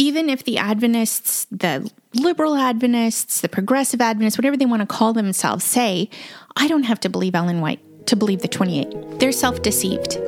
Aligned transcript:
Even 0.00 0.30
if 0.30 0.44
the 0.44 0.58
Adventists, 0.58 1.48
the 1.50 1.90
liberal 2.14 2.54
Adventists, 2.54 3.40
the 3.40 3.48
progressive 3.48 4.00
Adventists, 4.00 4.38
whatever 4.38 4.56
they 4.56 4.64
want 4.64 4.80
to 4.80 4.86
call 4.86 5.12
themselves, 5.12 5.64
say, 5.64 6.08
I 6.54 6.68
don't 6.68 6.84
have 6.84 7.00
to 7.00 7.08
believe 7.08 7.34
Ellen 7.34 7.60
White 7.60 7.80
to 8.06 8.14
believe 8.14 8.40
the 8.40 8.46
28. 8.46 9.18
They're 9.18 9.32
self 9.32 9.60
deceived. 9.60 10.18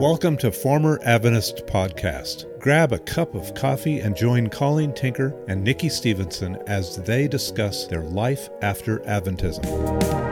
Welcome 0.00 0.36
to 0.38 0.50
Former 0.50 0.98
Adventist 1.04 1.68
Podcast. 1.68 2.46
Grab 2.58 2.92
a 2.92 2.98
cup 2.98 3.36
of 3.36 3.54
coffee 3.54 4.00
and 4.00 4.16
join 4.16 4.48
Colleen 4.48 4.92
Tinker 4.92 5.36
and 5.46 5.62
Nikki 5.62 5.88
Stevenson 5.88 6.56
as 6.66 6.96
they 6.96 7.28
discuss 7.28 7.86
their 7.86 8.02
life 8.02 8.48
after 8.60 8.98
Adventism. 9.00 10.31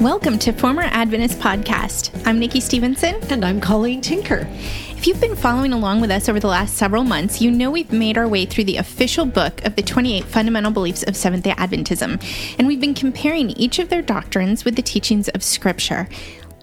Welcome 0.00 0.38
to 0.40 0.52
Former 0.52 0.82
Adventist 0.82 1.40
Podcast. 1.40 2.24
I'm 2.24 2.38
Nikki 2.38 2.60
Stevenson. 2.60 3.16
And 3.30 3.44
I'm 3.44 3.60
Colleen 3.60 4.00
Tinker. 4.00 4.46
If 4.90 5.08
you've 5.08 5.20
been 5.20 5.34
following 5.34 5.72
along 5.72 6.00
with 6.00 6.12
us 6.12 6.28
over 6.28 6.38
the 6.38 6.46
last 6.46 6.76
several 6.76 7.02
months, 7.02 7.40
you 7.40 7.50
know 7.50 7.72
we've 7.72 7.90
made 7.90 8.16
our 8.16 8.28
way 8.28 8.46
through 8.46 8.66
the 8.66 8.76
official 8.76 9.26
book 9.26 9.60
of 9.64 9.74
the 9.74 9.82
28 9.82 10.22
fundamental 10.22 10.70
beliefs 10.70 11.02
of 11.02 11.16
Seventh 11.16 11.42
day 11.42 11.50
Adventism, 11.50 12.22
and 12.60 12.68
we've 12.68 12.80
been 12.80 12.94
comparing 12.94 13.50
each 13.50 13.80
of 13.80 13.88
their 13.88 14.00
doctrines 14.00 14.64
with 14.64 14.76
the 14.76 14.82
teachings 14.82 15.30
of 15.30 15.42
Scripture. 15.42 16.08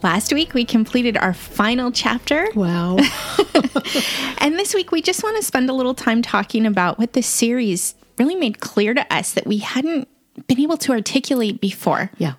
Last 0.01 0.31
week, 0.31 0.53
we 0.53 0.63
completed 0.63 1.17
our 1.17 1.33
final 1.33 1.91
chapter. 1.91 2.47
Wow. 2.55 2.95
and 4.37 4.57
this 4.57 4.73
week, 4.73 4.93
we 4.93 5.01
just 5.01 5.23
want 5.23 5.35
to 5.35 5.43
spend 5.43 5.69
a 5.69 5.73
little 5.73 5.93
time 5.93 6.21
talking 6.21 6.65
about 6.65 6.97
what 6.97 7.11
this 7.11 7.27
series 7.27 7.95
really 8.17 8.35
made 8.35 8.61
clear 8.61 8.93
to 8.93 9.13
us 9.13 9.33
that 9.33 9.45
we 9.45 9.57
hadn't 9.57 10.07
been 10.47 10.61
able 10.61 10.77
to 10.77 10.93
articulate 10.93 11.59
before. 11.59 12.11
Yeah. 12.17 12.35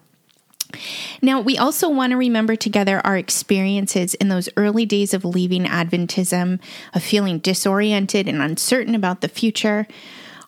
Now, 1.23 1.41
we 1.41 1.59
also 1.59 1.89
want 1.89 2.11
to 2.11 2.17
remember 2.17 2.57
together 2.57 3.01
our 3.05 3.17
experiences 3.17 4.15
in 4.15 4.29
those 4.29 4.49
early 4.57 4.87
days 4.87 5.15
of 5.15 5.25
leaving 5.25 5.65
Adventism, 5.65 6.61
of 6.95 7.03
feeling 7.03 7.39
disoriented 7.39 8.29
and 8.29 8.43
uncertain 8.43 8.95
about 8.95 9.21
the 9.21 9.29
future. 9.29 9.87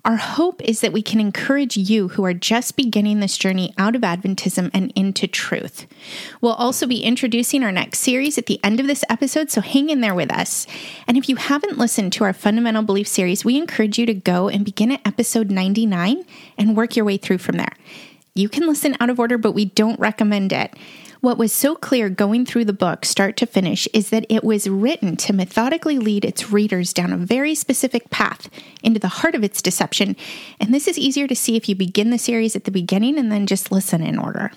Our 0.05 0.17
hope 0.17 0.63
is 0.63 0.81
that 0.81 0.93
we 0.93 1.03
can 1.03 1.21
encourage 1.21 1.77
you 1.77 2.09
who 2.09 2.25
are 2.25 2.33
just 2.33 2.77
beginning 2.77 3.21
this 3.21 3.37
journey 3.37 3.75
out 3.77 3.95
of 3.95 4.03
Adventism 4.03 4.71
and 4.73 4.93
into 4.95 5.27
truth. 5.27 5.87
We'll 6.41 6.55
also 6.55 6.87
be 6.87 7.03
introducing 7.03 7.63
our 7.63 7.73
next 7.73 7.99
series 7.99 8.39
at 8.39 8.47
the 8.47 8.59
end 8.65 8.81
of 8.81 8.87
this 8.87 9.05
episode, 9.11 9.51
so 9.51 9.61
hang 9.61 9.91
in 9.91 10.01
there 10.01 10.15
with 10.15 10.33
us. 10.33 10.67
And 11.07 11.19
if 11.19 11.29
you 11.29 11.37
haven't 11.37 11.79
listened 11.79 12.13
to 12.15 12.25
our 12.25 12.33
fundamental 12.33 12.85
belief 12.85 13.09
series, 13.09 13.45
we 13.45 13.59
encourage 13.59 13.99
you 13.99 14.07
to 14.07 14.15
go 14.15 14.49
and 14.49 14.65
begin 14.65 14.93
at 14.93 15.07
episode 15.07 15.51
99 15.51 16.25
and 16.57 16.77
work 16.77 16.97
your 16.97 17.05
way 17.05 17.17
through 17.17 17.39
from 17.39 17.57
there. 17.57 17.75
You 18.39 18.49
can 18.49 18.69
listen 18.69 18.97
out 19.01 19.11
of 19.11 19.19
order, 19.19 19.37
but 19.37 19.51
we 19.51 19.65
don't 19.65 19.99
recommend 19.99 20.53
it. 20.53 20.73
What 21.21 21.39
was 21.39 21.53
so 21.53 21.75
clear 21.75 22.09
going 22.09 22.47
through 22.47 22.67
the 22.67 22.73
book, 22.73 23.05
start 23.05 23.37
to 23.39 23.47
finish, 23.47 23.89
is 23.93 24.11
that 24.11 24.25
it 24.29 24.45
was 24.45 24.69
written 24.69 25.17
to 25.17 25.33
methodically 25.33 25.99
lead 25.99 26.25
its 26.25 26.53
readers 26.53 26.93
down 26.93 27.13
a 27.13 27.17
very 27.17 27.57
specific 27.57 28.11
path 28.11 28.49
into 28.85 29.01
the 29.01 29.09
heart 29.09 29.35
of 29.35 29.43
its 29.43 29.61
deception. 29.61 30.15
And 30.61 30.73
this 30.73 30.87
is 30.87 30.97
easier 30.97 31.27
to 31.27 31.35
see 31.35 31.57
if 31.57 31.69
you 31.69 31.75
begin 31.75 32.11
the 32.11 32.19
series 32.19 32.55
at 32.55 32.63
the 32.63 32.71
beginning 32.71 33.19
and 33.19 33.33
then 33.33 33.49
just 33.49 33.73
listen 33.73 34.03
in 34.05 34.17
order. 34.17 34.53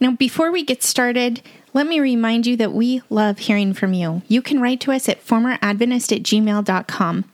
Now, 0.00 0.12
before 0.12 0.52
we 0.52 0.64
get 0.64 0.84
started, 0.84 1.42
let 1.72 1.88
me 1.88 1.98
remind 1.98 2.46
you 2.46 2.56
that 2.58 2.72
we 2.72 3.02
love 3.10 3.38
hearing 3.38 3.74
from 3.74 3.92
you. 3.92 4.22
You 4.28 4.40
can 4.40 4.60
write 4.60 4.80
to 4.82 4.92
us 4.92 5.08
at 5.08 5.26
formeradventist 5.26 6.16
at 6.16 6.22
gmail.com. 6.22 7.24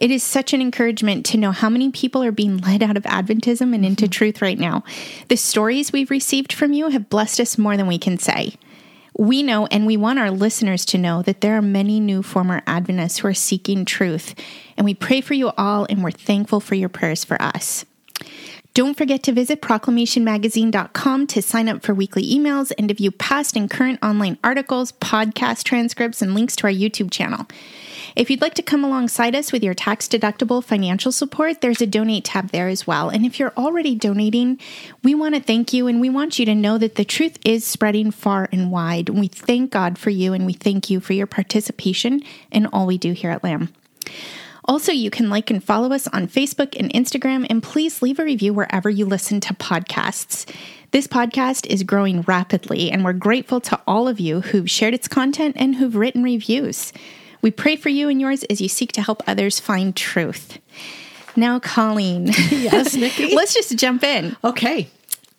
It 0.00 0.12
is 0.12 0.22
such 0.22 0.52
an 0.52 0.60
encouragement 0.60 1.26
to 1.26 1.36
know 1.36 1.50
how 1.50 1.68
many 1.68 1.90
people 1.90 2.22
are 2.22 2.32
being 2.32 2.58
led 2.58 2.84
out 2.84 2.96
of 2.96 3.02
Adventism 3.02 3.74
and 3.74 3.84
into 3.84 4.04
mm-hmm. 4.04 4.10
truth 4.10 4.40
right 4.40 4.58
now. 4.58 4.84
The 5.28 5.36
stories 5.36 5.92
we've 5.92 6.10
received 6.10 6.52
from 6.52 6.72
you 6.72 6.88
have 6.88 7.10
blessed 7.10 7.40
us 7.40 7.58
more 7.58 7.76
than 7.76 7.88
we 7.88 7.98
can 7.98 8.16
say. 8.16 8.54
We 9.18 9.42
know 9.42 9.66
and 9.66 9.84
we 9.84 9.96
want 9.96 10.20
our 10.20 10.30
listeners 10.30 10.84
to 10.86 10.98
know 10.98 11.22
that 11.22 11.40
there 11.40 11.56
are 11.56 11.62
many 11.62 11.98
new 11.98 12.22
former 12.22 12.62
Adventists 12.68 13.18
who 13.18 13.28
are 13.28 13.34
seeking 13.34 13.84
truth. 13.84 14.36
And 14.76 14.84
we 14.84 14.94
pray 14.94 15.20
for 15.20 15.34
you 15.34 15.50
all 15.58 15.86
and 15.90 16.04
we're 16.04 16.12
thankful 16.12 16.60
for 16.60 16.76
your 16.76 16.88
prayers 16.88 17.24
for 17.24 17.40
us. 17.42 17.84
Don't 18.74 18.96
forget 18.96 19.24
to 19.24 19.32
visit 19.32 19.60
proclamationmagazine.com 19.60 21.26
to 21.26 21.42
sign 21.42 21.68
up 21.68 21.82
for 21.82 21.94
weekly 21.94 22.22
emails 22.32 22.70
and 22.78 22.88
to 22.88 22.94
view 22.94 23.10
past 23.10 23.56
and 23.56 23.68
current 23.68 23.98
online 24.04 24.38
articles, 24.44 24.92
podcast 24.92 25.64
transcripts, 25.64 26.22
and 26.22 26.32
links 26.32 26.54
to 26.54 26.68
our 26.68 26.72
YouTube 26.72 27.10
channel. 27.10 27.48
If 28.18 28.30
you'd 28.30 28.40
like 28.40 28.54
to 28.54 28.62
come 28.62 28.82
alongside 28.82 29.36
us 29.36 29.52
with 29.52 29.62
your 29.62 29.74
tax 29.74 30.08
deductible 30.08 30.62
financial 30.62 31.12
support, 31.12 31.60
there's 31.60 31.80
a 31.80 31.86
donate 31.86 32.24
tab 32.24 32.50
there 32.50 32.66
as 32.66 32.84
well. 32.84 33.10
And 33.10 33.24
if 33.24 33.38
you're 33.38 33.52
already 33.56 33.94
donating, 33.94 34.58
we 35.04 35.14
want 35.14 35.36
to 35.36 35.40
thank 35.40 35.72
you 35.72 35.86
and 35.86 36.00
we 36.00 36.10
want 36.10 36.36
you 36.36 36.44
to 36.46 36.54
know 36.56 36.78
that 36.78 36.96
the 36.96 37.04
truth 37.04 37.38
is 37.44 37.64
spreading 37.64 38.10
far 38.10 38.48
and 38.50 38.72
wide. 38.72 39.08
We 39.08 39.28
thank 39.28 39.70
God 39.70 39.98
for 39.98 40.10
you 40.10 40.32
and 40.32 40.46
we 40.46 40.52
thank 40.52 40.90
you 40.90 40.98
for 40.98 41.12
your 41.12 41.28
participation 41.28 42.20
in 42.50 42.66
all 42.66 42.86
we 42.86 42.98
do 42.98 43.12
here 43.12 43.30
at 43.30 43.44
Lamb. 43.44 43.72
Also, 44.64 44.90
you 44.90 45.10
can 45.10 45.30
like 45.30 45.48
and 45.48 45.62
follow 45.62 45.92
us 45.92 46.08
on 46.08 46.26
Facebook 46.26 46.76
and 46.76 46.92
Instagram, 46.92 47.46
and 47.48 47.62
please 47.62 48.02
leave 48.02 48.18
a 48.18 48.24
review 48.24 48.52
wherever 48.52 48.90
you 48.90 49.06
listen 49.06 49.38
to 49.40 49.54
podcasts. 49.54 50.44
This 50.90 51.06
podcast 51.06 51.66
is 51.66 51.84
growing 51.84 52.22
rapidly, 52.22 52.90
and 52.90 53.04
we're 53.04 53.12
grateful 53.12 53.60
to 53.60 53.80
all 53.86 54.08
of 54.08 54.18
you 54.18 54.40
who've 54.40 54.68
shared 54.68 54.92
its 54.92 55.06
content 55.06 55.56
and 55.58 55.76
who've 55.76 55.96
written 55.96 56.22
reviews. 56.24 56.92
We 57.42 57.50
pray 57.50 57.76
for 57.76 57.88
you 57.88 58.08
and 58.08 58.20
yours 58.20 58.44
as 58.44 58.60
you 58.60 58.68
seek 58.68 58.92
to 58.92 59.02
help 59.02 59.22
others 59.26 59.60
find 59.60 59.94
truth. 59.94 60.58
Now, 61.36 61.58
Colleen. 61.60 62.26
Yes, 62.50 62.94
Nikki. 62.96 63.34
Let's 63.34 63.54
just 63.54 63.76
jump 63.78 64.02
in. 64.02 64.36
Okay. 64.42 64.88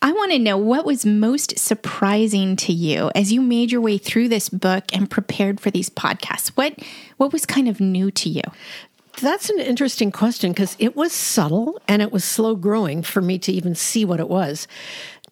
I 0.01 0.13
want 0.13 0.31
to 0.31 0.39
know 0.39 0.57
what 0.57 0.85
was 0.85 1.05
most 1.05 1.59
surprising 1.59 2.55
to 2.57 2.71
you 2.71 3.11
as 3.15 3.33
you 3.33 3.41
made 3.41 3.69
your 3.69 3.81
way 3.81 3.97
through 3.97 4.29
this 4.29 4.47
book 4.47 4.85
and 4.93 5.11
prepared 5.11 5.59
for 5.59 5.71
these 5.71 5.89
podcasts. 5.89 6.49
What 6.49 6.79
what 7.17 7.33
was 7.33 7.45
kind 7.45 7.67
of 7.67 7.81
new 7.81 8.09
to 8.11 8.29
you? 8.29 8.43
That's 9.21 9.49
an 9.49 9.59
interesting 9.59 10.11
question 10.13 10.53
because 10.53 10.77
it 10.79 10.95
was 10.95 11.11
subtle 11.11 11.81
and 11.85 12.01
it 12.01 12.13
was 12.13 12.23
slow 12.23 12.55
growing 12.55 13.03
for 13.03 13.21
me 13.21 13.37
to 13.39 13.51
even 13.51 13.75
see 13.75 14.05
what 14.05 14.21
it 14.21 14.29
was. 14.29 14.69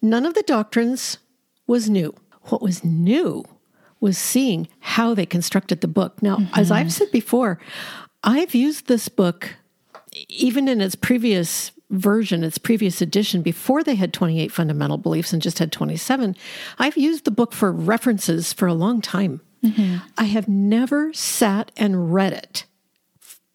None 0.02 0.26
of 0.26 0.34
the 0.34 0.42
doctrines 0.42 1.16
was 1.66 1.88
new. 1.88 2.14
What 2.42 2.60
was 2.60 2.84
new 2.84 3.44
was 4.00 4.18
seeing 4.18 4.68
how 4.80 5.14
they 5.14 5.26
constructed 5.26 5.80
the 5.80 5.88
book. 5.88 6.22
Now, 6.22 6.36
mm-hmm. 6.36 6.54
as 6.54 6.70
I've 6.70 6.92
said 6.92 7.10
before, 7.10 7.58
I've 8.22 8.54
used 8.54 8.86
this 8.86 9.08
book 9.08 9.56
even 10.28 10.68
in 10.68 10.80
its 10.80 10.94
previous 10.94 11.72
version, 11.90 12.44
its 12.44 12.58
previous 12.58 13.00
edition, 13.00 13.42
before 13.42 13.82
they 13.82 13.94
had 13.94 14.12
28 14.12 14.52
fundamental 14.52 14.98
beliefs 14.98 15.32
and 15.32 15.40
just 15.40 15.58
had 15.58 15.72
27. 15.72 16.36
I've 16.78 16.96
used 16.96 17.24
the 17.24 17.30
book 17.30 17.52
for 17.52 17.72
references 17.72 18.52
for 18.52 18.66
a 18.66 18.74
long 18.74 19.00
time. 19.00 19.40
Mm-hmm. 19.64 19.96
I 20.16 20.24
have 20.24 20.48
never 20.48 21.12
sat 21.12 21.72
and 21.76 22.12
read 22.12 22.32
it 22.32 22.64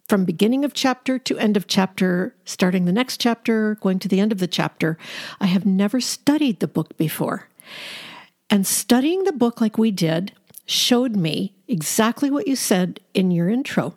from 0.07 0.25
beginning 0.25 0.65
of 0.65 0.73
chapter 0.73 1.17
to 1.17 1.37
end 1.37 1.55
of 1.55 1.67
chapter, 1.67 2.35
starting 2.45 2.85
the 2.85 2.91
next 2.91 3.21
chapter, 3.21 3.75
going 3.75 3.99
to 3.99 4.07
the 4.07 4.19
end 4.19 4.31
of 4.31 4.39
the 4.39 4.47
chapter. 4.47 4.97
I 5.39 5.45
have 5.45 5.65
never 5.65 6.01
studied 6.01 6.59
the 6.59 6.67
book 6.67 6.97
before. 6.97 7.47
And 8.53 8.67
studying 8.67 9.23
the 9.23 9.31
book 9.31 9.59
like 9.59 9.79
we 9.79 9.89
did 9.89 10.31
showed 10.67 11.15
me 11.15 11.55
exactly 11.67 12.29
what 12.29 12.47
you 12.47 12.55
said 12.55 12.99
in 13.15 13.31
your 13.31 13.49
intro. 13.49 13.95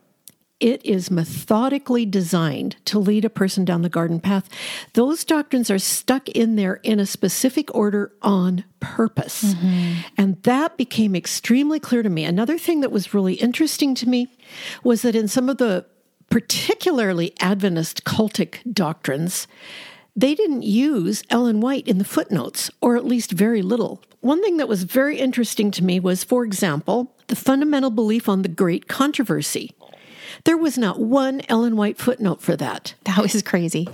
It 0.60 0.82
is 0.82 1.10
methodically 1.10 2.06
designed 2.06 2.76
to 2.86 2.98
lead 2.98 3.26
a 3.26 3.28
person 3.28 3.66
down 3.66 3.82
the 3.82 3.90
garden 3.90 4.18
path. 4.18 4.48
Those 4.94 5.26
doctrines 5.26 5.70
are 5.70 5.78
stuck 5.78 6.30
in 6.30 6.56
there 6.56 6.80
in 6.82 6.98
a 6.98 7.04
specific 7.04 7.74
order 7.74 8.12
on 8.22 8.64
purpose. 8.80 9.44
Mm-hmm. 9.44 9.92
And 10.16 10.42
that 10.44 10.78
became 10.78 11.14
extremely 11.14 11.78
clear 11.78 12.02
to 12.02 12.08
me. 12.08 12.24
Another 12.24 12.56
thing 12.56 12.80
that 12.80 12.90
was 12.90 13.12
really 13.12 13.34
interesting 13.34 13.94
to 13.96 14.08
me 14.08 14.26
was 14.82 15.02
that 15.02 15.14
in 15.14 15.28
some 15.28 15.50
of 15.50 15.58
the 15.58 15.84
particularly 16.30 17.34
Adventist 17.40 18.04
cultic 18.04 18.60
doctrines, 18.72 19.46
they 20.16 20.34
didn't 20.34 20.62
use 20.62 21.22
Ellen 21.28 21.60
White 21.60 21.86
in 21.86 21.98
the 21.98 22.04
footnotes, 22.04 22.70
or 22.80 22.96
at 22.96 23.04
least 23.04 23.32
very 23.32 23.60
little. 23.60 24.02
One 24.26 24.42
thing 24.42 24.56
that 24.56 24.66
was 24.66 24.82
very 24.82 25.20
interesting 25.20 25.70
to 25.70 25.84
me 25.84 26.00
was, 26.00 26.24
for 26.24 26.44
example, 26.44 27.14
the 27.28 27.36
fundamental 27.36 27.90
belief 27.90 28.28
on 28.28 28.42
the 28.42 28.48
Great 28.48 28.88
Controversy. 28.88 29.70
There 30.42 30.56
was 30.56 30.76
not 30.76 30.98
one 30.98 31.42
Ellen 31.48 31.76
White 31.76 31.96
footnote 31.96 32.42
for 32.42 32.56
that. 32.56 32.96
That 33.04 33.18
was 33.18 33.40
crazy. 33.44 33.86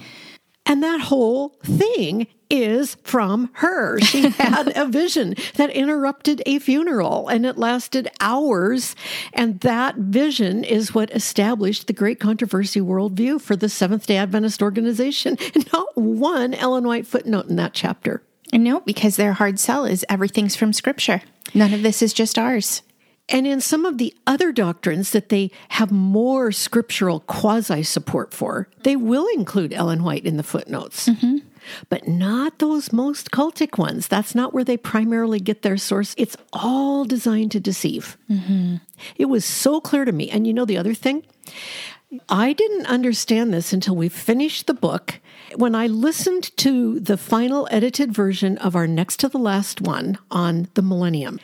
And 0.64 0.82
that 0.82 1.02
whole 1.02 1.50
thing 1.62 2.28
is 2.48 2.96
from 3.02 3.50
her. 3.56 4.00
She 4.00 4.28
had 4.38 4.72
a 4.74 4.86
vision 4.86 5.34
that 5.56 5.68
interrupted 5.68 6.40
a 6.46 6.60
funeral 6.60 7.28
and 7.28 7.44
it 7.44 7.58
lasted 7.58 8.08
hours. 8.18 8.96
And 9.34 9.60
that 9.60 9.96
vision 9.96 10.64
is 10.64 10.94
what 10.94 11.10
established 11.10 11.88
the 11.88 11.92
great 11.92 12.20
controversy 12.20 12.80
worldview 12.80 13.38
for 13.42 13.54
the 13.54 13.68
Seventh 13.68 14.06
day 14.06 14.16
Adventist 14.16 14.62
organization. 14.62 15.36
Not 15.74 15.94
one 15.94 16.54
Ellen 16.54 16.84
White 16.84 17.06
footnote 17.06 17.50
in 17.50 17.56
that 17.56 17.74
chapter. 17.74 18.22
No, 18.52 18.80
because 18.80 19.16
their 19.16 19.32
hard 19.32 19.58
sell 19.58 19.84
is 19.84 20.04
everything's 20.08 20.56
from 20.56 20.72
Scripture. 20.72 21.22
None 21.54 21.72
of 21.72 21.82
this 21.82 22.02
is 22.02 22.12
just 22.12 22.38
ours. 22.38 22.82
And 23.28 23.46
in 23.46 23.60
some 23.60 23.86
of 23.86 23.98
the 23.98 24.14
other 24.26 24.52
doctrines 24.52 25.12
that 25.12 25.28
they 25.28 25.50
have 25.70 25.90
more 25.90 26.52
scriptural 26.52 27.20
quasi 27.20 27.82
support 27.82 28.34
for, 28.34 28.68
they 28.82 28.96
will 28.96 29.26
include 29.34 29.72
Ellen 29.72 30.02
White 30.02 30.26
in 30.26 30.36
the 30.36 30.42
footnotes. 30.42 31.08
Mm-hmm. 31.08 31.38
But 31.88 32.08
not 32.08 32.58
those 32.58 32.92
most 32.92 33.30
cultic 33.30 33.78
ones. 33.78 34.08
That's 34.08 34.34
not 34.34 34.52
where 34.52 34.64
they 34.64 34.76
primarily 34.76 35.38
get 35.38 35.62
their 35.62 35.76
source. 35.76 36.14
It's 36.18 36.36
all 36.52 37.04
designed 37.04 37.52
to 37.52 37.60
deceive. 37.60 38.18
Mm-hmm. 38.28 38.76
It 39.16 39.26
was 39.26 39.44
so 39.44 39.80
clear 39.80 40.04
to 40.04 40.12
me. 40.12 40.28
And 40.28 40.46
you 40.46 40.52
know, 40.52 40.64
the 40.64 40.76
other 40.76 40.92
thing, 40.92 41.24
I 42.28 42.52
didn't 42.52 42.86
understand 42.86 43.54
this 43.54 43.72
until 43.72 43.96
we 43.96 44.08
finished 44.08 44.66
the 44.66 44.74
book. 44.74 45.20
When 45.56 45.74
I 45.74 45.86
listened 45.86 46.54
to 46.58 47.00
the 47.00 47.16
final 47.16 47.66
edited 47.70 48.12
version 48.12 48.58
of 48.58 48.76
our 48.76 48.86
next 48.86 49.18
to 49.20 49.28
the 49.28 49.38
last 49.38 49.80
one 49.80 50.18
on 50.30 50.68
the 50.74 50.82
millennium 50.82 51.40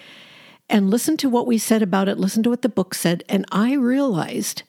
and 0.69 0.91
listened 0.91 1.19
to 1.21 1.31
what 1.31 1.47
we 1.47 1.57
said 1.57 1.83
about 1.83 2.09
it, 2.09 2.19
listened 2.19 2.45
to 2.45 2.51
what 2.51 2.63
the 2.63 2.69
book 2.69 2.95
said, 2.95 3.25
and 3.31 3.47
I 3.51 3.73
realized 3.75 4.63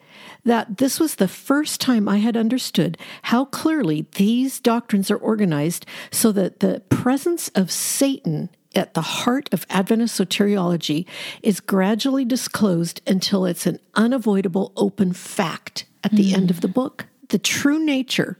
that 0.46 0.78
this 0.78 1.00
was 1.00 1.16
the 1.16 1.28
first 1.28 1.82
time 1.82 2.08
I 2.08 2.18
had 2.18 2.38
understood 2.38 2.98
how 3.24 3.46
clearly 3.46 4.08
these 4.16 4.62
doctrines 4.62 5.12
are 5.12 5.18
organized 5.18 5.86
so 6.12 6.32
that 6.32 6.62
the 6.62 6.82
presence 6.90 7.50
of 7.50 7.72
Satan 7.72 8.50
at 8.76 8.94
the 8.94 9.02
heart 9.02 9.50
of 9.52 9.66
Adventist 9.70 10.20
soteriology 10.20 11.06
is 11.42 11.60
gradually 11.60 12.26
disclosed 12.26 13.02
until 13.08 13.46
it's 13.46 13.66
an 13.66 13.80
unavoidable 13.96 14.72
open 14.76 15.14
fact 15.14 15.86
at 16.04 16.12
the 16.12 16.32
mm. 16.32 16.36
end 16.36 16.52
of 16.52 16.62
the 16.62 16.68
book. 16.68 17.08
The 17.30 17.40
true 17.40 17.84
nature 17.84 18.38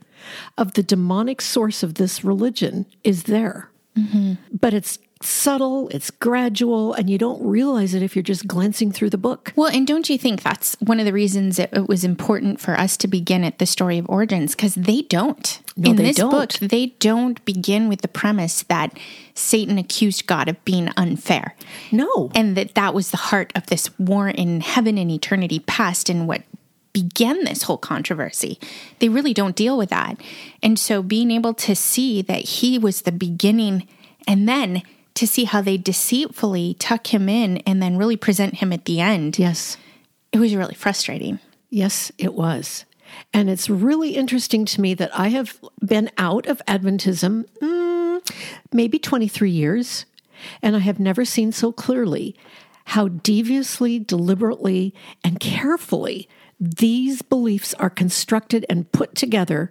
of 0.56 0.74
the 0.74 0.82
demonic 0.82 1.40
source 1.40 1.82
of 1.82 1.94
this 1.94 2.24
religion 2.24 2.86
is 3.04 3.24
there. 3.24 3.70
Mm-hmm. 3.96 4.34
But 4.52 4.74
it's 4.74 4.98
subtle, 5.22 5.88
it's 5.90 6.10
gradual, 6.10 6.94
and 6.94 7.10
you 7.10 7.18
don't 7.18 7.42
realize 7.42 7.92
it 7.92 8.02
if 8.02 8.16
you're 8.16 8.22
just 8.22 8.46
glancing 8.46 8.90
through 8.90 9.10
the 9.10 9.18
book. 9.18 9.52
Well, 9.54 9.70
and 9.70 9.86
don't 9.86 10.08
you 10.08 10.16
think 10.16 10.42
that's 10.42 10.76
one 10.80 10.98
of 10.98 11.04
the 11.04 11.12
reasons 11.12 11.58
it, 11.58 11.68
it 11.72 11.88
was 11.88 12.04
important 12.04 12.58
for 12.58 12.72
us 12.78 12.96
to 12.98 13.08
begin 13.08 13.44
at 13.44 13.58
the 13.58 13.66
story 13.66 13.98
of 13.98 14.08
origins? 14.08 14.54
Because 14.54 14.74
they 14.74 15.02
don't. 15.02 15.60
No, 15.76 15.90
In 15.90 15.96
they 15.96 16.04
this 16.04 16.16
don't. 16.16 16.30
book, 16.30 16.52
they 16.54 16.86
don't 17.00 17.44
begin 17.44 17.88
with 17.88 18.00
the 18.00 18.08
premise 18.08 18.62
that 18.64 18.98
Satan 19.34 19.76
accused 19.76 20.26
God 20.26 20.48
of 20.48 20.62
being 20.64 20.90
unfair. 20.96 21.54
No. 21.92 22.30
And 22.34 22.56
that 22.56 22.74
that 22.74 22.94
was 22.94 23.10
the 23.10 23.16
heart 23.18 23.52
of 23.54 23.66
this 23.66 23.96
war 23.98 24.28
in 24.28 24.62
heaven 24.62 24.96
and 24.96 25.10
eternity 25.10 25.58
past 25.60 26.08
and 26.08 26.26
what 26.26 26.42
began 26.92 27.44
this 27.44 27.64
whole 27.64 27.78
controversy. 27.78 28.58
They 28.98 29.08
really 29.08 29.34
don't 29.34 29.54
deal 29.54 29.76
with 29.76 29.90
that. 29.90 30.20
And 30.62 30.78
so 30.78 31.02
being 31.02 31.30
able 31.30 31.54
to 31.54 31.76
see 31.76 32.22
that 32.22 32.40
he 32.42 32.78
was 32.78 33.02
the 33.02 33.12
beginning 33.12 33.86
and 34.26 34.48
then 34.48 34.82
to 35.20 35.26
see 35.26 35.44
how 35.44 35.60
they 35.60 35.76
deceitfully 35.76 36.72
tuck 36.78 37.12
him 37.12 37.28
in 37.28 37.58
and 37.58 37.82
then 37.82 37.98
really 37.98 38.16
present 38.16 38.54
him 38.54 38.72
at 38.72 38.86
the 38.86 39.02
end. 39.02 39.38
Yes. 39.38 39.76
It 40.32 40.38
was 40.38 40.54
really 40.54 40.74
frustrating. 40.74 41.40
Yes, 41.68 42.10
it 42.16 42.32
was. 42.32 42.86
And 43.34 43.50
it's 43.50 43.68
really 43.68 44.16
interesting 44.16 44.64
to 44.64 44.80
me 44.80 44.94
that 44.94 45.10
I 45.14 45.28
have 45.28 45.58
been 45.84 46.10
out 46.16 46.46
of 46.46 46.62
Adventism 46.66 47.44
mm, 47.60 48.32
maybe 48.72 48.98
23 48.98 49.50
years, 49.50 50.06
and 50.62 50.74
I 50.74 50.78
have 50.78 50.98
never 50.98 51.26
seen 51.26 51.52
so 51.52 51.70
clearly 51.70 52.34
how 52.86 53.08
deviously, 53.08 53.98
deliberately, 53.98 54.94
and 55.22 55.38
carefully 55.38 56.30
these 56.58 57.20
beliefs 57.20 57.74
are 57.74 57.90
constructed 57.90 58.64
and 58.70 58.90
put 58.90 59.14
together 59.14 59.70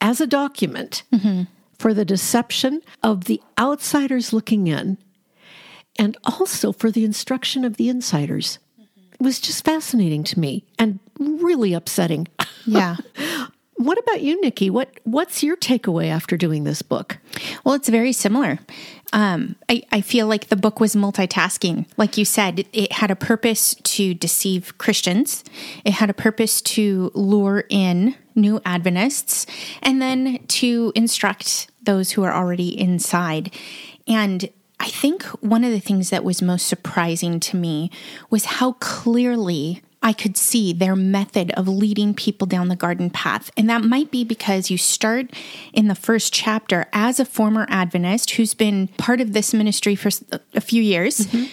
as 0.00 0.20
a 0.20 0.26
document. 0.26 1.04
Mm-hmm 1.14 1.42
for 1.78 1.94
the 1.94 2.04
deception 2.04 2.80
of 3.02 3.24
the 3.24 3.40
outsiders 3.58 4.32
looking 4.32 4.66
in 4.66 4.98
and 5.98 6.16
also 6.24 6.72
for 6.72 6.90
the 6.90 7.04
instruction 7.04 7.64
of 7.64 7.76
the 7.76 7.88
insiders. 7.88 8.58
It 9.12 9.20
was 9.20 9.40
just 9.40 9.64
fascinating 9.64 10.22
to 10.24 10.38
me 10.38 10.64
and 10.78 10.98
really 11.18 11.72
upsetting. 11.74 12.28
Yeah. 12.66 12.96
what 13.76 13.96
about 13.96 14.20
you, 14.20 14.38
Nikki? 14.42 14.68
What 14.68 14.90
what's 15.04 15.42
your 15.42 15.56
takeaway 15.56 16.08
after 16.08 16.36
doing 16.36 16.64
this 16.64 16.82
book? 16.82 17.16
Well, 17.64 17.74
it's 17.76 17.88
very 17.88 18.12
similar. 18.12 18.58
Um, 19.12 19.56
I, 19.68 19.82
I 19.90 20.00
feel 20.00 20.26
like 20.26 20.48
the 20.48 20.56
book 20.56 20.80
was 20.80 20.94
multitasking. 20.94 21.86
Like 21.96 22.18
you 22.18 22.24
said, 22.24 22.60
it, 22.60 22.68
it 22.72 22.92
had 22.92 23.10
a 23.10 23.16
purpose 23.16 23.74
to 23.74 24.14
deceive 24.14 24.76
Christians. 24.78 25.44
It 25.84 25.92
had 25.92 26.10
a 26.10 26.14
purpose 26.14 26.60
to 26.62 27.10
lure 27.14 27.64
in 27.68 28.16
new 28.34 28.60
Adventists 28.64 29.46
and 29.82 30.00
then 30.00 30.38
to 30.46 30.92
instruct 30.94 31.68
those 31.82 32.12
who 32.12 32.22
are 32.22 32.34
already 32.34 32.78
inside. 32.78 33.54
And 34.06 34.50
I 34.80 34.88
think 34.88 35.24
one 35.42 35.64
of 35.64 35.72
the 35.72 35.80
things 35.80 36.10
that 36.10 36.22
was 36.22 36.40
most 36.40 36.66
surprising 36.66 37.40
to 37.40 37.56
me 37.56 37.90
was 38.30 38.44
how 38.44 38.72
clearly 38.72 39.82
I 40.02 40.12
could 40.12 40.36
see 40.36 40.72
their 40.72 40.94
method 40.94 41.50
of 41.52 41.66
leading 41.66 42.14
people 42.14 42.46
down 42.46 42.68
the 42.68 42.76
garden 42.76 43.10
path. 43.10 43.50
And 43.56 43.68
that 43.68 43.82
might 43.82 44.10
be 44.10 44.24
because 44.24 44.70
you 44.70 44.78
start 44.78 45.32
in 45.72 45.88
the 45.88 45.94
first 45.94 46.32
chapter 46.32 46.86
as 46.92 47.18
a 47.18 47.24
former 47.24 47.66
Adventist 47.68 48.30
who's 48.32 48.54
been 48.54 48.88
part 48.96 49.20
of 49.20 49.32
this 49.32 49.52
ministry 49.52 49.94
for 49.94 50.10
a 50.54 50.60
few 50.60 50.82
years. 50.82 51.18
Mm-hmm 51.26 51.46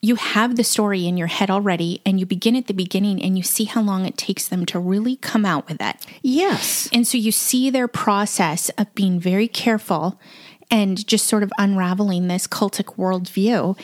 you 0.00 0.14
have 0.14 0.56
the 0.56 0.64
story 0.64 1.06
in 1.06 1.16
your 1.16 1.26
head 1.26 1.50
already 1.50 2.00
and 2.06 2.20
you 2.20 2.26
begin 2.26 2.54
at 2.54 2.66
the 2.66 2.74
beginning 2.74 3.22
and 3.22 3.36
you 3.36 3.42
see 3.42 3.64
how 3.64 3.82
long 3.82 4.06
it 4.06 4.16
takes 4.16 4.46
them 4.46 4.64
to 4.66 4.78
really 4.78 5.16
come 5.16 5.44
out 5.44 5.68
with 5.68 5.80
it. 5.80 6.06
Yes. 6.22 6.88
And 6.92 7.06
so 7.06 7.18
you 7.18 7.32
see 7.32 7.68
their 7.68 7.88
process 7.88 8.68
of 8.70 8.94
being 8.94 9.18
very 9.18 9.48
careful 9.48 10.20
and 10.70 11.04
just 11.06 11.26
sort 11.26 11.42
of 11.42 11.52
unraveling 11.58 12.28
this 12.28 12.46
cultic 12.46 12.96
worldview. 12.96 13.76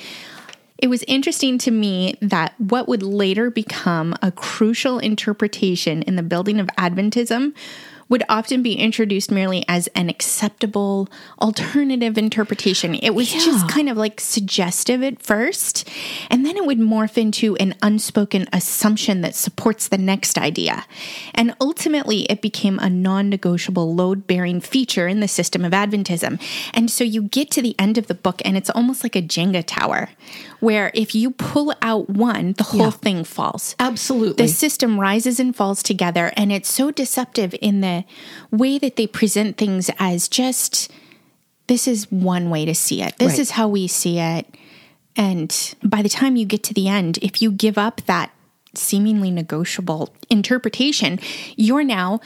It 0.84 0.90
was 0.90 1.02
interesting 1.04 1.56
to 1.60 1.70
me 1.70 2.19
that 2.20 2.52
what 2.60 2.88
would 2.88 3.02
later 3.02 3.50
become 3.50 4.14
a 4.20 4.31
crucial 4.31 4.98
interpretation 4.98 6.02
in 6.02 6.16
the 6.16 6.22
building 6.22 6.60
of 6.60 6.66
Adventism 6.76 7.54
would 8.08 8.22
often 8.28 8.62
be 8.62 8.75
introduced 8.75 9.31
merely 9.31 9.64
as 9.66 9.88
an 9.94 10.10
acceptable 10.10 11.08
alternative 11.40 12.19
interpretation. 12.19 12.94
It 12.94 13.14
was 13.14 13.32
yeah. 13.32 13.40
just 13.40 13.69
kind 13.69 13.88
of 13.88 13.96
like 13.96 14.20
suggestive 14.20 15.02
at 15.02 15.22
first, 15.22 15.88
and 16.31 16.44
then 16.44 16.56
it 16.56 16.66
would 16.66 16.78
morph 16.78 17.16
into 17.16 17.56
an 17.56 17.75
unspoken 17.82 18.46
assumption 18.52 19.22
that 19.22 19.34
supports 19.34 19.88
the 19.88 19.98
next 19.98 20.38
idea. 20.38 20.84
And 21.34 21.54
ultimately, 21.60 22.25
it 22.25 22.42
became 22.42 22.78
a 22.78 22.90
non 22.90 23.31
negotiable 23.31 23.94
load 23.94 24.26
bearing 24.26 24.60
feature 24.60 25.08
in 25.08 25.20
the 25.20 25.28
system 25.28 25.64
of 25.64 25.72
Adventism. 25.72 26.40
And 26.75 26.90
so 26.90 27.04
you 27.04 27.22
get 27.22 27.50
to 27.52 27.62
the 27.62 27.75
end 27.78 27.98
of 27.98 28.06
the 28.06 28.14
book, 28.14 28.42
and 28.44 28.56
it's 28.56 28.70
almost 28.70 29.02
like 29.02 29.16
a 29.16 29.22
Jenga 29.22 29.64
tower 29.66 30.10
where 30.64 30.90
if 30.94 31.14
you 31.14 31.31
pull 31.31 31.75
out 31.82 32.08
one, 32.08 32.55
the 32.55 32.64
whole 32.64 32.81
yeah. 32.81 32.90
thing 32.90 33.22
falls. 33.22 33.76
Absolutely. 33.78 34.46
The 34.46 34.49
system 34.49 34.99
rises 34.99 35.38
and 35.38 35.55
falls 35.55 35.82
together. 35.82 36.32
And 36.37 36.50
it's 36.50 36.72
so 36.72 36.90
deceptive 36.90 37.55
in 37.61 37.82
the 37.82 38.05
way 38.50 38.78
that 38.78 38.96
they 38.96 39.06
present 39.06 39.58
things 39.58 39.90
as 39.99 40.26
just 40.26 40.90
this 41.66 41.87
is 41.87 42.11
one 42.11 42.50
way 42.50 42.64
to 42.64 42.75
see 42.75 43.02
it, 43.02 43.16
this 43.19 43.32
right. 43.32 43.38
is 43.38 43.50
how 43.52 43.69
we 43.69 43.87
see 43.87 44.19
it. 44.19 44.46
And 45.16 45.75
by 45.84 46.02
the 46.02 46.08
time 46.08 46.37
you 46.37 46.44
get 46.44 46.62
to 46.64 46.75
the 46.75 46.88
end, 46.88 47.19
if 47.22 47.40
you 47.40 47.52
give 47.52 47.78
up 47.78 48.00
that 48.06 48.32
seemingly 48.75 49.31
negotiable 49.31 50.12
interpretation, 50.28 51.20
you're 51.56 51.84
now 51.84 52.20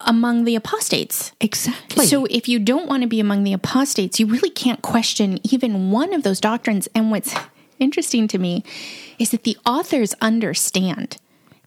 among 0.00 0.44
the 0.44 0.54
apostates. 0.54 1.32
Exactly. 1.40 2.06
So 2.06 2.26
if 2.26 2.48
you 2.48 2.58
don't 2.58 2.86
want 2.88 3.02
to 3.02 3.08
be 3.08 3.20
among 3.20 3.44
the 3.44 3.52
apostates, 3.52 4.20
you 4.20 4.26
really 4.26 4.50
can't 4.50 4.82
question 4.82 5.40
even 5.50 5.90
one 5.90 6.12
of 6.12 6.22
those 6.22 6.40
doctrines. 6.40 6.88
And 6.94 7.10
what's 7.10 7.34
interesting 7.78 8.28
to 8.28 8.38
me 8.38 8.64
is 9.18 9.30
that 9.30 9.44
the 9.44 9.56
authors 9.66 10.14
understand 10.20 11.16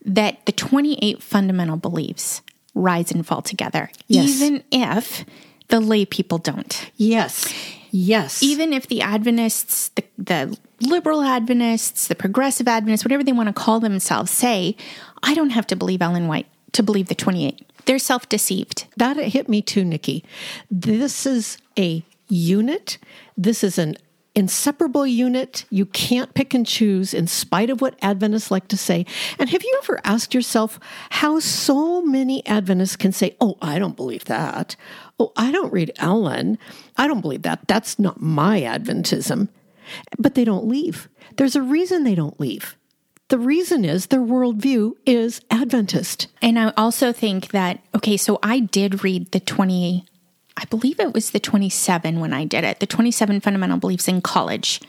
that 0.04 0.46
the 0.46 0.52
28 0.52 1.22
fundamental 1.22 1.78
beliefs 1.78 2.42
rise 2.74 3.12
and 3.12 3.26
fall 3.26 3.42
together, 3.42 3.92
yes. 4.08 4.42
even 4.42 4.64
if 4.72 5.26
the 5.68 5.80
lay 5.80 6.06
people 6.06 6.38
don't. 6.38 6.92
Yes. 6.98 7.54
Yes. 7.92 8.42
Even 8.42 8.74
if 8.74 8.88
the 8.88 9.02
Adventists, 9.02 9.90
the, 9.90 10.04
the 10.18 10.58
liberal 10.80 11.22
Adventists, 11.22 12.08
the 12.08 12.16
progressive 12.16 12.68
Adventists, 12.68 13.04
whatever 13.04 13.24
they 13.24 13.34
want 13.34 13.48
to 13.48 13.54
call 13.54 13.80
themselves, 13.80 14.32
say, 14.32 14.76
I 15.24 15.34
don't 15.34 15.50
have 15.52 15.68
to 15.68 15.76
believe 15.76 16.02
Ellen 16.02 16.28
White 16.28 16.48
to 16.72 16.84
believe 16.84 17.08
the 17.08 17.16
28. 17.16 17.66
They're 17.86 18.00
self 18.00 18.30
deceived. 18.30 18.86
That 18.98 19.18
hit 19.18 19.50
me 19.50 19.62
too, 19.62 19.84
Nikki. 19.84 20.24
This 20.70 21.26
is 21.26 21.58
a 21.78 22.04
unit. 22.30 22.98
This 23.38 23.64
is 23.64 23.78
an 23.78 23.98
inseparable 24.36 25.06
unit. 25.06 25.66
You 25.70 25.86
can't 25.86 26.34
pick 26.34 26.54
and 26.54 26.66
choose, 26.66 27.14
in 27.14 27.28
spite 27.28 27.70
of 27.70 27.82
what 27.82 27.98
Adventists 28.02 28.52
like 28.52 28.68
to 28.70 28.78
say. 28.78 29.06
And 29.38 29.50
have 29.50 29.64
you 29.64 29.80
ever 29.84 30.00
asked 30.04 30.34
yourself 30.34 30.80
how 31.10 31.40
so 31.40 32.02
many 32.02 32.46
Adventists 32.48 32.96
can 32.96 33.12
say, 33.12 33.36
Oh, 33.42 33.58
I 33.62 33.80
don't 33.80 33.96
believe 33.96 34.26
that. 34.26 34.76
Oh, 35.20 35.32
I 35.36 35.52
don't 35.52 35.74
read 35.74 35.92
Ellen. 35.98 36.58
I 36.98 37.08
don't 37.08 37.22
believe 37.22 37.44
that. 37.44 37.68
That's 37.68 38.00
not 38.00 38.22
my 38.22 38.62
Adventism. 38.62 39.50
But 40.18 40.36
they 40.36 40.46
don't 40.46 40.68
leave. 40.68 41.10
There's 41.38 41.56
a 41.56 41.62
reason 41.62 42.04
they 42.04 42.16
don't 42.16 42.40
leave. 42.40 42.78
The 43.30 43.40
reason 43.40 43.86
is 43.86 44.08
their 44.08 44.20
worldview 44.20 44.94
is 45.06 45.42
Adventist. 45.50 46.28
And 46.42 46.60
I 46.60 46.74
also 46.76 47.14
think 47.14 47.52
that, 47.52 47.80
okay, 47.96 48.18
so 48.18 48.40
I 48.44 48.60
did 48.60 49.06
read 49.06 49.32
the 49.32 49.40
20 49.40 50.06
I 50.58 50.66
believe 50.66 51.00
it 51.00 51.14
was 51.14 51.32
the 51.32 51.40
27 51.40 52.20
when 52.20 52.34
I 52.34 52.46
did 52.46 52.64
it, 52.64 52.80
the 52.80 52.86
27 52.86 53.42
fundamental 53.42 53.78
beliefs 53.78 54.08
in 54.08 54.22
college, 54.22 54.82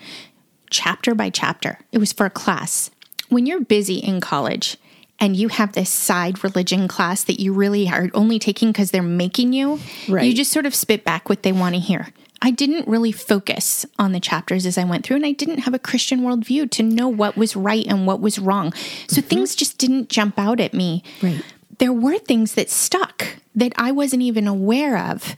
chapter 0.71 1.14
by 1.14 1.31
chapter. 1.31 1.78
It 1.92 1.99
was 1.99 2.12
for 2.12 2.26
a 2.26 2.31
class. 2.31 2.90
When 3.28 3.47
you're 3.47 3.61
busy 3.61 3.97
in 3.97 4.21
college 4.21 4.76
and 5.19 5.37
you 5.37 5.49
have 5.49 5.73
this 5.73 5.88
side 5.88 6.42
religion 6.42 6.88
class 6.88 7.25
that 7.25 7.40
you 7.40 7.52
really 7.52 7.88
are 7.88 8.11
only 8.12 8.38
taking 8.38 8.73
because 8.73 8.90
they're 8.90 9.02
making 9.02 9.52
you, 9.52 9.81
right. 10.09 10.25
you 10.25 10.35
just 10.35 10.52
sort 10.52 10.66
of 10.66 10.75
spit 10.75 11.04
back 11.04 11.28
what 11.28 11.42
they 11.42 11.52
want 11.52 11.75
to 11.75 11.81
hear. 11.81 12.09
I 12.45 12.50
didn't 12.50 12.88
really 12.88 13.12
focus 13.12 13.87
on 14.00 14.11
the 14.11 14.19
chapters 14.19 14.66
as 14.66 14.76
I 14.76 14.83
went 14.83 15.07
through, 15.07 15.16
and 15.16 15.26
I 15.26 15.31
didn't 15.31 15.59
have 15.59 15.75
a 15.75 15.78
Christian 15.78 16.23
worldview 16.23 16.73
to 16.73 16.83
know 16.83 17.09
what 17.09 17.37
was 17.37 17.54
right 17.54 17.87
and 17.87 18.04
what 18.04 18.21
was 18.21 18.40
wrong. 18.40 18.73
So 18.73 19.21
mm-hmm. 19.21 19.28
things 19.28 19.54
just 19.54 19.78
didn't 19.78 20.09
jump 20.09 20.40
out 20.40 20.59
at 20.59 20.75
me. 20.75 21.04
Right. 21.23 21.45
There 21.78 21.92
were 21.92 22.19
things 22.19 22.54
that 22.54 22.69
stuck 22.69 23.37
that 23.54 23.73
I 23.76 23.92
wasn't 23.92 24.23
even 24.23 24.49
aware 24.49 24.99
of. 24.99 25.37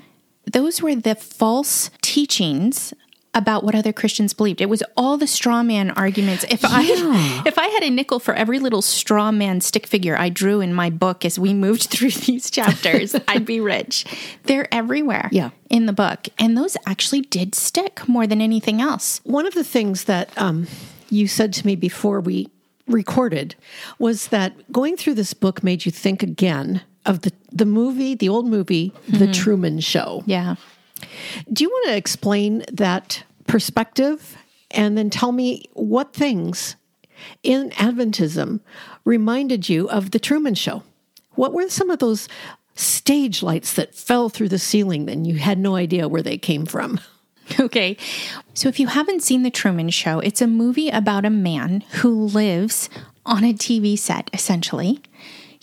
Those 0.50 0.82
were 0.82 0.94
the 0.94 1.14
false 1.14 1.90
teachings 2.02 2.94
about 3.34 3.64
what 3.64 3.74
other 3.74 3.92
Christians 3.92 4.32
believed. 4.32 4.60
It 4.60 4.68
was 4.68 4.82
all 4.96 5.16
the 5.16 5.26
straw 5.26 5.62
man 5.62 5.90
arguments. 5.90 6.44
If 6.48 6.62
yeah. 6.62 6.68
I 6.70 7.42
if 7.46 7.58
I 7.58 7.66
had 7.66 7.82
a 7.82 7.90
nickel 7.90 8.20
for 8.20 8.32
every 8.34 8.60
little 8.60 8.82
straw 8.82 9.32
man 9.32 9.60
stick 9.60 9.86
figure 9.86 10.16
I 10.16 10.28
drew 10.28 10.60
in 10.60 10.72
my 10.72 10.88
book 10.88 11.24
as 11.24 11.38
we 11.38 11.52
moved 11.52 11.82
through 11.90 12.12
these 12.12 12.50
chapters, 12.50 13.14
I'd 13.26 13.44
be 13.44 13.60
rich. 13.60 14.04
They're 14.44 14.72
everywhere. 14.72 15.28
Yeah. 15.32 15.50
In 15.68 15.86
the 15.86 15.92
book. 15.92 16.28
And 16.38 16.56
those 16.56 16.76
actually 16.86 17.22
did 17.22 17.54
stick 17.54 18.06
more 18.08 18.26
than 18.26 18.40
anything 18.40 18.80
else. 18.80 19.20
One 19.24 19.46
of 19.46 19.54
the 19.54 19.64
things 19.64 20.04
that 20.04 20.30
um, 20.40 20.68
you 21.10 21.26
said 21.26 21.52
to 21.54 21.66
me 21.66 21.74
before 21.74 22.20
we 22.20 22.48
recorded 22.86 23.56
was 23.98 24.28
that 24.28 24.70
going 24.72 24.96
through 24.96 25.14
this 25.14 25.34
book 25.34 25.64
made 25.64 25.84
you 25.84 25.90
think 25.90 26.22
again 26.22 26.82
of 27.06 27.22
the, 27.22 27.32
the 27.54 27.64
movie, 27.64 28.14
the 28.14 28.28
old 28.28 28.46
movie, 28.46 28.90
mm-hmm. 28.90 29.18
The 29.18 29.32
Truman 29.32 29.80
Show. 29.80 30.23
Yeah. 30.26 30.56
Do 31.52 31.64
you 31.64 31.70
want 31.70 31.87
to 31.87 31.96
explain 31.96 32.64
that 32.73 33.23
perspective 33.46 34.37
and 34.70 34.99
then 34.99 35.08
tell 35.08 35.32
me 35.32 35.64
what 35.75 36.12
things 36.12 36.76
in 37.42 37.70
Adventism 37.70 38.61
reminded 39.04 39.68
you 39.68 39.88
of 39.88 40.11
the 40.11 40.18
Truman 40.18 40.54
Show? 40.54 40.82
What 41.34 41.52
were 41.52 41.68
some 41.68 41.90
of 41.90 42.00
those 42.00 42.28
stage 42.75 43.42
lights 43.42 43.75
that 43.75 43.94
fell 43.94 44.28
through 44.28 44.49
the 44.49 44.58
ceiling 44.58 45.08
and 45.08 45.26
you 45.26 45.37
had 45.37 45.58
no 45.58 45.76
idea 45.76 46.08
where 46.08 46.23
they 46.23 46.38
came 46.38 46.66
from? 46.66 47.00
Okay. 47.61 47.99
So 48.54 48.70
if 48.70 48.80
you 48.80 48.87
haven't 48.87 49.23
seen 49.23 49.42
The 49.42 49.50
Truman 49.50 49.90
Show, 49.90 50.18
it's 50.20 50.40
a 50.40 50.46
movie 50.46 50.88
about 50.88 51.26
a 51.26 51.30
man 51.30 51.82
who 51.96 52.25
lives 52.25 52.88
on 53.26 53.44
a 53.44 53.52
TV 53.52 53.99
set, 53.99 54.30
essentially. 54.32 55.02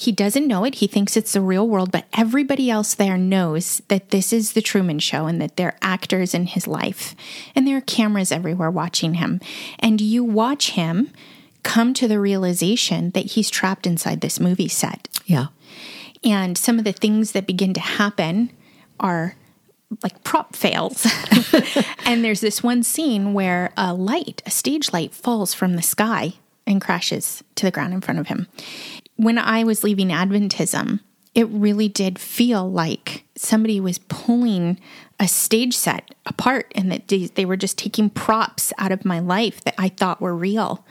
He 0.02 0.12
doesn't 0.12 0.48
know 0.48 0.64
it. 0.64 0.76
He 0.76 0.88
thinks 0.88 1.16
it's 1.16 1.34
the 1.34 1.42
real 1.42 1.68
world, 1.68 1.92
but 1.92 2.06
everybody 2.18 2.72
else 2.72 2.96
there 2.96 3.20
knows 3.20 3.84
that 3.88 4.10
this 4.10 4.34
is 4.34 4.54
the 4.54 4.62
Truman 4.62 4.98
Show 4.98 5.28
and 5.28 5.40
that 5.40 5.58
they're 5.58 5.78
actors 5.80 6.34
in 6.34 6.48
his 6.48 6.66
life. 6.68 7.16
And 7.54 7.68
there 7.68 7.78
are 7.78 7.82
cameras 7.82 8.32
everywhere 8.32 8.72
watching 8.72 9.14
him. 9.14 9.40
And 9.78 10.02
you 10.02 10.24
watch 10.24 10.72
him 10.72 11.12
come 11.62 11.94
to 11.94 12.08
the 12.08 12.20
realization 12.20 13.12
that 13.12 13.34
he's 13.34 13.52
trapped 13.52 13.86
inside 13.86 14.22
this 14.22 14.40
movie 14.40 14.68
set. 14.68 15.08
Yeah. 15.28 15.50
And 16.24 16.58
some 16.58 16.80
of 16.80 16.84
the 16.84 16.94
things 16.94 17.34
that 17.34 17.46
begin 17.46 17.76
to 17.76 17.80
happen 17.80 18.50
are 19.00 19.36
like 20.02 20.24
prop 20.24 20.56
fails. 20.56 21.06
and 22.06 22.26
there's 22.26 22.42
this 22.42 22.64
one 22.64 22.82
scene 22.82 23.36
where 23.36 23.72
a 23.78 23.94
light, 23.94 24.42
a 24.48 24.50
stage 24.50 24.92
light, 24.94 25.14
falls 25.14 25.54
from 25.54 25.76
the 25.76 25.84
sky 25.84 26.34
and 26.66 26.82
crashes 26.82 27.44
to 27.54 27.68
the 27.68 27.72
ground 27.72 27.94
in 27.94 28.02
front 28.02 28.20
of 28.20 28.30
him 28.30 28.48
when 29.22 29.38
I 29.38 29.64
was 29.64 29.84
leaving 29.84 30.08
Adventism, 30.10 31.00
it 31.36 31.48
really 31.50 31.88
did 31.88 32.18
feel 32.18 32.70
like 32.70 33.24
somebody 33.36 33.80
was 33.80 34.00
pulling 34.00 34.80
a 35.20 35.28
stage 35.28 35.78
set 35.78 36.16
apart 36.26 36.72
and 36.74 36.92
that 36.92 37.08
they 37.36 37.46
were 37.46 37.56
just 37.56 37.78
taking 37.78 38.10
props 38.10 38.74
out 38.80 38.92
of 38.92 39.06
my 39.06 39.20
life 39.20 39.64
that 39.64 39.76
I 39.78 39.90
thought 39.90 40.22
were 40.22 40.36
real. 40.36 40.84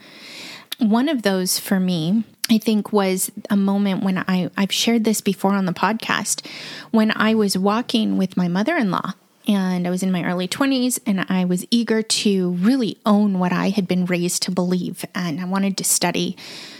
One 0.79 1.09
of 1.09 1.23
those 1.23 1.59
for 1.59 1.79
me, 1.79 2.23
I 2.49 2.57
think, 2.57 2.93
was 2.93 3.31
a 3.49 3.57
moment 3.57 4.03
when 4.03 4.17
I, 4.17 4.49
I've 4.55 4.71
shared 4.71 5.03
this 5.03 5.19
before 5.19 5.53
on 5.53 5.65
the 5.65 5.73
podcast, 5.73 6.45
when 6.89 7.11
I 7.15 7.35
was 7.35 7.57
walking 7.57 8.17
with 8.17 8.37
my 8.37 8.47
mother 8.47 8.77
in 8.77 8.91
law 8.91 9.11
and 9.45 9.85
I 9.85 9.89
was 9.89 10.03
in 10.03 10.11
my 10.11 10.23
early 10.23 10.47
20s 10.47 10.99
and 11.05 11.25
I 11.29 11.43
was 11.43 11.65
eager 11.69 12.01
to 12.01 12.51
really 12.51 12.97
own 13.05 13.39
what 13.39 13.51
I 13.51 13.69
had 13.69 13.87
been 13.87 14.05
raised 14.05 14.43
to 14.43 14.51
believe 14.51 15.03
and 15.13 15.41
I 15.41 15.45
wanted 15.45 15.77
to 15.77 15.83
study 15.83 16.37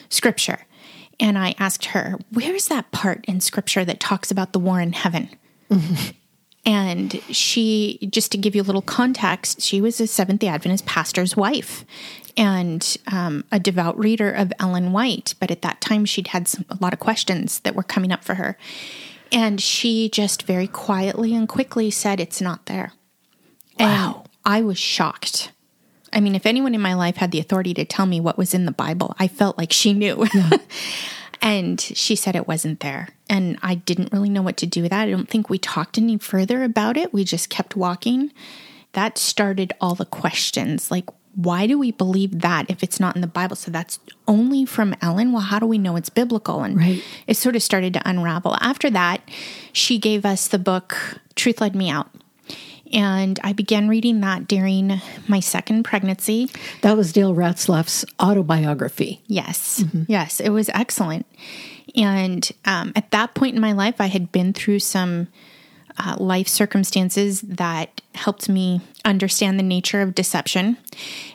scripture 0.10 0.65
and 1.22 1.38
I 1.38 1.56
asked 1.60 1.86
her, 1.86 2.18
Where's 2.34 2.68
that 2.68 2.92
part 2.92 3.24
in 3.25 3.40
scripture 3.40 3.86
that 3.86 4.00
talks 4.00 4.32
about 4.32 4.51
the 4.51 4.60
war 4.60 4.82
in 4.82 4.92
heaven? 4.92 5.30
Mm-hmm. 5.70 6.18
And 6.66 7.22
she, 7.30 8.08
just 8.12 8.32
to 8.34 8.38
give 8.38 8.56
you 8.56 8.62
a 8.62 8.63
little 8.63 8.82
context, 8.82 9.62
she 9.62 9.82
was 9.82 10.01
a 10.01 10.08
Seventh 10.08 10.42
day 10.42 10.48
Adventist 10.48 10.86
pastor's 10.86 11.38
wife 11.38 11.86
and 12.38 12.98
um, 13.12 13.46
a 13.51 13.60
devout 13.60 13.98
reader 13.98 14.32
of 14.32 14.51
Ellen 14.60 14.92
White. 14.92 15.36
But 15.40 15.51
at 15.51 15.62
that 15.62 15.82
time, 15.82 16.06
she'd 16.06 16.28
had 16.28 16.48
some, 16.48 16.66
a 16.70 16.78
lot 16.80 16.94
of 16.94 17.00
questions 17.00 17.60
that 17.60 17.75
were 17.75 17.84
coming 17.84 18.12
up 18.12 18.24
for 18.24 18.36
her. 18.36 18.58
And 19.32 19.62
she 19.62 20.10
just 20.10 20.44
very 20.44 20.68
quietly 20.68 21.34
and 21.34 21.48
quickly 21.48 21.90
said, 21.90 22.20
It's 22.20 22.42
not 22.42 22.66
there. 22.66 22.94
Wow. 23.80 24.22
And 24.24 24.30
I 24.44 24.62
was 24.62 24.78
shocked. 24.78 25.51
I 26.13 26.20
mean, 26.20 26.36
if 26.36 26.46
anyone 26.46 26.75
in 26.75 26.82
my 26.82 26.94
life 26.94 27.18
had 27.18 27.32
the 27.32 27.39
authority 27.39 27.74
to 27.75 27.86
tell 27.86 28.06
me 28.06 28.20
what 28.20 28.38
was 28.38 28.53
in 28.53 28.65
the 28.65 28.72
Bible, 28.72 29.15
I 29.20 29.27
felt 29.27 29.58
like 29.58 29.72
she 29.72 29.94
knew. 29.94 30.25
Yeah. 30.34 30.50
and 31.41 31.80
she 31.80 32.15
said 32.15 32.36
it 32.36 32.48
wasn't 32.48 32.82
there. 32.82 33.10
And 33.30 33.58
I 33.62 33.75
didn't 33.75 34.12
really 34.12 34.30
know 34.30 34.41
what 34.41 34.58
to 34.58 34.65
do 34.65 34.82
with 34.82 34.91
that. 34.91 35.08
I 35.08 35.12
don't 35.12 35.30
think 35.30 35.50
we 35.50 35.58
talked 35.58 35.98
any 35.98 36.18
further 36.18 36.63
about 36.63 36.98
it. 36.98 37.13
We 37.13 37.24
just 37.24 37.50
kept 37.50 37.75
walking. 37.75 38.32
That 38.94 39.18
started 39.18 39.74
all 39.80 39.96
the 39.96 40.06
questions 40.06 40.91
like, 40.91 41.10
why 41.34 41.65
do 41.65 41.80
we 41.80 41.91
believe 41.91 42.41
that 42.41 42.70
if 42.70 42.84
it's 42.84 43.00
not 43.00 43.15
in 43.15 43.22
the 43.22 43.27
Bible? 43.27 43.56
So 43.56 43.72
that's 43.72 44.00
only 44.27 44.65
from 44.65 44.94
Ellen. 45.01 45.32
Well, 45.32 45.41
how 45.41 45.60
do 45.60 45.65
we 45.65 45.77
know 45.77 45.96
it's 45.96 46.10
biblical? 46.10 46.63
And 46.63 46.77
right. 46.77 47.03
it 47.25 47.38
sort 47.38 47.56
of 47.56 47.63
started 47.63 47.94
to 47.94 48.01
unravel. 48.10 48.58
After 48.60 48.89
that, 48.89 49.22
she 49.72 49.98
gave 49.98 50.25
us 50.25 50.50
the 50.50 50.60
book 50.60 51.22
Truth 51.36 51.62
Led 51.62 51.74
Me 51.74 51.89
Out 51.89 52.10
and 52.94 53.40
I 53.44 53.54
began 53.54 53.88
reading 53.88 54.22
that 54.22 54.48
during 54.48 55.02
my 55.28 55.40
second 55.40 55.84
pregnancy. 55.84 56.50
That 56.82 56.98
was 56.98 57.14
Dale 57.14 57.34
Ratzlaff's 57.34 58.06
autobiography. 58.20 59.22
Yes, 59.28 59.84
mm-hmm. 59.84 60.04
yes, 60.08 60.40
it 60.40 60.50
was 60.50 60.70
excellent. 60.70 61.26
And 61.96 62.50
um, 62.66 62.94
at 62.96 63.12
that 63.12 63.34
point 63.34 63.56
in 63.56 63.62
my 63.62 63.74
life, 63.74 64.00
I 64.00 64.06
had 64.08 64.32
been 64.32 64.54
through 64.54 64.80
some 64.80 65.28
uh, 65.98 66.16
life 66.20 66.48
circumstances 66.48 67.42
that 67.42 68.02
helped 68.14 68.50
me 68.50 68.82
understand 69.06 69.58
the 69.58 69.64
nature 69.64 70.02
of 70.02 70.14
deception. 70.14 70.78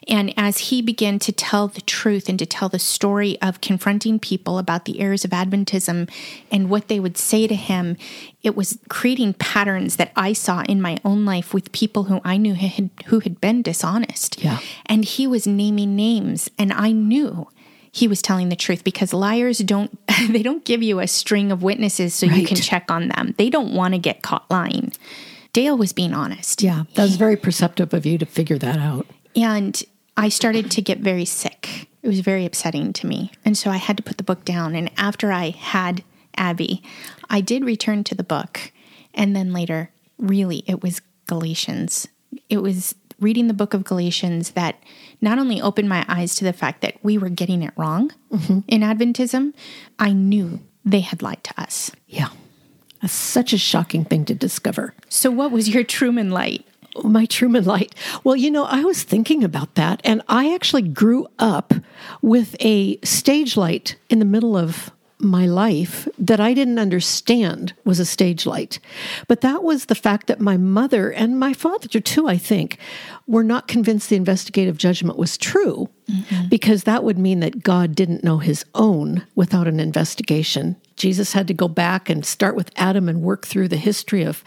And 0.08 0.32
as 0.36 0.58
he 0.58 0.82
began 0.82 1.18
to 1.20 1.32
tell 1.32 1.68
the 1.68 1.80
truth 1.80 2.28
and 2.28 2.38
to 2.38 2.46
tell 2.46 2.68
the 2.68 2.78
story 2.78 3.40
of 3.40 3.60
confronting 3.60 4.18
people 4.18 4.58
about 4.58 4.84
the 4.84 5.00
errors 5.00 5.24
of 5.24 5.30
Adventism 5.30 6.10
and 6.50 6.70
what 6.70 6.88
they 6.88 7.00
would 7.00 7.16
say 7.16 7.46
to 7.46 7.54
him, 7.54 7.96
it 8.42 8.54
was 8.54 8.78
creating 8.88 9.34
patterns 9.34 9.96
that 9.96 10.12
I 10.16 10.32
saw 10.32 10.62
in 10.68 10.80
my 10.80 10.98
own 11.04 11.24
life 11.24 11.52
with 11.52 11.72
people 11.72 12.04
who 12.04 12.20
I 12.24 12.36
knew 12.36 12.54
had, 12.54 12.90
who 13.06 13.20
had 13.20 13.40
been 13.40 13.62
dishonest. 13.62 14.42
Yeah. 14.42 14.60
And 14.84 15.04
he 15.04 15.26
was 15.26 15.46
naming 15.46 15.96
names, 15.96 16.50
and 16.58 16.72
I 16.72 16.92
knew 16.92 17.48
he 17.96 18.06
was 18.06 18.20
telling 18.20 18.50
the 18.50 18.56
truth 18.56 18.84
because 18.84 19.14
liars 19.14 19.58
don't 19.58 19.98
they 20.28 20.42
don't 20.42 20.64
give 20.66 20.82
you 20.82 21.00
a 21.00 21.08
string 21.08 21.50
of 21.50 21.62
witnesses 21.62 22.14
so 22.14 22.26
right. 22.26 22.36
you 22.36 22.46
can 22.46 22.56
check 22.56 22.90
on 22.90 23.08
them. 23.08 23.34
They 23.38 23.48
don't 23.48 23.72
want 23.72 23.94
to 23.94 23.98
get 23.98 24.22
caught 24.22 24.44
lying. 24.50 24.92
Dale 25.54 25.78
was 25.78 25.94
being 25.94 26.12
honest. 26.12 26.62
Yeah, 26.62 26.84
that 26.94 27.04
was 27.04 27.16
very 27.16 27.36
perceptive 27.36 27.94
of 27.94 28.04
you 28.04 28.18
to 28.18 28.26
figure 28.26 28.58
that 28.58 28.78
out. 28.78 29.06
And 29.34 29.82
I 30.14 30.28
started 30.28 30.70
to 30.72 30.82
get 30.82 30.98
very 30.98 31.24
sick. 31.24 31.88
It 32.02 32.08
was 32.08 32.20
very 32.20 32.44
upsetting 32.44 32.92
to 32.94 33.06
me. 33.06 33.32
And 33.46 33.56
so 33.56 33.70
I 33.70 33.78
had 33.78 33.96
to 33.96 34.02
put 34.02 34.18
the 34.18 34.22
book 34.22 34.44
down. 34.44 34.74
And 34.74 34.90
after 34.98 35.32
I 35.32 35.50
had 35.50 36.04
Abby, 36.36 36.82
I 37.30 37.40
did 37.40 37.64
return 37.64 38.04
to 38.04 38.14
the 38.14 38.22
book. 38.22 38.72
And 39.14 39.34
then 39.34 39.54
later, 39.54 39.90
really, 40.18 40.62
it 40.66 40.82
was 40.82 41.00
Galatians. 41.26 42.06
It 42.50 42.58
was 42.58 42.94
reading 43.20 43.46
the 43.46 43.54
book 43.54 43.74
of 43.74 43.84
Galatians 43.84 44.50
that 44.50 44.82
not 45.20 45.38
only 45.38 45.60
opened 45.60 45.88
my 45.88 46.04
eyes 46.08 46.34
to 46.36 46.44
the 46.44 46.52
fact 46.52 46.80
that 46.82 46.96
we 47.02 47.16
were 47.18 47.28
getting 47.28 47.62
it 47.62 47.72
wrong 47.76 48.12
mm-hmm. 48.30 48.60
in 48.68 48.80
Adventism, 48.82 49.54
I 49.98 50.12
knew 50.12 50.60
they 50.84 51.00
had 51.00 51.22
lied 51.22 51.42
to 51.44 51.60
us. 51.60 51.90
Yeah. 52.06 52.28
That's 53.02 53.12
such 53.12 53.52
a 53.52 53.58
shocking 53.58 54.04
thing 54.04 54.24
to 54.26 54.34
discover. 54.34 54.94
So, 55.08 55.30
what 55.30 55.50
was 55.50 55.68
your 55.68 55.84
Truman 55.84 56.30
light? 56.30 56.64
my 57.04 57.26
Truman 57.26 57.64
light. 57.64 57.94
Well, 58.24 58.36
you 58.36 58.50
know, 58.50 58.64
I 58.64 58.82
was 58.82 59.02
thinking 59.02 59.44
about 59.44 59.74
that, 59.74 60.00
and 60.04 60.22
I 60.28 60.54
actually 60.54 60.82
grew 60.82 61.26
up 61.38 61.74
with 62.22 62.56
a 62.60 62.98
stage 63.02 63.56
light 63.56 63.96
in 64.08 64.18
the 64.18 64.24
middle 64.24 64.56
of 64.56 64.90
my 65.18 65.46
life 65.46 66.06
that 66.18 66.40
I 66.40 66.52
didn't 66.52 66.78
understand 66.78 67.72
was 67.84 67.98
a 67.98 68.04
stage 68.04 68.44
light. 68.44 68.78
But 69.28 69.40
that 69.40 69.62
was 69.62 69.86
the 69.86 69.94
fact 69.94 70.26
that 70.26 70.40
my 70.40 70.56
mother 70.56 71.10
and 71.10 71.38
my 71.38 71.52
father, 71.52 71.88
too, 71.88 72.28
I 72.28 72.36
think, 72.36 72.78
were 73.26 73.42
not 73.42 73.68
convinced 73.68 74.10
the 74.10 74.16
investigative 74.16 74.76
judgment 74.76 75.18
was 75.18 75.38
true 75.38 75.88
mm-hmm. 76.10 76.48
because 76.48 76.84
that 76.84 77.02
would 77.02 77.18
mean 77.18 77.40
that 77.40 77.62
God 77.62 77.94
didn't 77.94 78.24
know 78.24 78.38
his 78.38 78.64
own 78.74 79.26
without 79.34 79.66
an 79.66 79.80
investigation. 79.80 80.76
Jesus 80.96 81.32
had 81.32 81.48
to 81.48 81.54
go 81.54 81.68
back 81.68 82.10
and 82.10 82.24
start 82.24 82.54
with 82.54 82.70
Adam 82.76 83.08
and 83.08 83.22
work 83.22 83.46
through 83.46 83.68
the 83.68 83.76
history 83.76 84.22
of 84.22 84.44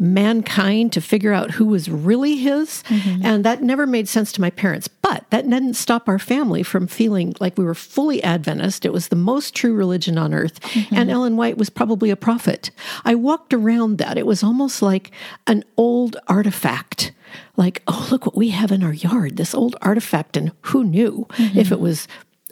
mankind 0.00 0.92
to 0.94 1.00
figure 1.00 1.32
out 1.32 1.52
who 1.52 1.66
was 1.66 1.90
really 1.90 2.36
his. 2.36 2.82
Mm-hmm. 2.88 3.24
And 3.24 3.44
that 3.44 3.62
never 3.62 3.86
made 3.86 4.08
sense 4.08 4.32
to 4.32 4.40
my 4.40 4.50
parents. 4.50 4.88
But 4.88 5.26
that 5.30 5.48
didn't 5.48 5.74
stop 5.74 6.08
our 6.08 6.18
family 6.18 6.62
from 6.62 6.86
feeling 6.86 7.34
like 7.38 7.58
we 7.58 7.64
were 7.64 7.74
fully 7.74 8.22
Adventist. 8.22 8.84
It 8.84 8.92
was 8.92 9.08
the 9.08 9.16
most 9.16 9.54
true 9.54 9.74
religion 9.74 10.16
on 10.16 10.32
earth. 10.32 10.60
Mm-hmm. 10.60 10.94
And 10.94 11.10
Ellen 11.10 11.36
White 11.36 11.58
was 11.58 11.70
probably 11.70 12.10
a 12.10 12.16
prophet. 12.16 12.70
I 13.04 13.14
walked 13.14 13.52
around 13.52 13.98
that. 13.98 14.16
It 14.16 14.26
was 14.26 14.42
almost 14.42 14.80
like 14.80 15.10
an 15.46 15.64
old 15.76 16.16
artifact 16.26 17.12
like, 17.56 17.82
oh, 17.86 18.08
look 18.10 18.26
what 18.26 18.36
we 18.36 18.50
have 18.50 18.72
in 18.72 18.82
our 18.82 18.92
yard, 18.92 19.36
this 19.36 19.54
old 19.54 19.76
artifact, 19.82 20.36
and 20.36 20.52
who 20.62 20.82
knew 20.82 21.26
mm-hmm. 21.30 21.58
if 21.58 21.70
it 21.70 21.78
was 21.78 22.08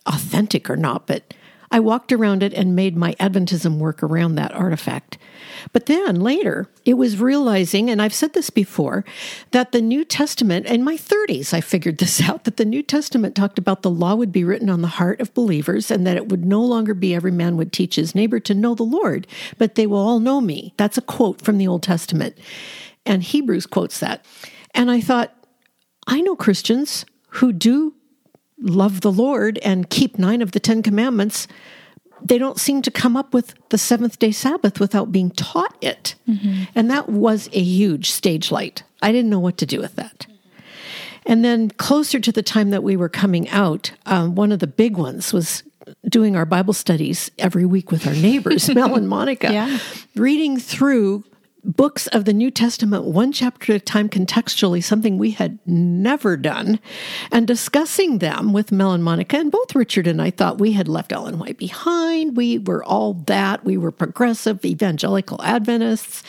authentic 0.07 0.69
or 0.69 0.77
not. 0.77 1.07
But 1.07 1.35
I 1.71 1.81
walked 1.81 2.13
around 2.13 2.43
it 2.43 2.55
and 2.55 2.75
made 2.75 2.97
my 2.97 3.15
Adventism 3.15 3.79
work 3.79 4.03
around 4.03 4.35
that 4.35 4.53
artifact. 4.53 5.19
But 5.73 5.87
then 5.87 6.21
later, 6.21 6.69
it 6.85 6.95
was 6.95 7.21
realizing, 7.21 7.91
and 7.91 8.01
I've 8.01 8.15
said 8.15 8.33
this 8.33 8.51
before, 8.51 9.05
that 9.51 9.73
the 9.73 9.83
New 9.83 10.05
Testament, 10.05 10.67
in 10.67 10.83
my 10.83 10.97
30s, 10.97 11.53
I 11.53 11.61
figured 11.61 11.99
this 11.99 12.21
out, 12.29 12.45
that 12.45 12.57
the 12.57 12.65
New 12.65 12.83
Testament 12.83 13.35
talked 13.35 13.59
about 13.59 13.83
the 13.83 13.91
law 13.91 14.15
would 14.15 14.33
be 14.33 14.45
written 14.45 14.71
on 14.71 14.83
the 14.83 14.89
heart 14.89 15.21
of 15.21 15.35
believers 15.35 15.91
and 15.91 16.07
that 16.07 16.17
it 16.17 16.29
would 16.29 16.45
no 16.45 16.63
longer 16.63 16.95
be 16.95 17.15
every 17.15 17.33
man 17.33 17.57
would 17.57 17.73
teach 17.73 17.97
his 17.97 18.15
neighbor 18.15 18.41
to 18.41 18.55
know 18.55 18.75
the 18.75 18.83
Lord, 18.83 19.27
but 19.59 19.75
they 19.75 19.87
will 19.87 19.99
all 19.99 20.21
know 20.21 20.41
me. 20.41 20.73
That's 20.77 20.99
a 20.99 21.03
quote 21.03 21.43
from 21.43 21.59
the 21.59 21.69
Old 21.69 21.83
Testament. 21.83 22.39
And 23.05 23.23
Hebrews 23.23 23.67
quotes 23.67 24.01
that. 24.01 24.25
And 24.75 24.91
I 24.91 25.01
thought, 25.01 25.35
I 26.07 26.21
know 26.21 26.37
Christians 26.37 27.05
who 27.29 27.53
do 27.53 27.95
love 28.61 29.01
the 29.01 29.13
Lord 29.13 29.59
and 29.59 29.89
keep 29.89 30.19
nine 30.19 30.43
of 30.43 30.53
the 30.53 30.61
Ten 30.61 30.83
Commandments, 30.83 31.47
they 32.23 32.39
don't 32.39 32.59
seem 32.59 32.83
to 32.83 32.91
come 32.91 33.17
up 33.17 33.33
with 33.33 33.55
the 33.69 33.79
seventh 33.79 34.19
day 34.19 34.33
Sabbath 34.33 34.81
without 34.81 35.13
being 35.13 35.31
taught 35.31 35.77
it. 35.81 36.15
Mm-hmm. 36.29 36.65
And 36.75 36.91
that 36.91 37.09
was 37.09 37.49
a 37.53 37.63
huge 37.63 38.11
stage 38.11 38.51
light. 38.51 38.83
I 39.01 39.13
didn't 39.13 39.31
know 39.31 39.39
what 39.39 39.59
to 39.59 39.67
do 39.67 39.81
with 39.81 39.95
that. 39.97 40.27
And 41.27 41.45
then 41.45 41.71
closer 41.71 42.19
to 42.19 42.33
the 42.33 42.43
time 42.43 42.71
that 42.71 42.83
we 42.83 42.97
were 42.97 43.09
coming 43.09 43.49
out, 43.51 43.93
um, 44.07 44.35
one 44.35 44.51
of 44.51 44.61
the 44.61 44.67
big 44.67 44.97
ones 44.97 45.33
was 45.33 45.63
doing 46.09 46.37
our 46.37 46.47
Bible 46.47 46.73
studies 46.73 47.31
every 47.39 47.67
week 47.67 47.91
with 47.91 48.07
our 48.07 48.15
neighbors, 48.15 48.69
Mel 48.75 48.95
and 48.95 49.09
Monica, 49.09 49.53
yeah. 49.53 49.79
reading 50.17 50.59
through 50.59 51.25
books 51.65 52.07
of 52.09 52.25
the 52.25 52.33
New 52.33 52.51
Testament 52.51 53.05
one 53.05 53.33
chapter 53.33 53.73
at 53.73 53.83
a 53.83 53.85
time 53.85 54.09
contextually, 54.09 54.83
something 54.83 55.19
we 55.19 55.33
had 55.33 55.59
never 55.67 56.37
done, 56.37 56.81
and 57.31 57.47
discussing 57.47 58.19
them 58.19 58.53
with 58.53 58.73
Mel 58.73 58.93
and 58.93 59.05
Monica. 59.05 59.39
And 59.39 59.51
both 59.51 59.75
Richard 59.75 60.07
and 60.07 60.23
I 60.23 60.31
thought 60.31 60.61
we 60.61 60.73
had 60.73 60.89
left 60.89 61.13
Ellen 61.13 61.39
White 61.39 61.59
behind. 61.59 62.37
We 62.37 62.59
were 62.59 62.85
all 62.85 63.15
that. 63.27 63.65
We 63.65 63.77
were 63.77 63.91
progressive 63.91 64.65
evangelical 64.65 65.43
Adventists. 65.43 66.23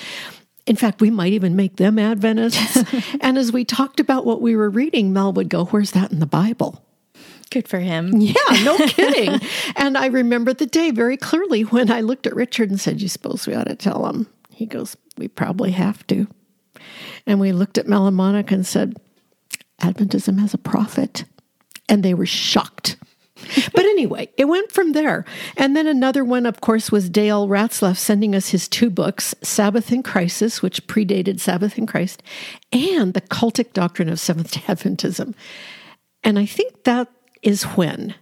In 0.65 0.75
fact, 0.75 1.01
we 1.01 1.09
might 1.09 1.33
even 1.33 1.55
make 1.55 1.77
them 1.77 1.98
Adventists. 1.98 2.83
and 3.21 3.38
as 3.38 3.51
we 3.51 3.65
talked 3.65 4.00
about 4.00 4.25
what 4.25 4.41
we 4.41 4.55
were 4.55 4.69
reading, 4.69 5.13
Mel 5.13 5.33
would 5.33 5.50
go, 5.50 5.65
Where's 5.65 5.91
that 5.91 6.12
in 6.12 6.19
the 6.19 6.25
Bible? 6.25 6.83
Good 7.50 7.67
for 7.67 7.79
him. 7.79 8.12
Yeah, 8.21 8.33
no 8.63 8.77
kidding. 8.88 9.39
and 9.75 9.98
I 9.98 10.07
remember 10.07 10.53
the 10.53 10.67
day 10.67 10.91
very 10.91 11.17
clearly 11.17 11.63
when 11.63 11.89
I 11.91 12.01
looked 12.01 12.27
at 12.27 12.36
Richard 12.36 12.69
and 12.69 12.79
said, 12.79 13.01
You 13.01 13.07
suppose 13.07 13.48
we 13.48 13.55
ought 13.55 13.67
to 13.67 13.75
tell 13.75 14.05
him? 14.07 14.27
He 14.60 14.66
goes, 14.66 14.98
We 15.18 15.30
probably 15.30 15.72
have 15.72 16.06
to. 16.08 16.28
And 17.25 17.39
we 17.39 17.54
looked 17.54 17.78
at 17.78 17.88
Mel 17.88 18.08
and 18.51 18.68
said, 18.68 19.00
Adventism 19.82 20.38
has 20.38 20.54
a 20.54 20.58
prophet. 20.58 21.24
And 21.88 22.04
they 22.04 22.13
were 22.13 22.25
shocked. 22.25 22.98
but 23.74 23.86
anyway, 23.86 24.30
it 24.36 24.50
went 24.50 24.74
from 24.74 24.92
there. 24.92 25.24
And 25.56 25.78
then 25.78 25.88
another 25.88 26.25
one, 26.25 26.46
of 26.46 26.60
course, 26.60 26.92
was 26.92 27.10
Dale 27.10 27.48
Ratzlaff 27.48 27.96
sending 27.96 28.36
us 28.36 28.50
his 28.50 28.68
two 28.68 28.89
books 28.89 29.34
Sabbath 29.42 29.94
in 29.94 30.04
Crisis, 30.04 30.62
which 30.62 30.86
predated 30.88 31.39
Sabbath 31.39 31.78
in 31.78 31.88
Christ, 31.88 32.22
and 32.74 33.13
The 33.13 33.22
Cultic 33.22 33.72
Doctrine 33.72 34.10
of 34.10 34.20
Seventh 34.20 34.51
day 34.51 34.60
Adventism. 34.68 35.36
And 36.22 36.38
I 36.38 36.46
think 36.46 36.84
that 36.84 37.08
is 37.42 37.63
when 37.63 38.13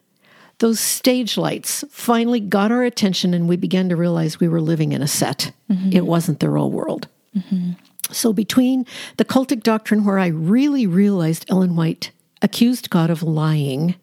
those 0.59 0.79
stage 0.79 1.37
lights 1.37 1.83
finally 1.89 2.39
got 2.39 2.71
our 2.71 2.83
attention 2.83 3.33
and 3.33 3.47
we 3.47 3.57
began 3.57 3.89
to 3.89 3.95
realize 3.95 4.39
we 4.39 4.47
were 4.47 4.61
living 4.61 4.91
in 4.91 5.01
a 5.01 5.07
set. 5.07 5.51
Mm-hmm. 5.69 5.91
It 5.93 6.05
wasn't 6.05 6.39
the 6.39 6.49
real 6.49 6.71
world. 6.71 7.07
Mm-hmm. 7.35 7.73
So, 8.11 8.31
between 8.31 8.85
the 9.17 9.25
cultic 9.25 9.63
doctrine, 9.63 10.05
where 10.05 10.17
I 10.17 10.27
really 10.27 10.87
realized 10.87 11.45
Ellen 11.49 11.75
White 11.75 12.11
accused 12.41 12.89
God 12.89 13.09
of 13.09 13.21
lying 13.21 13.95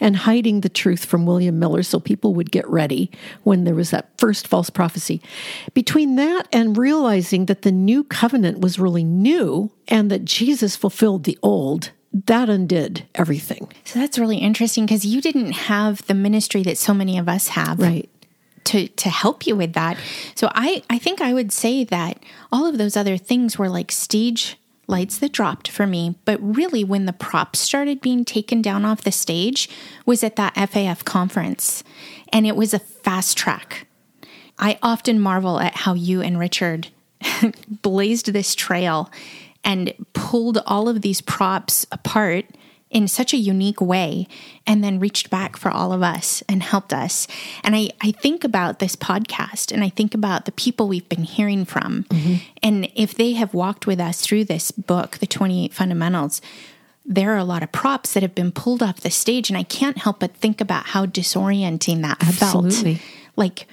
and 0.00 0.16
hiding 0.16 0.60
the 0.60 0.68
truth 0.68 1.04
from 1.04 1.26
William 1.26 1.58
Miller 1.58 1.82
so 1.82 1.98
people 1.98 2.34
would 2.34 2.50
get 2.50 2.68
ready 2.68 3.10
when 3.44 3.64
there 3.64 3.74
was 3.74 3.90
that 3.90 4.10
first 4.18 4.46
false 4.46 4.68
prophecy, 4.68 5.22
between 5.74 6.16
that 6.16 6.48
and 6.52 6.76
realizing 6.76 7.46
that 7.46 7.62
the 7.62 7.72
new 7.72 8.04
covenant 8.04 8.60
was 8.60 8.78
really 8.78 9.04
new 9.04 9.70
and 9.88 10.10
that 10.10 10.24
Jesus 10.24 10.76
fulfilled 10.76 11.24
the 11.24 11.38
old, 11.42 11.92
that 12.24 12.48
undid 12.48 13.06
everything. 13.14 13.70
So 13.84 13.98
that's 13.98 14.18
really 14.18 14.38
interesting 14.38 14.86
because 14.86 15.04
you 15.04 15.20
didn't 15.20 15.52
have 15.52 16.06
the 16.06 16.14
ministry 16.14 16.62
that 16.62 16.78
so 16.78 16.94
many 16.94 17.18
of 17.18 17.28
us 17.28 17.48
have. 17.48 17.78
Right. 17.78 18.08
To, 18.70 18.88
to 18.88 19.08
help 19.08 19.46
you 19.46 19.54
with 19.54 19.74
that. 19.74 19.96
So 20.34 20.50
I, 20.52 20.82
I 20.90 20.98
think 20.98 21.20
I 21.20 21.32
would 21.32 21.52
say 21.52 21.84
that 21.84 22.20
all 22.50 22.66
of 22.66 22.78
those 22.78 22.96
other 22.96 23.16
things 23.16 23.56
were 23.56 23.68
like 23.68 23.92
stage 23.92 24.58
lights 24.88 25.18
that 25.18 25.30
dropped 25.30 25.68
for 25.68 25.86
me. 25.86 26.16
But 26.24 26.40
really, 26.42 26.82
when 26.82 27.06
the 27.06 27.12
props 27.12 27.60
started 27.60 28.00
being 28.00 28.24
taken 28.24 28.62
down 28.62 28.84
off 28.84 29.02
the 29.02 29.12
stage 29.12 29.68
was 30.04 30.24
at 30.24 30.34
that 30.34 30.54
FAF 30.56 31.04
conference. 31.04 31.84
And 32.32 32.44
it 32.44 32.56
was 32.56 32.74
a 32.74 32.80
fast 32.80 33.36
track. 33.36 33.86
I 34.58 34.78
often 34.82 35.20
marvel 35.20 35.60
at 35.60 35.76
how 35.76 35.94
you 35.94 36.20
and 36.20 36.36
Richard 36.36 36.88
blazed 37.82 38.32
this 38.32 38.54
trail 38.54 39.10
and 39.66 39.92
pulled 40.12 40.62
all 40.64 40.88
of 40.88 41.02
these 41.02 41.20
props 41.20 41.84
apart 41.90 42.46
in 42.88 43.08
such 43.08 43.34
a 43.34 43.36
unique 43.36 43.80
way 43.80 44.28
and 44.64 44.82
then 44.82 45.00
reached 45.00 45.28
back 45.28 45.56
for 45.56 45.70
all 45.70 45.92
of 45.92 46.04
us 46.04 46.42
and 46.48 46.62
helped 46.62 46.94
us. 46.94 47.26
And 47.64 47.74
I, 47.74 47.90
I 48.00 48.12
think 48.12 48.44
about 48.44 48.78
this 48.78 48.94
podcast 48.94 49.72
and 49.72 49.82
I 49.82 49.88
think 49.88 50.14
about 50.14 50.44
the 50.44 50.52
people 50.52 50.86
we've 50.86 51.08
been 51.08 51.24
hearing 51.24 51.64
from. 51.64 52.04
Mm-hmm. 52.04 52.34
And 52.62 52.88
if 52.94 53.12
they 53.14 53.32
have 53.32 53.52
walked 53.52 53.88
with 53.88 53.98
us 53.98 54.20
through 54.20 54.44
this 54.44 54.70
book, 54.70 55.18
The 55.18 55.26
28 55.26 55.74
Fundamentals, 55.74 56.40
there 57.04 57.34
are 57.34 57.38
a 57.38 57.44
lot 57.44 57.64
of 57.64 57.72
props 57.72 58.14
that 58.14 58.22
have 58.22 58.36
been 58.36 58.52
pulled 58.52 58.84
off 58.84 59.00
the 59.00 59.10
stage. 59.10 59.50
And 59.50 59.58
I 59.58 59.64
can't 59.64 59.98
help 59.98 60.20
but 60.20 60.36
think 60.36 60.60
about 60.60 60.86
how 60.86 61.06
disorienting 61.06 62.02
that 62.02 62.18
Absolutely. 62.20 62.94
felt. 62.94 63.08
Like 63.34 63.66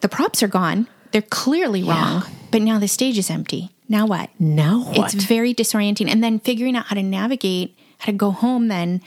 the 0.00 0.08
props 0.08 0.42
are 0.42 0.48
gone, 0.48 0.88
they're 1.12 1.20
clearly 1.20 1.82
wrong, 1.82 2.22
yeah. 2.22 2.28
but 2.50 2.62
now 2.62 2.78
the 2.78 2.88
stage 2.88 3.18
is 3.18 3.28
empty 3.30 3.70
now 3.90 4.06
what? 4.06 4.30
Now 4.38 4.84
what? 4.84 5.12
It's 5.12 5.24
very 5.24 5.52
disorienting. 5.52 6.08
And 6.08 6.22
then 6.22 6.38
figuring 6.38 6.76
out 6.76 6.86
how 6.86 6.94
to 6.94 7.02
navigate, 7.02 7.76
how 7.98 8.06
to 8.06 8.12
go 8.12 8.30
home 8.30 8.68
then 8.68 9.02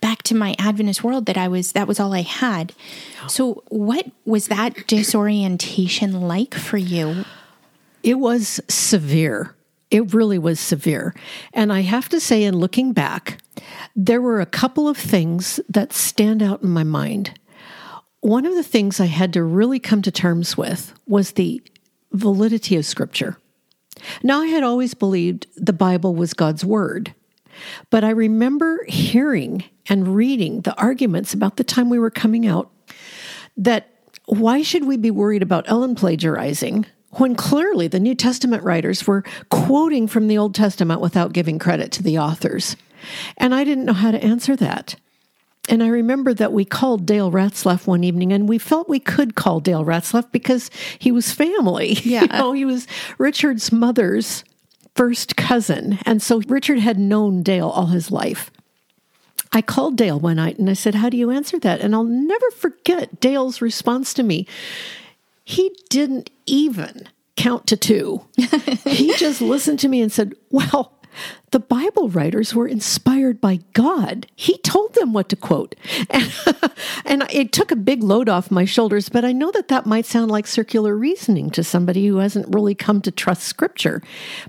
back 0.00 0.22
to 0.22 0.34
my 0.34 0.56
Adventist 0.58 1.04
world 1.04 1.26
that 1.26 1.36
I 1.36 1.48
was 1.48 1.72
that 1.72 1.86
was 1.86 2.00
all 2.00 2.14
I 2.14 2.22
had. 2.22 2.72
So 3.28 3.62
what 3.68 4.06
was 4.24 4.48
that 4.48 4.86
disorientation 4.86 6.22
like 6.22 6.54
for 6.54 6.78
you? 6.78 7.26
It 8.02 8.14
was 8.14 8.58
severe. 8.68 9.54
It 9.90 10.14
really 10.14 10.38
was 10.38 10.58
severe. 10.60 11.14
And 11.52 11.70
I 11.70 11.82
have 11.82 12.08
to 12.08 12.18
say, 12.18 12.42
in 12.42 12.56
looking 12.56 12.94
back, 12.94 13.38
there 13.94 14.22
were 14.22 14.40
a 14.40 14.46
couple 14.46 14.88
of 14.88 14.96
things 14.96 15.60
that 15.68 15.92
stand 15.92 16.42
out 16.42 16.62
in 16.62 16.70
my 16.70 16.84
mind. 16.84 17.38
One 18.20 18.46
of 18.46 18.54
the 18.54 18.62
things 18.62 18.98
I 18.98 19.06
had 19.06 19.34
to 19.34 19.42
really 19.42 19.78
come 19.78 20.00
to 20.02 20.10
terms 20.10 20.56
with 20.56 20.94
was 21.06 21.32
the 21.32 21.62
validity 22.12 22.76
of 22.76 22.86
Scripture. 22.86 23.36
Now, 24.22 24.42
I 24.42 24.46
had 24.46 24.62
always 24.62 24.94
believed 24.94 25.46
the 25.56 25.72
Bible 25.72 26.14
was 26.14 26.34
God's 26.34 26.64
Word, 26.64 27.14
but 27.90 28.04
I 28.04 28.10
remember 28.10 28.84
hearing 28.88 29.64
and 29.88 30.14
reading 30.14 30.62
the 30.62 30.74
arguments 30.76 31.32
about 31.32 31.56
the 31.56 31.64
time 31.64 31.88
we 31.88 31.98
were 31.98 32.10
coming 32.10 32.46
out 32.46 32.70
that 33.56 33.88
why 34.26 34.62
should 34.62 34.84
we 34.84 34.96
be 34.96 35.10
worried 35.10 35.42
about 35.42 35.68
Ellen 35.68 35.94
plagiarizing 35.94 36.86
when 37.12 37.34
clearly 37.34 37.88
the 37.88 38.00
New 38.00 38.14
Testament 38.14 38.62
writers 38.62 39.06
were 39.06 39.24
quoting 39.50 40.06
from 40.08 40.26
the 40.26 40.36
Old 40.36 40.54
Testament 40.54 41.00
without 41.00 41.32
giving 41.32 41.58
credit 41.58 41.92
to 41.92 42.02
the 42.02 42.18
authors? 42.18 42.76
And 43.38 43.54
I 43.54 43.64
didn't 43.64 43.84
know 43.84 43.92
how 43.92 44.10
to 44.10 44.22
answer 44.22 44.56
that. 44.56 44.96
And 45.68 45.82
I 45.82 45.88
remember 45.88 46.32
that 46.34 46.52
we 46.52 46.64
called 46.64 47.06
Dale 47.06 47.30
Ratzlaff 47.30 47.86
one 47.86 48.04
evening, 48.04 48.32
and 48.32 48.48
we 48.48 48.58
felt 48.58 48.88
we 48.88 49.00
could 49.00 49.34
call 49.34 49.60
Dale 49.60 49.84
Ratzlaff 49.84 50.30
because 50.30 50.70
he 50.98 51.10
was 51.10 51.32
family. 51.32 51.98
Yeah. 52.06 52.22
You 52.22 52.28
know, 52.28 52.52
he 52.52 52.64
was 52.64 52.86
Richard's 53.18 53.72
mother's 53.72 54.44
first 54.94 55.36
cousin. 55.36 55.98
And 56.06 56.22
so 56.22 56.40
Richard 56.46 56.78
had 56.78 56.98
known 56.98 57.42
Dale 57.42 57.68
all 57.68 57.86
his 57.86 58.12
life. 58.12 58.50
I 59.52 59.60
called 59.60 59.96
Dale 59.96 60.20
one 60.20 60.36
night 60.36 60.58
and 60.58 60.70
I 60.70 60.74
said, 60.74 60.94
How 60.94 61.08
do 61.08 61.16
you 61.16 61.30
answer 61.30 61.58
that? 61.60 61.80
And 61.80 61.94
I'll 61.94 62.04
never 62.04 62.50
forget 62.52 63.20
Dale's 63.20 63.60
response 63.60 64.14
to 64.14 64.22
me. 64.22 64.46
He 65.44 65.76
didn't 65.90 66.30
even 66.46 67.08
count 67.36 67.66
to 67.68 67.76
two. 67.76 68.24
he 68.84 69.14
just 69.16 69.40
listened 69.40 69.78
to 69.80 69.88
me 69.88 70.00
and 70.00 70.12
said, 70.12 70.34
Well, 70.50 70.95
the 71.50 71.60
Bible 71.60 72.08
writers 72.08 72.54
were 72.54 72.66
inspired 72.66 73.40
by 73.40 73.60
God. 73.72 74.26
He 74.36 74.58
told 74.58 74.94
them 74.94 75.12
what 75.12 75.28
to 75.30 75.36
quote. 75.36 75.74
And, 76.10 77.22
and, 77.22 77.30
it 77.30 77.52
took 77.52 77.70
a 77.70 77.76
big 77.76 78.02
load 78.02 78.28
off 78.28 78.50
my 78.50 78.64
shoulders, 78.64 79.08
but 79.08 79.24
I 79.24 79.32
know 79.32 79.50
that 79.52 79.68
that 79.68 79.86
might 79.86 80.06
sound 80.06 80.30
like 80.30 80.46
circular 80.46 80.96
reasoning 80.96 81.50
to 81.50 81.64
somebody 81.64 82.06
who 82.06 82.18
hasn't 82.18 82.54
really 82.54 82.74
come 82.74 83.00
to 83.02 83.10
trust 83.10 83.44
Scripture. 83.44 84.02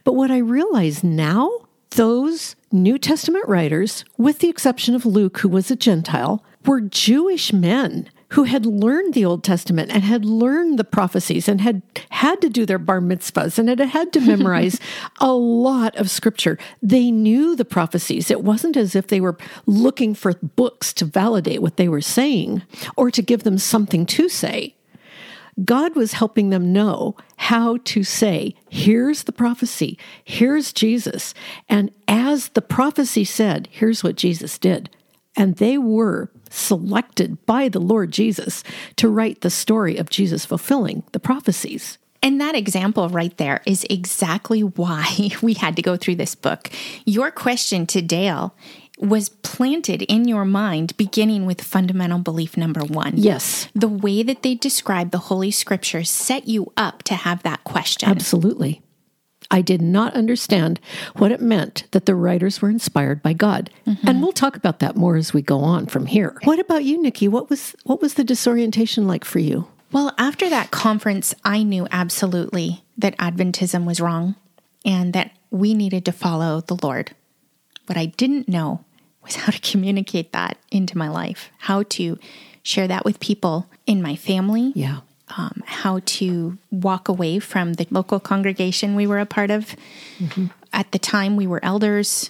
But 0.03 0.13
what 0.13 0.31
I 0.31 0.37
realize 0.37 1.03
now, 1.03 1.51
those 1.91 2.55
New 2.71 2.97
Testament 2.97 3.47
writers, 3.47 4.05
with 4.17 4.39
the 4.39 4.49
exception 4.49 4.95
of 4.95 5.05
Luke, 5.05 5.39
who 5.39 5.49
was 5.49 5.71
a 5.71 5.75
Gentile, 5.75 6.43
were 6.65 6.81
Jewish 6.81 7.53
men 7.53 8.09
who 8.29 8.43
had 8.43 8.65
learned 8.65 9.13
the 9.13 9.25
Old 9.25 9.43
Testament 9.43 9.91
and 9.91 10.03
had 10.03 10.25
learned 10.25 10.77
the 10.77 10.83
prophecies 10.83 11.47
and 11.47 11.61
had 11.61 11.81
had 12.09 12.41
to 12.41 12.49
do 12.49 12.65
their 12.65 12.77
bar 12.77 12.99
mitzvahs 12.99 13.57
and 13.57 13.69
had 13.69 13.79
had 13.79 14.11
to 14.13 14.19
memorize 14.19 14.79
a 15.19 15.31
lot 15.31 15.95
of 15.95 16.09
scripture. 16.09 16.57
They 16.81 17.09
knew 17.09 17.55
the 17.55 17.65
prophecies. 17.65 18.29
It 18.29 18.43
wasn't 18.43 18.75
as 18.75 18.95
if 18.95 19.07
they 19.07 19.21
were 19.21 19.37
looking 19.65 20.13
for 20.13 20.33
books 20.33 20.93
to 20.93 21.05
validate 21.05 21.61
what 21.61 21.77
they 21.77 21.87
were 21.87 22.01
saying 22.01 22.63
or 22.95 23.11
to 23.11 23.21
give 23.21 23.43
them 23.43 23.57
something 23.57 24.05
to 24.07 24.27
say. 24.27 24.75
God 25.63 25.95
was 25.95 26.13
helping 26.13 26.49
them 26.49 26.71
know 26.71 27.15
how 27.37 27.77
to 27.85 28.03
say, 28.03 28.53
here's 28.69 29.23
the 29.23 29.31
prophecy, 29.31 29.97
here's 30.23 30.71
Jesus. 30.71 31.33
And 31.67 31.91
as 32.07 32.49
the 32.49 32.61
prophecy 32.61 33.23
said, 33.23 33.67
here's 33.71 34.03
what 34.03 34.15
Jesus 34.15 34.59
did. 34.59 34.89
And 35.35 35.55
they 35.55 35.77
were 35.77 36.31
selected 36.49 37.45
by 37.45 37.69
the 37.69 37.79
Lord 37.79 38.11
Jesus 38.11 38.63
to 38.97 39.09
write 39.09 39.41
the 39.41 39.49
story 39.49 39.97
of 39.97 40.09
Jesus 40.09 40.45
fulfilling 40.45 41.03
the 41.11 41.19
prophecies. 41.19 41.97
And 42.23 42.41
that 42.41 42.55
example 42.55 43.09
right 43.09 43.35
there 43.37 43.61
is 43.65 43.85
exactly 43.89 44.61
why 44.61 45.29
we 45.41 45.53
had 45.53 45.75
to 45.75 45.81
go 45.81 45.95
through 45.95 46.15
this 46.15 46.35
book. 46.35 46.69
Your 47.05 47.31
question 47.31 47.85
to 47.87 48.01
Dale 48.01 48.55
was 48.99 49.29
planted 49.29 50.01
in 50.03 50.27
your 50.27 50.43
mind 50.43 50.97
beginning 50.97 51.45
with 51.45 51.61
fundamental 51.61 52.17
belief 52.19 52.57
number 52.57 52.81
one. 52.81 53.13
Yes. 53.15 53.67
The 53.75 53.87
way 53.87 54.23
that 54.23 54.41
they 54.41 54.55
describe 54.55 55.11
the 55.11 55.19
Holy 55.19 55.51
Scriptures 55.51 56.09
set 56.09 56.47
you 56.47 56.71
up 56.75 57.03
to 57.03 57.13
have 57.13 57.43
that 57.43 57.63
question. 57.63 58.09
Absolutely. 58.09 58.81
I 59.49 59.61
did 59.61 59.81
not 59.81 60.13
understand 60.13 60.79
what 61.15 61.31
it 61.31 61.41
meant 61.41 61.85
that 61.91 62.05
the 62.05 62.15
writers 62.15 62.61
were 62.61 62.69
inspired 62.69 63.21
by 63.21 63.33
God. 63.33 63.69
Mm-hmm. 63.85 64.07
And 64.07 64.21
we'll 64.21 64.33
talk 64.33 64.55
about 64.55 64.79
that 64.79 64.95
more 64.95 65.15
as 65.15 65.33
we 65.33 65.41
go 65.41 65.59
on 65.59 65.85
from 65.85 66.05
here. 66.05 66.37
What 66.43 66.59
about 66.59 66.83
you, 66.83 67.01
Nikki? 67.01 67.27
What 67.27 67.49
was 67.49 67.75
what 67.83 68.01
was 68.01 68.15
the 68.15 68.23
disorientation 68.23 69.07
like 69.07 69.23
for 69.23 69.39
you? 69.39 69.67
Well, 69.91 70.13
after 70.17 70.49
that 70.49 70.71
conference, 70.71 71.33
I 71.45 71.63
knew 71.63 71.87
absolutely 71.91 72.83
that 72.97 73.17
Adventism 73.17 73.85
was 73.85 74.01
wrong 74.01 74.35
and 74.83 75.13
that 75.13 75.31
we 75.49 75.73
needed 75.73 76.03
to 76.05 76.11
follow 76.11 76.61
the 76.61 76.77
Lord. 76.81 77.15
What 77.85 77.97
I 77.97 78.07
didn't 78.07 78.49
know 78.49 78.83
was 79.23 79.35
how 79.35 79.51
to 79.51 79.59
communicate 79.59 80.33
that 80.33 80.57
into 80.71 80.97
my 80.97 81.07
life, 81.07 81.49
how 81.59 81.83
to 81.83 82.19
share 82.63 82.87
that 82.87 83.05
with 83.05 83.21
people 83.21 83.69
in 83.85 84.01
my 84.01 84.15
family. 84.15 84.73
Yeah. 84.75 84.99
Um, 85.35 85.61
how 85.65 85.99
to 86.05 86.57
walk 86.71 87.09
away 87.09 87.39
from 87.39 87.73
the 87.73 87.85
local 87.89 88.17
congregation 88.17 88.95
we 88.95 89.05
were 89.05 89.19
a 89.19 89.25
part 89.25 89.51
of. 89.51 89.75
Mm-hmm. 90.19 90.45
At 90.71 90.91
the 90.93 90.99
time, 90.99 91.35
we 91.35 91.45
were 91.45 91.59
elders. 91.63 92.29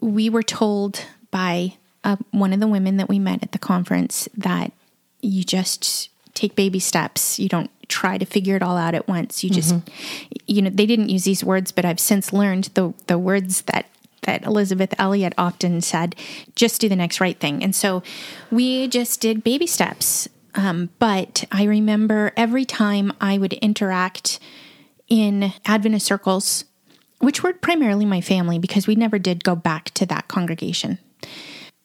We 0.00 0.30
were 0.30 0.44
told 0.44 1.04
by 1.32 1.74
uh, 2.04 2.16
one 2.30 2.52
of 2.52 2.60
the 2.60 2.68
women 2.68 2.98
that 2.98 3.08
we 3.08 3.18
met 3.18 3.42
at 3.42 3.50
the 3.50 3.58
conference 3.58 4.28
that 4.36 4.70
you 5.20 5.42
just 5.42 6.08
take 6.34 6.54
baby 6.54 6.78
steps. 6.78 7.40
You 7.40 7.48
don't 7.48 7.70
try 7.88 8.16
to 8.16 8.24
figure 8.24 8.54
it 8.54 8.62
all 8.62 8.76
out 8.76 8.94
at 8.94 9.08
once. 9.08 9.42
You 9.42 9.50
just, 9.50 9.74
mm-hmm. 9.74 10.36
you 10.46 10.62
know, 10.62 10.70
they 10.70 10.86
didn't 10.86 11.08
use 11.08 11.24
these 11.24 11.42
words, 11.42 11.72
but 11.72 11.84
I've 11.84 12.00
since 12.00 12.32
learned 12.32 12.70
the 12.74 12.94
the 13.08 13.18
words 13.18 13.62
that 13.62 13.86
that 14.22 14.44
Elisabeth 14.44 14.94
Elliot 14.98 15.32
often 15.38 15.80
said, 15.80 16.14
just 16.54 16.80
do 16.80 16.88
the 16.88 16.96
next 16.96 17.20
right 17.20 17.38
thing. 17.38 17.62
And 17.62 17.74
so 17.74 18.02
we 18.50 18.88
just 18.88 19.20
did 19.20 19.42
baby 19.42 19.66
steps. 19.66 20.28
Um, 20.56 20.90
but 20.98 21.44
I 21.52 21.64
remember 21.64 22.32
every 22.36 22.64
time 22.64 23.12
I 23.20 23.38
would 23.38 23.52
interact 23.54 24.40
in 25.08 25.52
Adventist 25.64 26.06
circles, 26.06 26.64
which 27.18 27.42
were 27.42 27.52
primarily 27.52 28.04
my 28.04 28.20
family 28.20 28.58
because 28.58 28.86
we 28.86 28.94
never 28.94 29.18
did 29.18 29.44
go 29.44 29.54
back 29.54 29.90
to 29.90 30.06
that 30.06 30.28
congregation, 30.28 30.98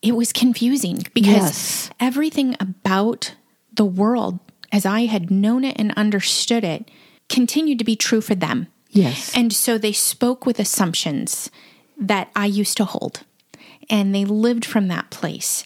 it 0.02 0.16
was 0.16 0.34
confusing 0.34 1.00
because 1.14 1.36
yes. 1.36 1.90
everything 2.00 2.56
about 2.60 3.36
the 3.74 3.86
world 3.86 4.40
as 4.72 4.86
I 4.86 5.06
had 5.06 5.30
known 5.30 5.64
it 5.64 5.76
and 5.78 5.94
understood 5.94 6.64
it 6.64 6.90
continued 7.30 7.78
to 7.80 7.86
be 7.86 7.96
true 7.96 8.22
for 8.22 8.36
them. 8.36 8.68
Yes. 8.90 9.36
And 9.36 9.54
so 9.54 9.78
they 9.78 9.94
spoke 9.94 10.46
with 10.46 10.60
assumptions 10.60 11.50
that 11.98 12.30
I 12.36 12.46
used 12.46 12.78
to 12.78 12.86
hold. 12.86 13.24
And 13.90 14.14
they 14.14 14.26
lived 14.26 14.66
from 14.66 14.88
that 14.88 15.10
place. 15.10 15.66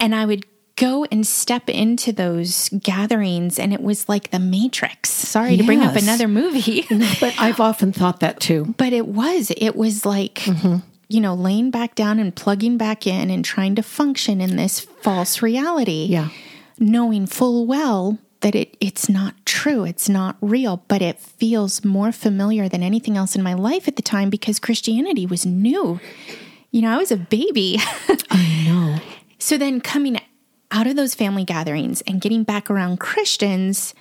And 0.00 0.14
I 0.14 0.24
would 0.24 0.44
go 0.78 1.06
and 1.10 1.26
step 1.26 1.68
into 1.68 2.12
those 2.12 2.68
gatherings 2.70 3.58
and 3.58 3.72
it 3.72 3.82
was 3.82 4.08
like 4.08 4.30
the 4.30 4.38
matrix 4.38 5.10
sorry 5.10 5.50
yes. 5.50 5.60
to 5.60 5.66
bring 5.66 5.80
up 5.80 5.96
another 5.96 6.28
movie 6.28 6.86
but 7.20 7.34
i've 7.38 7.60
often 7.60 7.92
thought 7.92 8.20
that 8.20 8.40
too 8.40 8.74
but 8.76 8.92
it 8.92 9.06
was 9.06 9.50
it 9.56 9.74
was 9.76 10.06
like 10.06 10.36
mm-hmm. 10.36 10.76
you 11.08 11.20
know 11.20 11.34
laying 11.34 11.70
back 11.70 11.94
down 11.94 12.18
and 12.18 12.34
plugging 12.34 12.76
back 12.76 13.06
in 13.06 13.30
and 13.30 13.44
trying 13.44 13.74
to 13.74 13.82
function 13.82 14.40
in 14.40 14.56
this 14.56 14.80
false 14.80 15.42
reality 15.42 16.06
yeah 16.08 16.28
knowing 16.78 17.26
full 17.26 17.66
well 17.66 18.18
that 18.40 18.54
it 18.54 18.76
it's 18.80 19.08
not 19.08 19.34
true, 19.44 19.84
it's 19.84 20.08
not 20.08 20.36
real, 20.40 20.84
but 20.88 21.02
it 21.02 21.18
feels 21.18 21.84
more 21.84 22.12
familiar 22.12 22.68
than 22.68 22.82
anything 22.82 23.16
else 23.16 23.34
in 23.34 23.42
my 23.42 23.54
life 23.54 23.88
at 23.88 23.96
the 23.96 24.02
time 24.02 24.30
because 24.30 24.58
Christianity 24.58 25.26
was 25.26 25.44
new. 25.44 26.00
You 26.70 26.82
know, 26.82 26.90
I 26.90 26.98
was 26.98 27.10
a 27.10 27.16
baby. 27.16 27.78
I 28.30 28.64
know. 28.66 29.00
So 29.38 29.56
then 29.58 29.80
coming 29.80 30.20
out 30.70 30.86
of 30.86 30.96
those 30.96 31.14
family 31.14 31.44
gatherings 31.44 32.02
and 32.02 32.20
getting 32.20 32.44
back 32.44 32.70
around 32.70 33.00
Christians, 33.00 33.94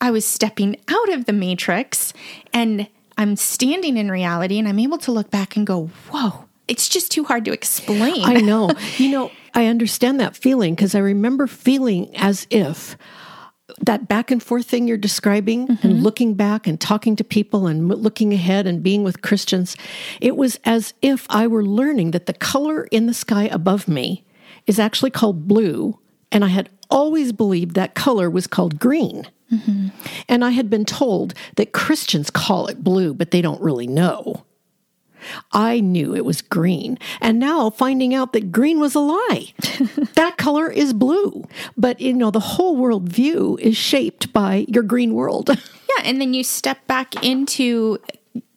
I 0.00 0.10
was 0.10 0.24
stepping 0.24 0.76
out 0.88 1.08
of 1.10 1.24
the 1.24 1.32
matrix 1.32 2.12
and 2.52 2.88
I'm 3.16 3.36
standing 3.36 3.96
in 3.96 4.10
reality 4.10 4.58
and 4.58 4.68
I'm 4.68 4.78
able 4.78 4.98
to 4.98 5.12
look 5.12 5.30
back 5.30 5.56
and 5.56 5.66
go, 5.66 5.86
whoa, 6.10 6.44
it's 6.68 6.88
just 6.88 7.10
too 7.10 7.24
hard 7.24 7.44
to 7.46 7.52
explain. 7.52 8.24
I 8.24 8.34
know. 8.34 8.70
You 8.98 9.10
know, 9.10 9.30
I 9.54 9.66
understand 9.66 10.20
that 10.20 10.36
feeling 10.36 10.74
because 10.74 10.94
I 10.94 10.98
remember 10.98 11.46
feeling 11.46 12.14
as 12.16 12.46
if 12.50 12.96
that 13.80 14.08
back 14.08 14.30
and 14.30 14.42
forth 14.42 14.66
thing 14.66 14.86
you're 14.86 14.96
describing 14.96 15.66
mm-hmm. 15.66 15.86
and 15.86 16.02
looking 16.02 16.34
back 16.34 16.66
and 16.66 16.80
talking 16.80 17.16
to 17.16 17.24
people 17.24 17.66
and 17.66 17.88
looking 17.88 18.32
ahead 18.32 18.66
and 18.66 18.82
being 18.82 19.04
with 19.04 19.22
Christians, 19.22 19.76
it 20.20 20.36
was 20.36 20.58
as 20.64 20.92
if 21.02 21.26
I 21.30 21.46
were 21.46 21.64
learning 21.64 22.10
that 22.12 22.26
the 22.26 22.34
color 22.34 22.84
in 22.90 23.06
the 23.06 23.14
sky 23.14 23.44
above 23.44 23.88
me 23.88 24.24
is 24.66 24.78
actually 24.78 25.10
called 25.10 25.46
blue. 25.48 25.98
And 26.32 26.44
I 26.44 26.48
had 26.48 26.68
always 26.90 27.32
believed 27.32 27.74
that 27.74 27.94
color 27.94 28.28
was 28.28 28.46
called 28.46 28.78
green. 28.78 29.26
Mm-hmm. 29.52 29.88
And 30.28 30.44
I 30.44 30.50
had 30.50 30.70
been 30.70 30.84
told 30.84 31.34
that 31.56 31.72
Christians 31.72 32.30
call 32.30 32.66
it 32.66 32.82
blue, 32.82 33.14
but 33.14 33.30
they 33.30 33.42
don't 33.42 33.60
really 33.60 33.86
know. 33.86 34.44
I 35.52 35.80
knew 35.80 36.14
it 36.14 36.24
was 36.24 36.42
green. 36.42 36.98
And 37.20 37.38
now 37.38 37.70
finding 37.70 38.14
out 38.14 38.32
that 38.32 38.52
green 38.52 38.80
was 38.80 38.94
a 38.94 39.00
lie. 39.00 39.54
that 40.14 40.36
color 40.36 40.70
is 40.70 40.92
blue. 40.92 41.46
But 41.76 42.00
you 42.00 42.12
know, 42.12 42.30
the 42.30 42.40
whole 42.40 42.76
world 42.76 43.08
view 43.08 43.58
is 43.60 43.76
shaped 43.76 44.32
by 44.32 44.66
your 44.68 44.82
green 44.82 45.14
world. 45.14 45.48
yeah. 45.48 46.04
And 46.04 46.20
then 46.20 46.34
you 46.34 46.44
step 46.44 46.86
back 46.86 47.24
into 47.24 47.98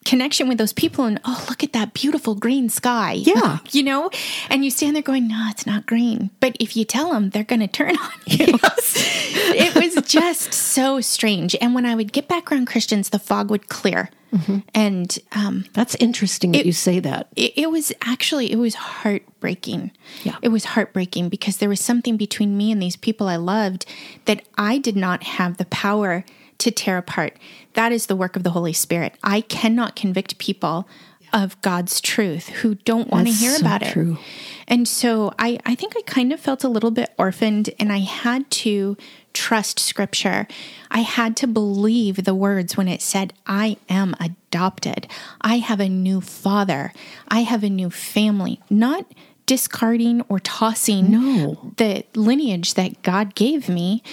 connection 0.08 0.48
with 0.48 0.58
those 0.58 0.72
people 0.72 1.04
and 1.04 1.20
oh 1.26 1.46
look 1.50 1.64
at 1.64 1.74
that 1.74 1.94
beautiful 1.94 2.34
green 2.34 2.70
sky. 2.70 3.18
Yeah. 3.28 3.60
You 3.72 3.84
know? 3.84 4.10
And 4.50 4.64
you 4.64 4.72
stand 4.72 4.96
there 4.96 5.04
going 5.04 5.28
no 5.28 5.48
it's 5.50 5.66
not 5.66 5.86
green. 5.86 6.30
But 6.40 6.56
if 6.62 6.78
you 6.78 6.86
tell 6.86 7.12
them 7.12 7.30
they're 7.32 7.44
going 7.44 7.60
to 7.60 7.68
turn 7.68 7.98
on 8.02 8.12
you. 8.26 8.58
Yes. 8.64 8.94
it 8.96 9.76
was 9.76 10.02
just 10.08 10.54
so 10.54 11.02
strange. 11.02 11.56
And 11.60 11.76
when 11.76 11.86
i 11.86 11.94
would 11.94 12.14
get 12.14 12.28
back 12.30 12.52
around 12.52 12.68
christians 12.68 13.10
the 13.10 13.20
fog 13.20 13.52
would 13.52 13.68
clear. 13.68 14.10
Mm-hmm. 14.34 14.58
and 14.76 15.20
um, 15.32 15.64
that's 15.72 15.96
interesting 15.96 16.52
that 16.52 16.60
it, 16.60 16.66
you 16.66 16.74
say 16.74 17.00
that. 17.00 17.30
It, 17.38 17.54
it 17.56 17.72
was 17.72 17.94
actually 18.02 18.52
it 18.52 18.58
was 18.58 18.76
heartbreaking. 18.76 19.92
Yeah. 20.24 20.36
It 20.42 20.50
was 20.50 20.66
heartbreaking 20.66 21.30
because 21.30 21.58
there 21.58 21.70
was 21.70 21.80
something 21.80 22.18
between 22.18 22.58
me 22.58 22.72
and 22.72 22.82
these 22.82 22.98
people 22.98 23.28
i 23.28 23.38
loved 23.38 23.86
that 24.26 24.42
i 24.58 24.78
did 24.78 24.96
not 24.96 25.24
have 25.24 25.58
the 25.58 25.66
power 25.66 26.26
to 26.60 26.72
tear 26.72 26.98
apart. 26.98 27.38
That 27.74 27.92
is 27.92 28.08
the 28.08 28.16
work 28.16 28.36
of 28.36 28.44
the 28.44 28.52
Holy 28.52 28.74
Spirit. 28.74 29.16
I 29.24 29.42
cannot 29.42 29.96
convict 29.96 30.38
people 30.38 30.88
of 31.34 31.60
God's 31.62 32.00
truth 32.00 32.48
who 32.50 32.76
don't 32.76 33.10
want 33.10 33.28
to 33.28 33.34
hear 33.34 33.52
so 33.52 33.62
about 33.62 33.82
true. 33.82 34.14
it. 34.14 34.20
And 34.68 34.88
so 34.88 35.34
I, 35.38 35.60
I 35.66 35.76
think 35.76 35.94
I 35.98 36.02
kind 36.02 36.32
of 36.32 36.40
felt 36.40 36.64
a 36.64 36.70
little 36.70 36.92
bit 36.92 37.14
orphaned 37.18 37.70
and 37.80 37.92
I 37.92 38.00
had 38.00 38.50
to 38.52 38.98
trust 39.34 39.80
scripture. 39.80 40.48
I 40.90 41.00
had 41.00 41.38
to 41.38 41.48
believe 41.48 42.24
the 42.24 42.34
words 42.34 42.76
when 42.76 42.88
it 42.88 43.02
said, 43.02 43.34
I 43.46 43.78
am 43.90 44.16
adopted. 44.20 45.08
I 45.42 45.60
have 45.60 45.80
a 45.80 45.90
new 45.90 46.22
father. 46.22 46.94
I 47.28 47.42
have 47.42 47.64
a 47.64 47.70
new 47.70 47.90
family. 47.90 48.60
Not 48.70 49.06
discarding 49.46 50.22
or 50.24 50.40
tossing 50.40 51.12
no. 51.12 51.74
the 51.78 52.04
lineage 52.16 52.74
that 52.74 53.02
God 53.02 53.36
gave 53.36 53.70
me, 53.70 54.04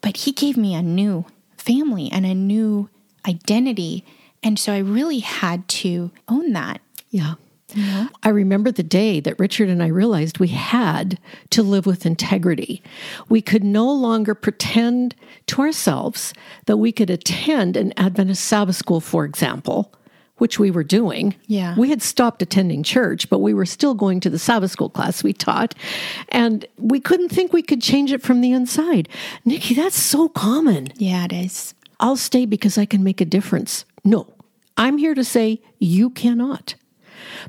but 0.00 0.18
He 0.18 0.32
gave 0.32 0.56
me 0.56 0.74
a 0.74 0.82
new 0.82 1.26
family 1.66 2.08
and 2.10 2.24
a 2.24 2.34
new 2.34 2.88
identity. 3.28 4.04
And 4.42 4.58
so 4.58 4.72
I 4.72 4.78
really 4.78 5.18
had 5.18 5.66
to 5.68 6.10
own 6.28 6.52
that. 6.52 6.80
Yeah. 7.10 7.34
Yeah. 7.74 8.08
I 8.22 8.28
remember 8.28 8.70
the 8.70 8.84
day 8.84 9.18
that 9.20 9.38
Richard 9.40 9.68
and 9.68 9.82
I 9.82 9.88
realized 9.88 10.38
we 10.38 10.48
had 10.48 11.18
to 11.50 11.62
live 11.62 11.84
with 11.84 12.06
integrity. 12.06 12.80
We 13.28 13.42
could 13.42 13.64
no 13.64 13.90
longer 13.92 14.34
pretend 14.34 15.16
to 15.48 15.62
ourselves 15.62 16.32
that 16.66 16.76
we 16.76 16.92
could 16.92 17.10
attend 17.10 17.76
an 17.76 17.92
Adventist 17.96 18.44
Sabbath 18.44 18.76
school, 18.76 19.00
for 19.00 19.24
example, 19.24 19.92
which 20.38 20.58
we 20.58 20.70
were 20.70 20.84
doing. 20.84 21.34
Yeah. 21.46 21.74
We 21.78 21.90
had 21.90 22.02
stopped 22.02 22.42
attending 22.42 22.82
church, 22.82 23.30
but 23.30 23.38
we 23.38 23.54
were 23.54 23.66
still 23.66 23.94
going 23.94 24.20
to 24.20 24.30
the 24.30 24.38
Sabbath 24.38 24.70
school 24.70 24.90
class 24.90 25.22
we 25.22 25.32
taught. 25.32 25.74
And 26.28 26.66
we 26.78 27.00
couldn't 27.00 27.30
think 27.30 27.52
we 27.52 27.62
could 27.62 27.80
change 27.82 28.12
it 28.12 28.22
from 28.22 28.40
the 28.40 28.52
inside. 28.52 29.08
Nikki, 29.44 29.74
that's 29.74 29.96
so 29.98 30.28
common. 30.28 30.88
Yeah, 30.96 31.24
it 31.24 31.32
is. 31.32 31.74
I'll 32.00 32.16
stay 32.16 32.44
because 32.44 32.76
I 32.76 32.84
can 32.84 33.02
make 33.02 33.20
a 33.20 33.24
difference. 33.24 33.84
No, 34.04 34.26
I'm 34.76 34.98
here 34.98 35.14
to 35.14 35.24
say 35.24 35.62
you 35.78 36.10
cannot. 36.10 36.74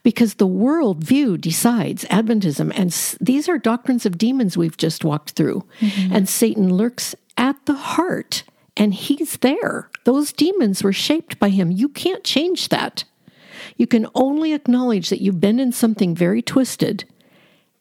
Because 0.02 0.36
the 0.36 0.47
world 0.47 1.04
view 1.04 1.38
decides 1.38 2.06
Adventism, 2.06 2.71
and 2.76 2.88
s- 2.89 3.17
these 3.19 3.50
are 3.50 3.58
doctrines 3.58 4.06
of 4.06 4.17
demons 4.17 4.56
we've 4.58 4.78
just 4.78 5.04
walked 5.04 5.32
through. 5.32 5.65
Mm-hmm. 5.82 6.15
And 6.15 6.30
Satan 6.30 6.73
lurks 6.73 7.15
at 7.38 7.58
the 7.65 7.73
heart, 7.76 8.43
and 8.78 8.93
he's 8.93 9.38
there. 9.38 9.89
Those 10.08 10.32
demons 10.32 10.84
were 10.84 10.93
shaped 10.93 11.38
by 11.38 11.50
him. 11.50 11.70
You 11.70 11.89
can't 11.89 12.24
change 12.24 12.70
that. 12.70 13.04
You 13.76 13.88
can 13.88 14.08
only 14.15 14.54
acknowledge 14.54 15.10
that 15.10 15.20
you've 15.20 15.41
been 15.41 15.60
in 15.60 15.74
something 15.74 16.15
very 16.15 16.41
twisted 16.41 17.04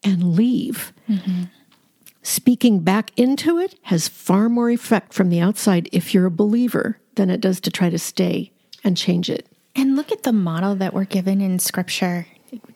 and 0.03 0.35
leave. 0.35 0.91
Mm-hmm. 1.07 1.43
Speaking 2.23 2.81
back 2.81 3.11
into 3.15 3.57
it 3.59 3.79
has 3.83 4.09
far 4.09 4.49
more 4.49 4.69
effect 4.69 5.13
from 5.13 5.29
the 5.29 5.39
outside 5.39 5.87
if 5.93 6.13
you're 6.13 6.25
a 6.25 6.29
believer 6.29 6.99
than 7.15 7.29
it 7.29 7.39
does 7.39 7.61
to 7.61 7.71
try 7.71 7.89
to 7.89 7.97
stay 7.97 8.51
and 8.83 8.97
change 8.97 9.29
it. 9.29 9.47
And 9.73 9.95
look 9.95 10.11
at 10.11 10.23
the 10.23 10.33
model 10.33 10.75
that 10.75 10.93
we're 10.93 11.05
given 11.05 11.39
in 11.39 11.59
scripture. 11.59 12.27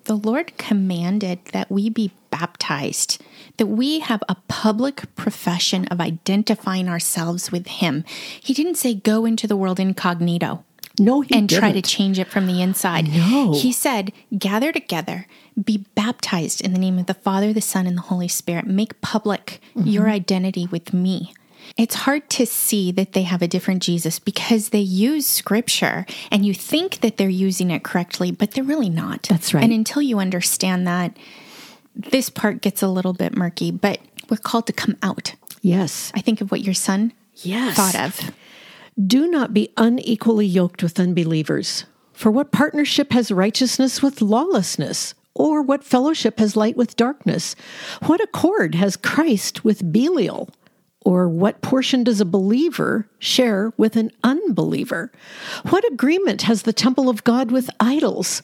The 0.06 0.16
Lord 0.16 0.56
commanded 0.58 1.44
that 1.52 1.70
we 1.70 1.90
be 1.90 2.12
baptized, 2.30 3.22
that 3.62 3.68
we 3.68 4.00
have 4.00 4.24
a 4.28 4.34
public 4.48 5.04
profession 5.16 5.86
of 5.90 6.02
identifying 6.02 6.90
ourselves 6.90 7.52
with 7.52 7.68
Him. 7.68 8.04
He 8.42 8.56
didn't 8.56 8.74
say 8.74 8.96
go 8.96 9.24
into 9.24 9.46
the 9.46 9.56
world 9.56 9.80
incognito 9.80 10.64
No, 11.00 11.22
he 11.22 11.36
and 11.36 11.48
try 11.48 11.72
to 11.72 11.82
change 11.84 12.18
it 12.18 12.28
from 12.28 12.48
the 12.48 12.60
inside. 12.60 13.08
No. 13.10 13.54
He 13.54 13.72
said, 13.72 14.14
gather 14.36 14.72
together, 14.72 15.28
be 15.64 15.86
baptized 15.94 16.62
in 16.62 16.74
the 16.74 16.80
name 16.80 16.98
of 16.98 17.06
the 17.06 17.14
Father, 17.14 17.54
the 17.54 17.62
Son, 17.62 17.86
and 17.86 17.98
the 17.98 18.02
Holy 18.02 18.28
Spirit. 18.28 18.66
Make 18.66 19.00
public 19.02 19.62
mm-hmm. 19.76 19.88
your 19.88 20.10
identity 20.10 20.68
with 20.72 20.92
me. 20.92 21.32
It's 21.78 21.94
hard 21.94 22.32
to 22.32 22.48
see 22.48 22.92
that 22.94 23.14
they 23.14 23.24
have 23.24 23.44
a 23.44 23.48
different 23.48 23.84
Jesus 23.84 24.18
because 24.18 24.70
they 24.70 24.80
use 24.80 25.28
scripture 25.28 26.08
and 26.32 26.48
you 26.48 26.56
think 26.56 27.02
that 27.02 27.18
they're 27.18 27.30
using 27.30 27.70
it 27.70 27.84
correctly, 27.84 28.32
but 28.32 28.52
they're 28.52 28.64
really 28.64 28.90
not. 28.90 29.28
That's 29.30 29.54
right. 29.54 29.64
And 29.64 29.72
until 29.72 30.02
you 30.02 30.18
understand 30.18 30.88
that, 30.88 31.16
this 31.96 32.30
part 32.30 32.62
gets 32.62 32.82
a 32.82 32.88
little 32.88 33.14
bit 33.14 33.36
murky, 33.36 33.72
but 33.72 34.00
we're 34.30 34.38
called 34.38 34.68
to 34.68 34.74
come 34.74 34.96
out. 35.04 35.36
Yes. 35.62 36.12
I 36.16 36.22
think 36.22 36.42
of 36.42 36.52
what 36.52 36.62
your 36.62 36.74
son 36.74 37.14
Yes. 37.36 37.76
thought 37.76 37.96
of. 37.96 38.32
Do 39.02 39.28
not 39.28 39.54
be 39.54 39.70
unequally 39.78 40.46
yoked 40.46 40.84
with 40.84 41.00
unbelievers. 41.00 41.86
For 42.14 42.30
what 42.32 42.52
partnership 42.52 43.14
has 43.14 43.32
righteousness 43.32 44.02
with 44.02 44.22
lawlessness? 44.22 45.14
Or 45.34 45.62
what 45.62 45.84
fellowship 45.84 46.40
has 46.40 46.58
light 46.58 46.76
with 46.76 46.98
darkness? 46.98 47.56
What 48.06 48.22
accord 48.22 48.76
has 48.76 48.98
Christ 48.98 49.64
with 49.64 49.92
Belial? 49.92 50.50
Or 51.04 51.28
what 51.30 51.62
portion 51.62 52.04
does 52.04 52.20
a 52.22 52.26
believer 52.26 53.08
share 53.18 53.74
with 53.78 53.96
an 53.96 54.12
unbeliever? 54.24 55.12
What 55.70 55.90
agreement 55.92 56.44
has 56.44 56.64
the 56.64 56.74
temple 56.74 57.10
of 57.10 57.24
God 57.24 57.50
with 57.50 57.70
idols? 57.80 58.44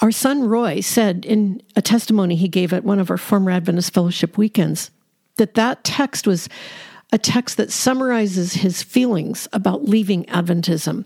Our 0.00 0.12
son 0.12 0.44
Roy 0.44 0.80
said 0.80 1.24
in 1.24 1.60
a 1.74 1.82
testimony 1.82 2.36
he 2.36 2.48
gave 2.48 2.72
at 2.72 2.84
one 2.84 3.00
of 3.00 3.10
our 3.10 3.16
former 3.16 3.50
Adventist 3.50 3.92
fellowship 3.92 4.38
weekends 4.38 4.90
that 5.36 5.54
that 5.54 5.82
text 5.84 6.26
was 6.26 6.48
a 7.10 7.18
text 7.18 7.56
that 7.56 7.72
summarizes 7.72 8.54
his 8.54 8.82
feelings 8.82 9.48
about 9.52 9.84
leaving 9.84 10.24
Adventism. 10.24 11.04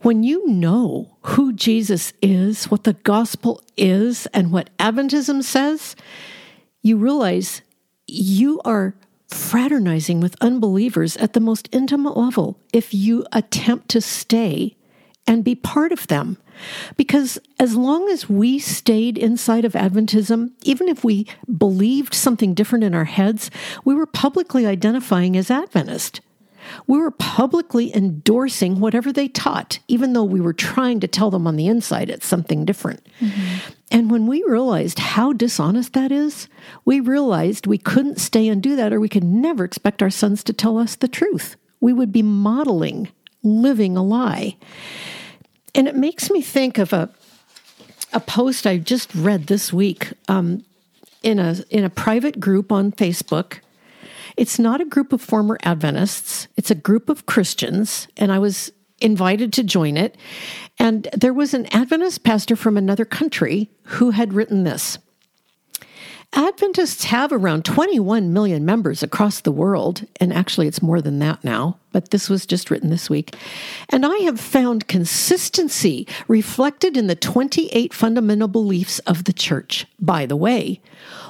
When 0.00 0.22
you 0.22 0.46
know 0.46 1.16
who 1.22 1.52
Jesus 1.52 2.14
is, 2.22 2.70
what 2.70 2.84
the 2.84 2.94
gospel 2.94 3.60
is, 3.76 4.26
and 4.32 4.50
what 4.50 4.70
Adventism 4.78 5.42
says, 5.42 5.94
you 6.82 6.96
realize 6.96 7.60
you 8.06 8.60
are 8.64 8.94
fraternizing 9.28 10.20
with 10.20 10.36
unbelievers 10.40 11.16
at 11.18 11.34
the 11.34 11.40
most 11.40 11.68
intimate 11.70 12.16
level 12.16 12.58
if 12.72 12.94
you 12.94 13.26
attempt 13.32 13.90
to 13.90 14.00
stay 14.00 14.76
and 15.26 15.44
be 15.44 15.54
part 15.54 15.92
of 15.92 16.06
them. 16.06 16.38
Because 16.96 17.38
as 17.58 17.76
long 17.76 18.08
as 18.08 18.30
we 18.30 18.58
stayed 18.58 19.18
inside 19.18 19.64
of 19.64 19.74
Adventism, 19.74 20.52
even 20.62 20.88
if 20.88 21.04
we 21.04 21.26
believed 21.58 22.14
something 22.14 22.54
different 22.54 22.84
in 22.84 22.94
our 22.94 23.04
heads, 23.04 23.50
we 23.84 23.94
were 23.94 24.06
publicly 24.06 24.66
identifying 24.66 25.36
as 25.36 25.50
Adventist. 25.50 26.20
We 26.86 26.98
were 26.98 27.12
publicly 27.12 27.94
endorsing 27.94 28.80
whatever 28.80 29.12
they 29.12 29.28
taught, 29.28 29.78
even 29.86 30.12
though 30.12 30.24
we 30.24 30.40
were 30.40 30.52
trying 30.52 31.00
to 31.00 31.06
tell 31.06 31.30
them 31.30 31.46
on 31.46 31.56
the 31.56 31.68
inside 31.68 32.10
it's 32.10 32.26
something 32.26 32.64
different. 32.64 33.06
Mm-hmm. 33.20 33.72
And 33.92 34.10
when 34.10 34.26
we 34.26 34.42
realized 34.48 34.98
how 34.98 35.32
dishonest 35.32 35.92
that 35.92 36.10
is, 36.10 36.48
we 36.84 36.98
realized 36.98 37.66
we 37.66 37.78
couldn't 37.78 38.18
stay 38.18 38.48
and 38.48 38.62
do 38.62 38.74
that, 38.76 38.92
or 38.92 38.98
we 38.98 39.08
could 39.08 39.24
never 39.24 39.64
expect 39.64 40.02
our 40.02 40.10
sons 40.10 40.42
to 40.44 40.52
tell 40.52 40.76
us 40.78 40.96
the 40.96 41.08
truth. 41.08 41.56
We 41.80 41.92
would 41.92 42.10
be 42.10 42.22
modeling 42.22 43.08
living 43.42 43.96
a 43.96 44.02
lie. 44.02 44.56
And 45.76 45.86
it 45.86 45.94
makes 45.94 46.30
me 46.30 46.42
think 46.42 46.78
of 46.78 46.92
a 46.92 47.10
a 48.12 48.20
post 48.20 48.66
I 48.66 48.78
just 48.78 49.14
read 49.14 49.46
this 49.46 49.72
week 49.72 50.12
um, 50.28 50.64
in 51.22 51.38
a 51.38 51.56
in 51.70 51.84
a 51.84 51.90
private 51.90 52.40
group 52.40 52.72
on 52.72 52.92
Facebook. 52.92 53.58
It's 54.36 54.58
not 54.58 54.80
a 54.80 54.84
group 54.84 55.12
of 55.12 55.20
former 55.20 55.58
Adventists. 55.62 56.48
It's 56.56 56.70
a 56.70 56.74
group 56.74 57.08
of 57.08 57.26
Christians, 57.26 58.08
and 58.16 58.32
I 58.32 58.38
was 58.38 58.72
invited 59.00 59.52
to 59.54 59.62
join 59.62 59.96
it. 59.96 60.16
And 60.78 61.08
there 61.12 61.34
was 61.34 61.52
an 61.52 61.66
Adventist 61.74 62.22
pastor 62.22 62.56
from 62.56 62.76
another 62.76 63.04
country 63.04 63.70
who 63.84 64.10
had 64.10 64.32
written 64.32 64.64
this. 64.64 64.98
Adventists 66.36 67.04
have 67.04 67.32
around 67.32 67.64
21 67.64 68.30
million 68.30 68.66
members 68.66 69.02
across 69.02 69.40
the 69.40 69.50
world, 69.50 70.06
and 70.20 70.34
actually 70.34 70.68
it's 70.68 70.82
more 70.82 71.00
than 71.00 71.18
that 71.18 71.42
now, 71.42 71.78
but 71.92 72.10
this 72.10 72.28
was 72.28 72.44
just 72.44 72.70
written 72.70 72.90
this 72.90 73.08
week. 73.08 73.34
And 73.88 74.04
I 74.04 74.16
have 74.18 74.38
found 74.38 74.86
consistency 74.86 76.06
reflected 76.28 76.94
in 76.94 77.06
the 77.06 77.16
28 77.16 77.94
fundamental 77.94 78.48
beliefs 78.48 78.98
of 79.00 79.24
the 79.24 79.32
church. 79.32 79.86
By 79.98 80.26
the 80.26 80.36
way, 80.36 80.82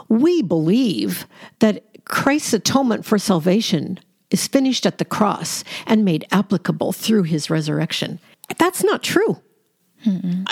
we 0.08 0.42
believe 0.42 1.24
that 1.60 1.84
Christ's 2.04 2.54
atonement 2.54 3.04
for 3.04 3.16
salvation 3.16 4.00
is 4.32 4.48
finished 4.48 4.86
at 4.86 4.98
the 4.98 5.04
cross 5.04 5.62
and 5.86 6.04
made 6.04 6.26
applicable 6.32 6.92
through 6.92 7.22
his 7.22 7.48
resurrection. 7.48 8.18
That's 8.58 8.82
not 8.82 9.04
true. 9.04 9.40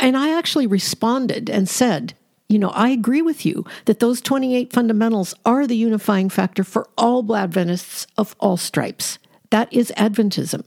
And 0.00 0.16
I 0.16 0.36
actually 0.38 0.68
responded 0.68 1.50
and 1.50 1.68
said, 1.68 2.14
you 2.54 2.60
know, 2.60 2.70
I 2.70 2.90
agree 2.90 3.20
with 3.20 3.44
you 3.44 3.64
that 3.86 3.98
those 3.98 4.20
28 4.20 4.72
fundamentals 4.72 5.34
are 5.44 5.66
the 5.66 5.76
unifying 5.76 6.30
factor 6.30 6.62
for 6.62 6.88
all 6.96 7.34
Adventists 7.34 8.06
of 8.16 8.36
all 8.38 8.56
stripes. 8.56 9.18
That 9.50 9.72
is 9.72 9.92
Adventism. 9.96 10.64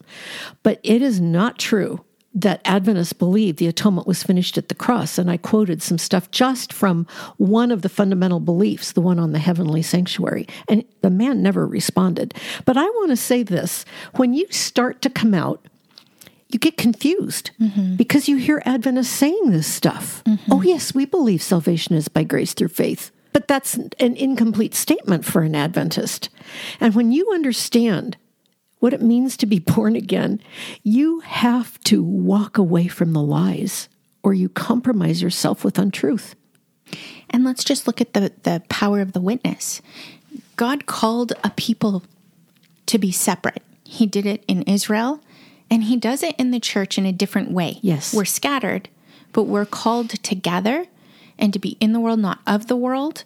But 0.63 0.81
it 0.83 1.01
is 1.01 1.21
not 1.21 1.57
true 1.57 2.03
that 2.33 2.59
Adventists 2.65 3.13
believe 3.13 3.55
the 3.55 3.67
atonement 3.67 4.05
was 4.05 4.21
finished 4.21 4.57
at 4.57 4.67
the 4.67 4.75
cross. 4.75 5.17
And 5.17 5.31
I 5.31 5.37
quoted 5.37 5.81
some 5.81 5.97
stuff 5.97 6.29
just 6.29 6.73
from 6.73 7.07
one 7.37 7.71
of 7.71 7.83
the 7.83 7.89
fundamental 7.89 8.41
beliefs, 8.41 8.91
the 8.91 8.99
one 8.99 9.17
on 9.17 9.31
the 9.31 9.39
heavenly 9.39 9.81
sanctuary. 9.81 10.45
And 10.67 10.83
the 11.03 11.09
man 11.09 11.41
never 11.41 11.65
responded. 11.65 12.33
But 12.65 12.75
I 12.75 12.83
want 12.83 13.11
to 13.11 13.15
say 13.15 13.43
this 13.43 13.85
when 14.15 14.33
you 14.33 14.45
start 14.49 15.01
to 15.03 15.09
come 15.09 15.33
out, 15.33 15.65
you 16.49 16.59
get 16.59 16.77
confused 16.77 17.51
mm-hmm. 17.59 17.95
because 17.95 18.29
you 18.29 18.37
hear 18.37 18.61
Adventists 18.65 19.09
saying 19.09 19.51
this 19.51 19.67
stuff. 19.67 20.23
Mm-hmm. 20.25 20.51
Oh, 20.51 20.61
yes, 20.61 20.93
we 20.95 21.05
believe 21.05 21.41
salvation 21.41 21.95
is 21.95 22.07
by 22.07 22.23
grace 22.23 22.53
through 22.53 22.69
faith. 22.69 23.11
But 23.33 23.47
that's 23.47 23.75
an 23.75 24.15
incomplete 24.15 24.73
statement 24.73 25.25
for 25.25 25.43
an 25.43 25.55
Adventist. 25.55 26.29
And 26.79 26.95
when 26.95 27.11
you 27.11 27.31
understand 27.33 28.17
what 28.79 28.93
it 28.93 29.01
means 29.01 29.37
to 29.37 29.45
be 29.45 29.59
born 29.59 29.95
again, 29.95 30.41
you 30.83 31.19
have 31.21 31.79
to 31.81 32.01
walk 32.01 32.57
away 32.57 32.87
from 32.87 33.13
the 33.13 33.21
lies 33.21 33.89
or 34.23 34.33
you 34.33 34.49
compromise 34.49 35.21
yourself 35.21 35.63
with 35.63 35.77
untruth. 35.77 36.35
And 37.29 37.43
let's 37.43 37.63
just 37.63 37.87
look 37.87 37.99
at 37.99 38.13
the, 38.13 38.31
the 38.43 38.63
power 38.69 39.01
of 39.01 39.11
the 39.11 39.21
witness. 39.21 39.81
God 40.55 40.85
called 40.85 41.33
a 41.43 41.49
people 41.51 42.03
to 42.87 42.97
be 42.97 43.11
separate. 43.11 43.61
He 43.83 44.05
did 44.05 44.25
it 44.25 44.43
in 44.47 44.63
Israel, 44.63 45.21
and 45.69 45.83
He 45.85 45.97
does 45.97 46.23
it 46.23 46.35
in 46.37 46.51
the 46.51 46.59
church 46.59 46.97
in 46.97 47.05
a 47.05 47.11
different 47.11 47.51
way. 47.51 47.79
Yes. 47.81 48.13
We're 48.13 48.25
scattered, 48.25 48.89
but 49.33 49.43
we're 49.43 49.65
called 49.65 50.09
together 50.23 50.85
and 51.37 51.53
to 51.53 51.59
be 51.59 51.77
in 51.79 51.93
the 51.93 51.99
world, 51.99 52.19
not 52.19 52.39
of 52.47 52.67
the 52.67 52.75
world. 52.75 53.23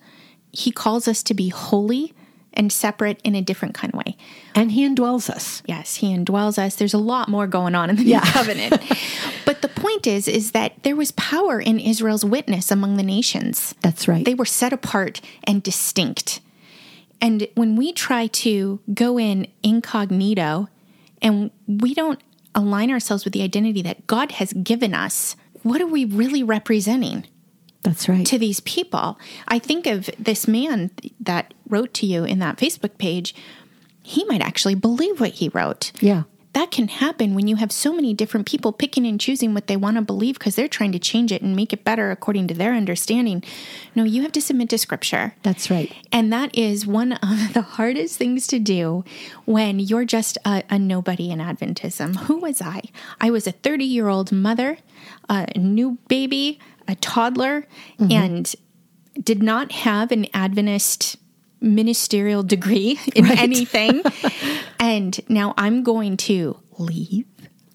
He 0.52 0.72
calls 0.72 1.08
us 1.08 1.24
to 1.24 1.34
be 1.34 1.50
holy 1.50 2.14
and 2.54 2.70
separate 2.74 3.22
in 3.24 3.34
a 3.34 3.42
different 3.42 3.74
kind 3.74 3.94
of 3.94 3.98
way. 4.06 4.18
And 4.54 4.74
he 4.74 4.86
indwells 4.86 5.30
us. 5.30 5.64
Yes, 5.66 5.96
he 5.96 6.14
indwells 6.14 6.58
us. 6.58 6.76
There's 6.76 6.94
a 6.94 6.98
lot 6.98 7.30
more 7.30 7.48
going 7.48 7.76
on 7.76 7.90
in 7.90 7.96
the 7.96 8.04
Yeah. 8.04 8.20
new 8.20 8.32
covenant. 8.32 8.82
but 9.46 9.62
the 9.62 9.70
point 9.70 10.06
is 10.06 10.28
is 10.28 10.52
that 10.52 10.74
there 10.84 10.98
was 10.98 11.12
power 11.12 11.62
in 11.62 11.80
Israel's 11.80 12.26
witness 12.26 12.70
among 12.70 12.98
the 12.98 13.04
nations. 13.04 13.74
That's 13.82 14.06
right. 14.06 14.26
They 14.26 14.34
were 14.34 14.44
set 14.46 14.74
apart 14.74 15.22
and 15.46 15.64
distinct. 15.64 16.42
And 17.22 17.48
when 17.56 17.78
we 17.78 17.94
try 17.94 18.28
to 18.28 18.82
go 18.94 19.18
in 19.18 19.48
incognito 19.64 20.68
and 21.22 21.52
we 21.68 21.94
don't 21.94 22.20
align 22.56 22.92
ourselves 22.92 23.24
with 23.24 23.34
the 23.34 23.42
identity 23.42 23.82
that 23.82 24.08
God 24.08 24.34
has 24.34 24.54
given 24.54 24.94
us, 24.94 25.36
what 25.64 25.82
are 25.82 25.88
we 25.88 26.06
really 26.06 26.44
representing? 26.44 27.26
That's 27.84 28.08
right. 28.08 28.26
to 28.28 28.38
these 28.38 28.60
people. 28.60 29.20
I 29.48 29.58
think 29.58 29.88
of 29.88 30.10
this 30.20 30.48
man 30.48 30.92
that 31.20 31.54
wrote 31.68 31.94
to 31.96 32.06
you 32.06 32.24
in 32.24 32.40
that 32.40 32.58
Facebook 32.58 32.98
page. 33.00 33.34
He 34.04 34.24
might 34.26 34.42
actually 34.42 34.76
believe 34.76 35.20
what 35.20 35.32
he 35.32 35.50
wrote. 35.50 35.92
yeah. 36.00 36.24
That 36.54 36.70
can 36.70 36.90
happen 36.90 37.34
when 37.34 37.48
you 37.48 37.56
have 37.56 37.72
so 37.72 37.94
many 37.94 38.14
different 38.14 38.46
people 38.46 38.74
picking 38.74 39.06
and 39.06 39.20
choosing 39.20 39.54
what 39.54 39.68
they 39.68 39.78
want 39.78 39.96
to 39.96 40.02
believe 40.02 40.38
because 40.38 40.56
they're 40.56 40.68
trying 40.68 40.92
to 40.92 41.00
change 41.00 41.32
it 41.32 41.42
and 41.42 41.56
make 41.56 41.72
it 41.72 41.86
better 41.86 42.12
according 42.12 42.48
to 42.48 42.54
their 42.54 42.74
understanding. 42.74 43.42
No, 43.96 44.04
you 44.04 44.22
have 44.24 44.34
to 44.34 44.42
submit 44.42 44.70
to 44.72 44.78
scripture. 44.78 45.34
That's 45.44 45.72
right. 45.72 45.94
And 46.12 46.32
that 46.34 46.56
is 46.58 46.86
one 46.86 47.14
of 47.14 47.54
the 47.54 47.62
hardest 47.62 48.18
things 48.18 48.48
to 48.48 48.60
do 48.60 49.06
when 49.46 49.80
you're 49.80 50.06
just 50.06 50.38
a, 50.46 50.64
a 50.70 50.78
nobody 50.78 51.32
in 51.32 51.40
Adventism. 51.40 52.18
Who 52.18 52.38
was 52.38 52.62
I? 52.62 52.82
I 53.22 53.32
was 53.32 53.48
a 53.48 53.54
30 53.54 53.86
year 53.86 54.10
old 54.10 54.32
mother, 54.34 54.78
a 55.30 55.58
new 55.58 56.00
baby, 56.10 56.60
a 56.88 56.96
toddler, 56.96 57.66
mm-hmm. 57.98 58.12
and 58.12 58.56
did 59.22 59.42
not 59.42 59.72
have 59.72 60.12
an 60.12 60.28
Adventist 60.34 61.18
ministerial 61.62 62.44
degree 62.44 63.00
in 63.16 63.26
Right. 63.26 63.40
anything. 63.42 64.02
and 64.80 65.20
now 65.30 65.54
I'm 65.58 65.84
going 65.84 66.18
to 66.18 66.58
leave. 66.78 67.26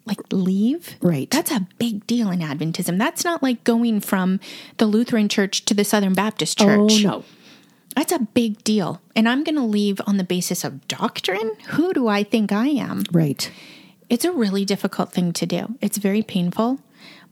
Like 0.04 0.20
leave, 0.30 0.94
Right. 1.00 1.28
That's 1.30 1.50
a 1.50 1.66
big 1.78 2.06
deal 2.06 2.30
in 2.30 2.38
Adventism. 2.38 2.96
That's 2.96 3.24
not 3.24 3.42
like 3.42 3.64
going 3.64 3.98
from 4.00 4.38
the 4.76 4.86
Lutheran 4.86 5.28
Church 5.28 5.64
to 5.64 5.74
the 5.74 5.84
Southern 5.84 6.14
Baptist 6.14 6.60
oh, 6.60 6.64
Church. 6.64 7.04
Oh, 7.04 7.08
no. 7.08 7.24
That's 7.96 8.12
a 8.12 8.20
big 8.20 8.62
deal. 8.62 9.00
And 9.16 9.28
I'm 9.28 9.42
going 9.42 9.56
to 9.56 9.62
leave 9.64 10.00
on 10.06 10.16
the 10.16 10.22
basis 10.22 10.62
of 10.62 10.86
doctrine? 10.86 11.50
Who 11.70 11.92
do 11.92 12.06
I 12.06 12.22
think 12.22 12.52
I 12.52 12.68
am? 12.68 13.02
Right. 13.10 13.50
It's 14.08 14.24
a 14.24 14.30
really 14.30 14.64
difficult 14.64 15.12
thing 15.12 15.32
to 15.32 15.46
do. 15.46 15.74
It's 15.80 15.98
very 15.98 16.22
painful. 16.22 16.78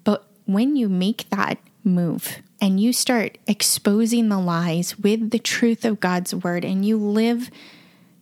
But 0.02 0.26
when 0.46 0.74
you 0.74 0.88
make 0.88 1.28
that 1.30 1.58
move 1.84 2.38
and 2.60 2.80
you 2.80 2.92
start 2.92 3.38
exposing 3.46 4.28
the 4.28 4.38
lies 4.38 4.98
with 4.98 5.30
the 5.30 5.38
truth 5.38 5.84
of 5.84 6.00
God's 6.00 6.34
word 6.34 6.64
and 6.64 6.84
you 6.84 6.96
live 6.96 7.50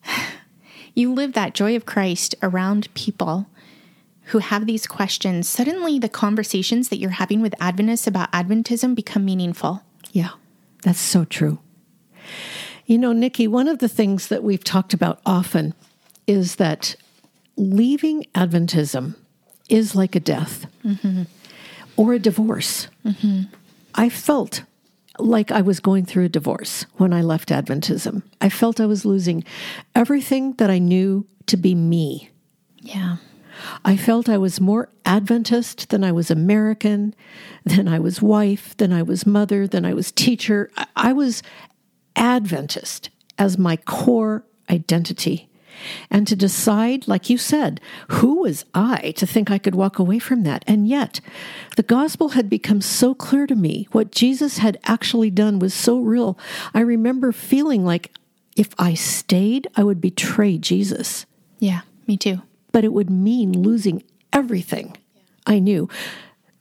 you 0.94 1.12
live 1.12 1.32
that 1.32 1.54
joy 1.54 1.76
of 1.76 1.86
Christ 1.86 2.34
around 2.42 2.92
people 2.94 3.46
who 4.26 4.38
have 4.38 4.66
these 4.66 4.86
questions, 4.86 5.48
suddenly 5.48 5.98
the 5.98 6.08
conversations 6.08 6.88
that 6.88 6.98
you're 6.98 7.10
having 7.10 7.40
with 7.40 7.54
Adventists 7.60 8.06
about 8.06 8.30
Adventism 8.32 8.94
become 8.94 9.24
meaningful. 9.24 9.82
Yeah, 10.12 10.30
that's 10.82 11.00
so 11.00 11.24
true. 11.24 11.58
You 12.86 12.98
know, 12.98 13.12
Nikki, 13.12 13.46
one 13.48 13.68
of 13.68 13.78
the 13.78 13.88
things 13.88 14.28
that 14.28 14.42
we've 14.42 14.64
talked 14.64 14.94
about 14.94 15.20
often 15.26 15.74
is 16.26 16.56
that 16.56 16.96
leaving 17.56 18.24
Adventism 18.34 19.16
is 19.68 19.94
like 19.94 20.14
a 20.14 20.20
death 20.20 20.66
mm-hmm. 20.84 21.22
or 21.96 22.14
a 22.14 22.18
divorce. 22.18 22.88
Mm-hmm. 23.04 23.42
I 23.94 24.08
felt 24.08 24.64
like 25.18 25.50
I 25.50 25.60
was 25.60 25.80
going 25.80 26.06
through 26.06 26.24
a 26.24 26.28
divorce 26.28 26.86
when 26.96 27.12
I 27.12 27.20
left 27.22 27.50
Adventism. 27.50 28.22
I 28.40 28.48
felt 28.48 28.80
I 28.80 28.86
was 28.86 29.04
losing 29.04 29.44
everything 29.94 30.54
that 30.54 30.70
I 30.70 30.78
knew 30.78 31.26
to 31.46 31.56
be 31.56 31.74
me. 31.74 32.30
Yeah. 32.78 33.16
I 33.84 33.96
felt 33.96 34.28
I 34.28 34.38
was 34.38 34.60
more 34.60 34.88
Adventist 35.04 35.90
than 35.90 36.02
I 36.02 36.10
was 36.12 36.30
American, 36.30 37.14
than 37.64 37.86
I 37.86 37.98
was 37.98 38.22
wife, 38.22 38.74
than 38.78 38.92
I 38.92 39.02
was 39.02 39.26
mother, 39.26 39.66
than 39.66 39.84
I 39.84 39.92
was 39.92 40.10
teacher. 40.10 40.70
I- 40.76 40.86
I 40.96 41.12
was 41.12 41.42
Adventist 42.16 43.10
as 43.38 43.58
my 43.58 43.76
core 43.76 44.44
identity. 44.70 45.48
And 46.10 46.26
to 46.26 46.36
decide, 46.36 47.08
like 47.08 47.30
you 47.30 47.38
said, 47.38 47.80
who 48.08 48.40
was 48.42 48.64
I 48.74 49.12
to 49.16 49.26
think 49.26 49.50
I 49.50 49.58
could 49.58 49.74
walk 49.74 49.98
away 49.98 50.18
from 50.18 50.42
that? 50.44 50.64
And 50.66 50.86
yet, 50.88 51.20
the 51.76 51.82
gospel 51.82 52.30
had 52.30 52.48
become 52.50 52.80
so 52.80 53.14
clear 53.14 53.46
to 53.46 53.54
me. 53.54 53.88
What 53.92 54.12
Jesus 54.12 54.58
had 54.58 54.78
actually 54.84 55.30
done 55.30 55.58
was 55.58 55.74
so 55.74 55.98
real. 55.98 56.38
I 56.74 56.80
remember 56.80 57.32
feeling 57.32 57.84
like 57.84 58.12
if 58.56 58.70
I 58.78 58.94
stayed, 58.94 59.66
I 59.76 59.82
would 59.82 60.00
betray 60.00 60.58
Jesus 60.58 61.24
Yeah, 61.58 61.80
me 62.06 62.16
too. 62.16 62.42
but 62.70 62.84
it 62.84 62.92
would 62.92 63.10
mean 63.10 63.52
losing 63.62 64.02
everything 64.32 64.96
I 65.46 65.58
knew. 65.58 65.88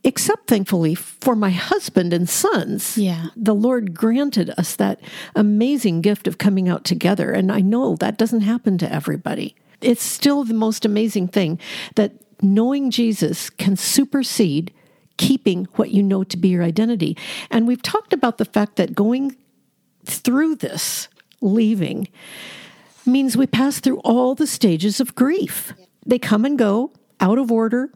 Except, 0.04 0.48
thankfully, 0.48 0.96
for 0.96 1.36
my 1.36 1.52
husband 1.52 2.12
and 2.12 2.28
sons. 2.28 2.98
Yeah. 2.98 3.28
The 3.36 3.54
Lord 3.54 3.94
granted 3.94 4.52
us 4.58 4.76
that 4.78 5.00
amazing 5.36 6.02
gift 6.02 6.28
of 6.28 6.40
coming 6.40 6.68
out 6.68 6.84
together. 6.84 7.32
And 7.32 7.52
I 7.52 7.60
know 7.60 7.96
that 7.98 8.18
doesn't 8.18 8.42
happen 8.42 8.80
to 8.80 8.92
everybody. 8.92 9.56
It's 9.80 10.04
still 10.04 10.44
the 10.44 10.56
most 10.56 10.86
amazing 10.86 11.28
thing 11.28 11.60
that 11.96 12.14
knowing 12.42 12.90
Jesus 12.90 13.50
can 13.52 13.76
supersede 13.76 14.74
keeping 15.18 15.66
what 15.76 15.92
you 15.92 16.02
know 16.02 16.24
to 16.24 16.38
be 16.38 16.50
your 16.50 16.64
identity. 16.64 17.16
And 17.52 17.68
we've 17.68 17.84
talked 17.84 18.12
about 18.12 18.40
the 18.40 18.46
fact 18.46 18.78
that 18.78 18.96
going 18.96 19.36
through 20.04 20.56
this, 20.56 21.08
leaving, 21.42 22.08
means 23.06 23.38
we 23.38 23.46
pass 23.46 23.80
through 23.80 24.00
all 24.00 24.34
the 24.34 24.48
stages 24.48 25.00
of 25.00 25.14
grief. 25.14 25.74
They 26.06 26.18
come 26.18 26.44
and 26.44 26.58
go, 26.58 26.92
out 27.20 27.38
of 27.38 27.52
order, 27.52 27.92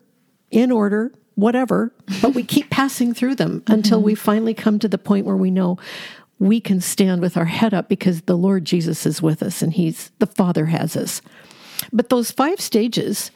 in 0.51 0.71
order, 0.71 1.11
whatever, 1.35 1.93
but 2.21 2.33
we 2.33 2.43
keep 2.43 2.69
passing 2.69 3.13
through 3.13 3.35
them 3.35 3.61
mm-hmm. 3.61 3.73
until 3.73 4.01
we 4.01 4.15
finally 4.15 4.53
come 4.53 4.79
to 4.79 4.87
the 4.87 4.97
point 4.97 5.25
where 5.25 5.35
we 5.35 5.51
know 5.51 5.77
we 6.39 6.59
can 6.59 6.81
stand 6.81 7.21
with 7.21 7.37
our 7.37 7.45
head 7.45 7.73
up 7.73 7.87
because 7.87 8.21
the 8.21 8.37
Lord 8.37 8.65
Jesus 8.65 9.05
is 9.05 9.21
with 9.21 9.41
us 9.41 9.61
and 9.61 9.73
he's 9.73 10.11
the 10.19 10.27
Father 10.27 10.65
has 10.65 10.97
us. 10.97 11.21
But 11.93 12.09
those 12.09 12.31
five 12.31 12.59
stages 12.59 13.31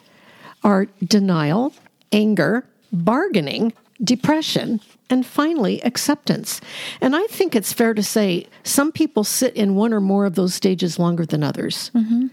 are 0.64 0.88
denial, 1.04 1.74
anger, 2.12 2.66
bargaining, 2.92 3.74
depression, 4.04 4.82
and 5.10 5.26
finally 5.26 5.82
acceptance. 5.84 6.62
And 7.02 7.16
I 7.16 7.26
think 7.28 7.56
it's 7.56 7.74
fair 7.74 7.94
to 7.94 8.04
say 8.04 8.48
some 8.64 8.92
people 8.92 9.24
sit 9.24 9.56
in 9.56 9.76
one 9.76 9.94
or 9.94 10.02
more 10.02 10.26
of 10.26 10.36
those 10.36 10.54
stages 10.54 11.00
longer 11.00 11.26
than 11.26 11.44
others. 11.44 11.92
Mm-hmm. 11.96 12.28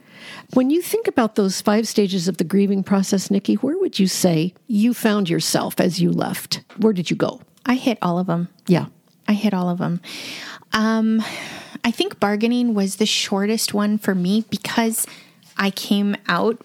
When 0.55 0.71
you 0.71 0.81
think 0.81 1.09
about 1.09 1.35
those 1.35 1.61
five 1.61 1.89
stages 1.89 2.29
of 2.29 2.37
the 2.37 2.45
grieving 2.45 2.85
process, 2.85 3.31
Nikki, 3.31 3.55
where 3.55 3.79
would 3.79 3.99
you 3.99 4.07
say 4.07 4.55
you 4.67 4.95
found 4.95 5.29
yourself 5.29 5.81
as 5.81 6.01
you 6.01 6.13
left? 6.13 6.63
Where 6.79 6.93
did 6.93 7.11
you 7.11 7.17
go? 7.17 7.41
I 7.65 7.75
hit 7.75 7.99
all 8.01 8.19
of 8.19 8.27
them. 8.27 8.49
Yeah. 8.67 8.87
I 9.29 9.33
hit 9.33 9.53
all 9.53 9.69
of 9.69 9.79
them. 9.79 10.01
Um, 10.73 11.23
I 11.85 11.91
think 11.91 12.21
bargaining 12.21 12.75
was 12.75 12.97
the 12.97 13.07
shortest 13.07 13.75
one 13.75 13.99
for 13.99 14.15
me 14.15 14.45
because 14.51 15.07
I 15.57 15.71
came 15.71 16.17
out 16.29 16.61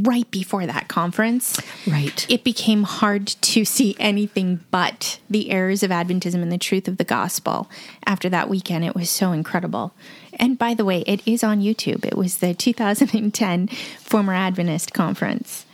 right 0.00 0.30
before 0.30 0.66
that 0.66 0.88
conference. 0.88 1.60
Right. 1.86 2.26
It 2.30 2.44
became 2.44 2.84
hard 2.84 3.26
to 3.26 3.64
see 3.64 3.94
anything 3.98 4.60
but 4.70 5.20
the 5.28 5.50
errors 5.50 5.82
of 5.82 5.90
Adventism 5.90 6.42
and 6.42 6.50
the 6.50 6.58
truth 6.58 6.88
of 6.88 6.96
the 6.96 7.04
gospel 7.04 7.70
after 8.06 8.28
that 8.30 8.48
weekend. 8.48 8.84
It 8.84 8.94
was 8.94 9.10
so 9.10 9.32
incredible. 9.32 9.94
And 10.34 10.58
by 10.58 10.74
the 10.74 10.84
way, 10.84 11.00
it 11.02 11.26
is 11.26 11.44
on 11.44 11.60
YouTube. 11.60 12.04
It 12.06 12.16
was 12.16 12.38
the 12.38 12.54
2010 12.54 13.68
Former 14.00 14.32
Adventist 14.32 14.94
Conference. 14.94 15.66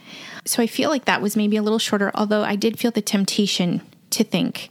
So 0.45 0.63
I 0.63 0.67
feel 0.67 0.91
like 0.91 1.05
that 1.05 1.23
was 1.23 1.37
maybe 1.37 1.57
a 1.57 1.63
little 1.63 1.79
shorter, 1.79 2.11
although 2.15 2.43
I 2.43 2.57
did 2.57 2.79
feel 2.79 2.91
the 2.91 3.03
temptation 3.03 3.83
to 4.11 4.25
think, 4.25 4.71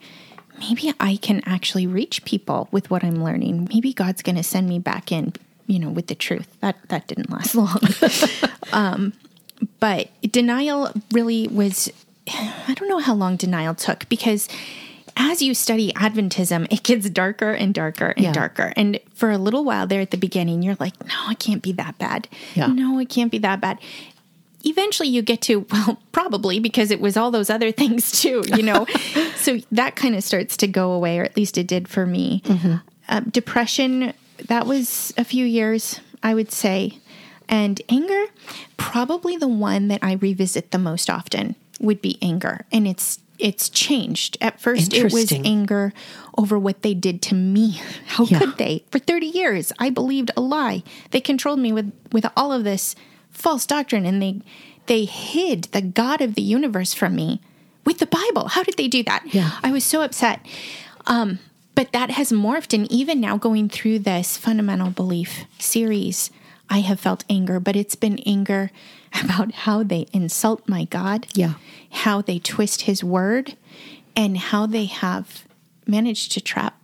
maybe 0.59 0.91
I 0.99 1.17
can 1.17 1.41
actually 1.45 1.87
reach 1.87 2.25
people 2.25 2.67
with 2.71 2.89
what 2.89 3.03
I'm 3.03 3.23
learning. 3.23 3.69
Maybe 3.73 3.93
God's 3.93 4.21
going 4.21 4.35
to 4.35 4.43
send 4.43 4.67
me 4.67 4.79
back 4.79 5.11
in, 5.11 5.33
you 5.67 5.79
know, 5.79 5.89
with 5.89 6.07
the 6.07 6.15
truth. 6.15 6.47
That 6.61 6.75
that 6.89 7.07
didn't 7.07 7.29
last 7.29 7.55
long. 7.55 7.79
um, 8.73 9.13
but 9.79 10.09
denial 10.31 10.91
really 11.11 11.47
was. 11.47 11.91
I 12.29 12.73
don't 12.75 12.89
know 12.89 12.99
how 12.99 13.13
long 13.13 13.37
denial 13.37 13.73
took 13.73 14.07
because 14.09 14.49
as 15.15 15.41
you 15.41 15.53
study 15.53 15.91
Adventism, 15.93 16.67
it 16.71 16.83
gets 16.83 17.09
darker 17.09 17.51
and 17.53 17.73
darker 17.73 18.07
and 18.17 18.25
Yeah. 18.25 18.33
darker. 18.33 18.73
And 18.75 18.99
for 19.15 19.31
a 19.31 19.37
little 19.37 19.63
while 19.63 19.87
there 19.87 20.01
at 20.01 20.11
the 20.11 20.17
beginning, 20.17 20.61
you're 20.61 20.75
like, 20.79 20.93
no, 21.05 21.29
it 21.31 21.39
can't 21.39 21.61
be 21.63 21.71
that 21.73 21.97
bad. 21.97 22.27
Yeah. 22.53 22.67
No, 22.67 22.99
it 22.99 23.09
can't 23.09 23.31
be 23.31 23.37
that 23.39 23.61
bad 23.61 23.79
eventually 24.63 25.07
you 25.07 25.21
get 25.21 25.39
to 25.39 25.65
well 25.71 26.01
probably 26.11 26.59
because 26.59 26.91
it 26.91 26.99
was 26.99 27.15
all 27.15 27.29
those 27.31 27.49
other 27.49 27.71
things 27.71 28.19
too 28.19 28.43
you 28.55 28.63
know 28.63 28.85
so 29.35 29.59
that 29.71 29.95
kind 29.95 30.15
of 30.15 30.23
starts 30.23 30.57
to 30.57 30.67
go 30.67 30.91
away 30.91 31.19
or 31.19 31.23
at 31.23 31.37
least 31.37 31.57
it 31.59 31.67
did 31.67 31.87
for 31.87 32.05
me 32.05 32.41
uh, 33.07 33.19
depression 33.31 34.11
that 34.47 34.65
was 34.65 35.13
a 35.15 35.23
few 35.23 35.45
years 35.45 36.01
i 36.23 36.33
would 36.33 36.51
say 36.51 36.97
and 37.49 37.81
anger 37.89 38.25
probably 38.77 39.37
the 39.37 39.47
one 39.47 39.87
that 39.87 39.99
i 40.03 40.13
revisit 40.13 40.71
the 40.71 40.77
most 40.77 41.09
often 41.09 41.55
would 41.79 42.01
be 42.01 42.17
anger, 42.23 42.65
and 42.71 42.87
it's 42.87 43.19
it's 43.37 43.69
changed. 43.69 44.35
At 44.41 44.59
first, 44.59 44.95
it 44.95 45.13
was 45.13 45.31
anger 45.31 45.93
over 46.39 46.57
what 46.57 46.81
they 46.81 46.95
did 46.95 47.21
to 47.21 47.35
me. 47.35 47.79
How 48.07 48.23
Yeah. 48.25 48.39
could 48.39 48.57
they? 48.57 48.83
For 48.89 48.97
30 48.97 49.27
years, 49.27 49.71
I 49.77 49.91
believed 49.91 50.31
a 50.35 50.41
lie. 50.41 50.81
They 51.11 51.21
controlled 51.21 51.59
me 51.59 51.71
with, 51.71 51.93
with 52.11 52.25
all 52.35 52.51
of 52.51 52.63
this 52.63 52.95
false 53.29 53.67
doctrine 53.67 54.07
and 54.07 54.19
they 54.23 54.41
they 54.87 55.05
hid 55.05 55.65
the 55.65 55.83
God 55.83 56.19
of 56.19 56.33
the 56.33 56.41
universe 56.41 56.95
from 56.95 57.15
me 57.15 57.39
with 57.85 57.99
the 57.99 58.07
Bible. 58.07 58.47
How 58.47 58.63
did 58.63 58.75
they 58.75 58.87
do 58.87 59.03
that? 59.03 59.23
Yeah. 59.31 59.51
I 59.61 59.71
was 59.71 59.83
so 59.83 60.01
upset. 60.01 60.43
Um, 61.05 61.37
but 61.75 61.91
that 61.91 62.09
has 62.09 62.31
morphed 62.31 62.73
and 62.73 62.91
even 62.91 63.21
now 63.21 63.37
going 63.37 63.69
through 63.69 63.99
this 63.99 64.35
fundamental 64.35 64.89
belief 64.89 65.45
series, 65.59 66.31
I 66.69 66.79
have 66.79 66.99
felt 66.99 67.23
anger, 67.29 67.59
but 67.59 67.75
it's 67.75 67.95
been 67.95 68.19
anger 68.25 68.71
about 69.23 69.53
how 69.53 69.83
they 69.83 70.07
insult 70.13 70.67
my 70.67 70.83
God 70.85 71.27
Yeah. 71.33 71.53
how 71.91 72.21
they 72.21 72.39
twist 72.39 72.81
his 72.81 73.03
word 73.03 73.55
and 74.15 74.37
how 74.37 74.65
they 74.65 74.85
have 74.85 75.45
managed 75.85 76.31
to 76.33 76.41
trap 76.41 76.79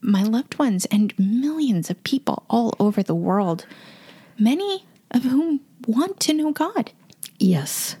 my 0.00 0.22
loved 0.22 0.58
ones 0.58 0.84
and 0.86 1.14
millions 1.18 1.88
of 1.88 2.02
people 2.04 2.44
all 2.50 2.74
over 2.80 3.02
the 3.02 3.14
world, 3.14 3.64
many 4.38 4.84
of 5.12 5.22
whom 5.22 5.60
want 5.86 6.18
to 6.20 6.34
know 6.34 6.50
God. 6.52 6.90
Yes. 7.38 7.96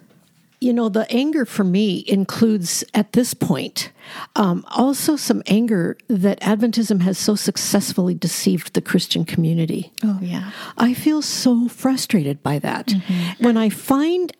You 0.62 0.72
know, 0.72 0.88
the 0.88 1.10
anger 1.10 1.44
for 1.44 1.64
me 1.64 2.04
includes 2.06 2.84
at 2.94 3.12
this 3.14 3.34
point 3.34 3.90
um, 4.36 4.64
also 4.70 5.16
some 5.16 5.42
anger 5.46 5.98
that 6.06 6.40
Adventism 6.40 7.02
has 7.02 7.18
so 7.18 7.34
successfully 7.34 8.14
deceived 8.14 8.74
the 8.74 8.80
Christian 8.80 9.24
community. 9.24 9.92
Oh, 10.04 10.20
yeah. 10.22 10.52
I 10.78 10.94
feel 10.94 11.20
so 11.20 11.66
frustrated 11.66 12.44
by 12.44 12.60
that. 12.60 12.92
When 13.40 13.56
I 13.56 13.70
find 13.70 14.32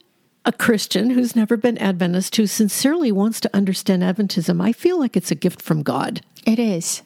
a 0.45 0.53
Christian 0.53 1.11
who's 1.11 1.36
never 1.36 1.57
been 1.57 1.78
Adventist 1.78 2.34
who 2.36 2.47
sincerely 2.47 3.12
wants 3.12 3.40
to 3.40 3.51
understand 3.55 4.03
Adventism, 4.03 4.61
I 4.62 4.72
feel 4.72 4.99
like 4.99 5.16
it's 5.16 5.30
a 5.30 5.36
gift 5.36 5.62
from 5.62 5.82
God. 5.82 6.20
It 6.45 6.59
is. 6.59 7.03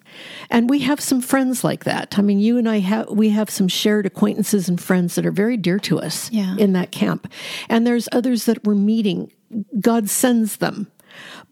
And 0.49 0.70
we 0.70 0.78
have 0.80 1.01
some 1.01 1.20
friends 1.20 1.62
like 1.62 1.84
that. 1.84 2.18
I 2.18 2.22
mean, 2.22 2.39
you 2.39 2.57
and 2.57 2.66
I 2.66 2.78
have 2.78 3.11
we 3.11 3.28
have 3.30 3.51
some 3.51 3.68
shared 3.68 4.07
acquaintances 4.07 4.68
and 4.68 4.80
friends 4.80 5.14
that 5.14 5.26
are 5.26 5.30
very 5.32 5.59
dear 5.59 5.78
to 5.80 5.99
us 6.01 6.30
Yeah. 6.32 6.57
in 6.59 6.72
that 6.72 6.91
camp. 6.91 7.30
And 7.68 7.87
there's 7.87 8.09
others 8.12 8.47
that 8.47 8.64
we're 8.64 8.74
meeting. 8.74 9.30
God 9.78 10.09
sends 10.09 10.57
them. 10.57 10.87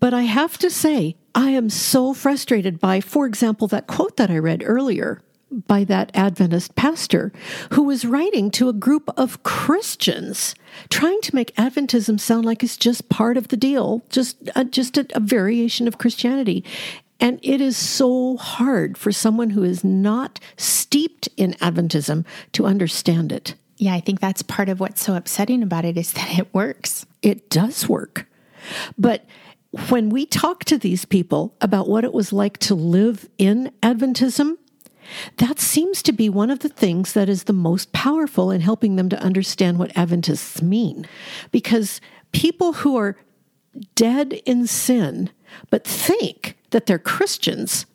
But 0.01 0.15
I 0.15 0.23
have 0.23 0.57
to 0.59 0.71
say, 0.71 1.17
I 1.35 1.51
am 1.51 1.69
so 1.69 2.15
frustrated 2.15 2.81
by, 2.81 3.01
for 3.01 3.27
example, 3.27 3.69
that 3.69 3.87
quote 3.87 4.17
that 4.17 4.31
I 4.31 4.39
read 4.39 4.63
earlier 4.65 5.21
by 5.67 5.85
that 5.85 6.11
Adventist 6.15 6.75
pastor 6.75 7.33
who 7.73 7.83
was 7.83 8.05
writing 8.05 8.51
to 8.53 8.69
a 8.69 8.73
group 8.73 9.09
of 9.17 9.43
Christians 9.43 10.55
trying 10.91 11.21
to 11.23 11.35
make 11.35 11.55
Adventism 11.57 12.19
sound 12.19 12.45
like 12.45 12.63
it's 12.63 12.77
just 12.77 13.09
part 13.09 13.37
of 13.37 13.49
the 13.49 13.57
deal, 13.57 14.03
just 14.11 14.37
uh, 14.55 14.65
just 14.65 14.97
a, 14.97 15.07
a 15.15 15.21
variation 15.21 15.87
of 15.89 15.99
Christianity. 15.99 16.65
And 17.21 17.39
it 17.43 17.61
is 17.61 17.77
so 17.77 18.37
hard 18.37 18.99
for 18.99 19.13
someone 19.13 19.51
who 19.51 19.63
is 19.63 19.85
not 19.85 20.41
steeped 20.57 21.29
in 21.37 21.53
Adventism 21.55 22.27
to 22.53 22.67
understand 22.67 23.33
it. 23.33 23.55
Yeah, 23.77 23.95
I 23.95 24.01
think 24.01 24.21
that's 24.21 24.43
part 24.43 24.69
of 24.69 24.81
what's 24.81 25.03
so 25.03 25.15
upsetting 25.15 25.63
about 25.63 25.85
it 25.85 25.97
is 25.97 26.13
that 26.15 26.39
it 26.39 26.53
works. 26.53 27.07
It 27.23 27.51
does 27.51 27.89
work. 27.89 28.27
But 28.99 29.25
when 29.89 30.11
we 30.11 30.27
talk 30.27 30.65
to 30.65 30.79
these 30.79 31.05
people 31.05 31.55
about 31.61 31.89
what 31.89 32.05
it 32.05 32.13
was 32.13 32.33
like 32.33 32.59
to 32.59 32.75
live 32.75 33.29
in 33.39 33.73
Adventism, 33.83 34.57
that 35.37 35.59
seems 35.61 36.03
to 36.03 36.13
be 36.13 36.29
one 36.29 36.51
of 36.51 36.61
the 36.61 36.69
things 36.69 37.13
that 37.13 37.29
is 37.29 37.45
the 37.45 37.53
most 37.53 37.93
powerful 37.93 38.51
in 38.51 38.61
helping 38.61 38.97
them 38.97 39.09
to 39.09 39.23
understand 39.23 39.79
what 39.79 39.97
Adventists 39.97 40.63
mean. 40.63 41.07
Because 41.51 42.01
people 42.33 42.75
who 42.75 42.97
are 42.97 43.17
dead 43.95 44.33
in 44.45 44.67
sin 44.67 45.31
but 45.71 45.85
think 45.85 46.57
that 46.71 46.87
they're 46.87 46.99
Christians, 46.99 47.87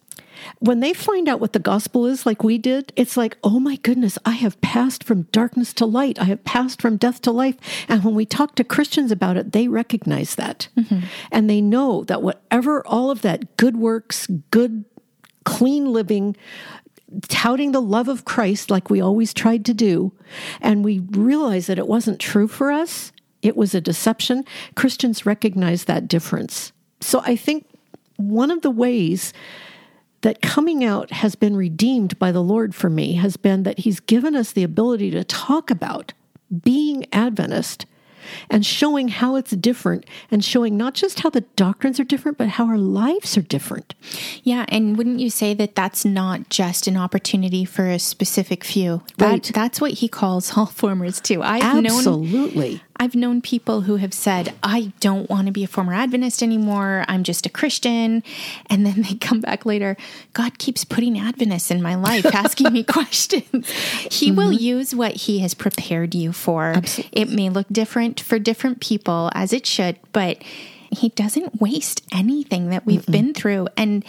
when 0.60 0.80
they 0.80 0.94
find 0.94 1.28
out 1.28 1.40
what 1.40 1.54
the 1.54 1.60
gospel 1.60 2.06
is, 2.06 2.26
like 2.26 2.44
we 2.44 2.58
did, 2.58 2.94
it's 2.96 3.18
like, 3.18 3.38
oh 3.44 3.60
my 3.60 3.76
goodness, 3.78 4.18
I 4.26 4.32
have 4.32 4.60
passed 4.62 5.04
from 5.04 5.24
darkness 5.32 5.74
to 5.74 5.86
light. 5.86 6.20
I 6.20 6.26
have 6.26 6.44
passed 6.44 6.82
from 6.82 6.98
death 6.98 7.22
to 7.22 7.32
life. 7.32 7.56
And 7.88 8.04
when 8.04 8.16
we 8.16 8.26
talk 8.26 8.56
to 8.56 8.64
Christians 8.64 9.12
about 9.12 9.38
it, 9.38 9.52
they 9.52 9.68
recognize 9.68 10.36
that. 10.36 10.70
Mm-hmm. 10.78 11.00
And 11.32 11.50
they 11.50 11.62
know 11.62 12.04
that 12.06 12.22
whatever 12.22 12.86
all 12.88 13.12
of 13.12 13.22
that 13.22 13.58
good 13.58 13.78
works, 13.78 14.28
good, 14.52 14.86
clean 15.46 15.92
living, 15.92 16.36
touting 17.28 17.72
the 17.72 17.82
love 17.82 18.08
of 18.08 18.26
Christ 18.26 18.70
like 18.70 18.90
we 18.90 19.02
always 19.02 19.34
tried 19.34 19.66
to 19.66 19.74
do, 19.74 20.12
and 20.62 20.84
we 20.84 21.00
realized 21.00 21.68
that 21.68 21.80
it 21.80 21.88
wasn't 21.88 22.20
true 22.20 22.48
for 22.48 22.72
us, 22.72 23.12
it 23.42 23.56
was 23.56 23.74
a 23.74 23.82
deception, 23.82 24.44
Christians 24.76 25.26
recognize 25.26 25.86
that 25.86 26.08
difference. 26.08 26.72
So 27.02 27.22
I 27.26 27.36
think 27.36 27.66
one 28.18 28.52
of 28.52 28.62
the 28.62 28.72
ways 28.72 29.34
that 30.22 30.42
coming 30.42 30.84
out 30.84 31.12
has 31.12 31.36
been 31.36 31.56
redeemed 31.56 32.20
by 32.20 32.32
the 32.32 32.44
Lord 32.44 32.76
for 32.76 32.90
me 32.90 33.14
has 33.14 33.38
been 33.38 33.64
that 33.64 33.80
He's 33.80 34.02
given 34.02 34.36
us 34.36 34.52
the 34.52 34.64
ability 34.64 35.12
to 35.12 35.24
talk 35.24 35.72
about 35.72 36.14
being 36.64 37.06
Adventist 37.14 37.86
and 38.50 38.66
showing 38.66 39.08
how 39.08 39.36
it's 39.36 39.52
different 39.52 40.06
and 40.32 40.44
showing 40.44 40.78
not 40.78 40.94
just 40.94 41.22
how 41.22 41.30
the 41.30 41.42
doctrines 41.56 42.00
are 42.00 42.04
different, 42.04 42.38
but 42.38 42.50
how 42.50 42.68
our 42.68 42.78
lives 42.78 43.38
are 43.38 43.42
different. 43.42 43.96
Yeah, 44.44 44.66
and 44.70 44.98
wouldn't 44.98 45.20
you 45.20 45.30
say 45.30 45.54
that 45.54 45.76
that's 45.76 46.06
not 46.06 46.50
just 46.50 46.88
an 46.88 46.98
opportunity 46.98 47.66
for 47.66 47.88
a 47.88 48.00
specific 48.00 48.64
few? 48.64 49.02
That, 49.18 49.30
Right. 49.30 49.52
That's 49.54 49.80
what 49.80 49.92
he 49.92 50.08
calls 50.08 50.54
all 50.58 50.66
formers 50.66 51.22
too. 51.22 51.42
I've 51.42 51.76
known 51.76 51.86
Absolutely. 51.86 52.82
I've 53.02 53.16
known 53.16 53.42
people 53.42 53.82
who 53.82 53.96
have 53.96 54.14
said, 54.14 54.54
I 54.62 54.92
don't 55.00 55.30
want 55.30 55.46
to 55.46 55.54
be 55.54 55.64
a 55.64 55.68
former 55.68 55.94
Adventist 55.94 56.44
anymore. 56.44 57.06
I'm 57.08 57.24
just 57.24 57.46
a 57.46 57.50
Christian. 57.50 58.24
And 58.70 58.86
then 58.86 59.04
they 59.04 59.16
come 59.16 59.40
back 59.40 59.66
later. 59.66 59.96
God 60.34 60.58
keeps 60.58 60.84
putting 60.84 61.18
Adventists 61.18 61.72
in 61.72 61.82
my 61.82 61.96
life, 61.96 62.26
asking 62.34 62.74
me 62.74 62.84
questions. 62.84 63.70
He 64.12 64.34
will 64.34 64.50
mm-hmm. 64.50 64.64
use 64.64 64.94
what 64.94 65.14
He 65.14 65.40
has 65.40 65.54
prepared 65.54 66.14
you 66.14 66.34
for. 66.34 66.76
It 67.14 67.30
may 67.30 67.50
look 67.50 67.68
different 67.72 68.20
for 68.20 68.38
different 68.38 68.82
people, 68.82 69.32
as 69.34 69.54
it 69.54 69.66
should, 69.66 69.98
but 70.12 70.44
He 70.92 71.10
doesn't 71.10 71.62
waste 71.62 72.06
anything 72.12 72.70
that 72.70 72.86
we've 72.86 73.06
been 73.06 73.34
through. 73.34 73.70
And 73.78 74.04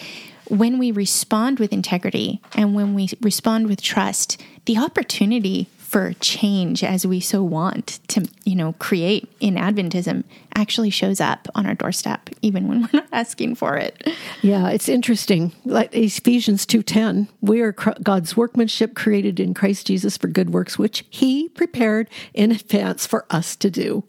when 0.49 0.81
we 0.81 0.91
respond 0.91 1.61
with 1.61 1.73
integrity 1.73 2.41
and 2.57 2.75
when 2.75 2.95
we 2.95 3.09
respond 3.21 3.69
with 3.69 3.81
trust, 3.81 4.43
the 4.65 4.79
opportunity 4.79 5.69
for 5.91 6.13
change 6.21 6.85
as 6.85 7.05
we 7.05 7.19
so 7.19 7.43
want 7.43 7.99
to, 8.07 8.25
you 8.45 8.55
know, 8.55 8.75
create 8.75 9.29
in 9.41 9.57
Adventism 9.57 10.23
actually 10.55 10.89
shows 10.89 11.21
up 11.21 11.49
on 11.57 11.67
our 11.67 11.75
doorstep, 11.75 12.31
even 12.43 12.69
when 12.69 12.83
we're 12.93 13.01
not 13.01 13.09
asking 13.11 13.57
for 13.57 13.77
it. 13.77 14.09
Yeah, 14.41 14.69
it's 14.69 14.89
interesting. 14.89 15.51
Like 15.65 15.93
Ephesians 15.93 16.65
2:10, 16.65 17.27
we 17.41 17.61
are 17.61 17.73
God's 17.73 18.37
workmanship 18.37 18.95
created 18.95 19.41
in 19.41 19.53
Christ 19.53 19.89
Jesus 19.89 20.17
for 20.17 20.29
good 20.29 20.51
works 20.51 20.79
which 20.79 21.05
he 21.11 21.49
prepared 21.49 22.09
in 22.35 22.53
advance 22.53 23.05
for 23.05 23.27
us 23.29 23.57
to 23.57 23.69
do. 23.69 24.05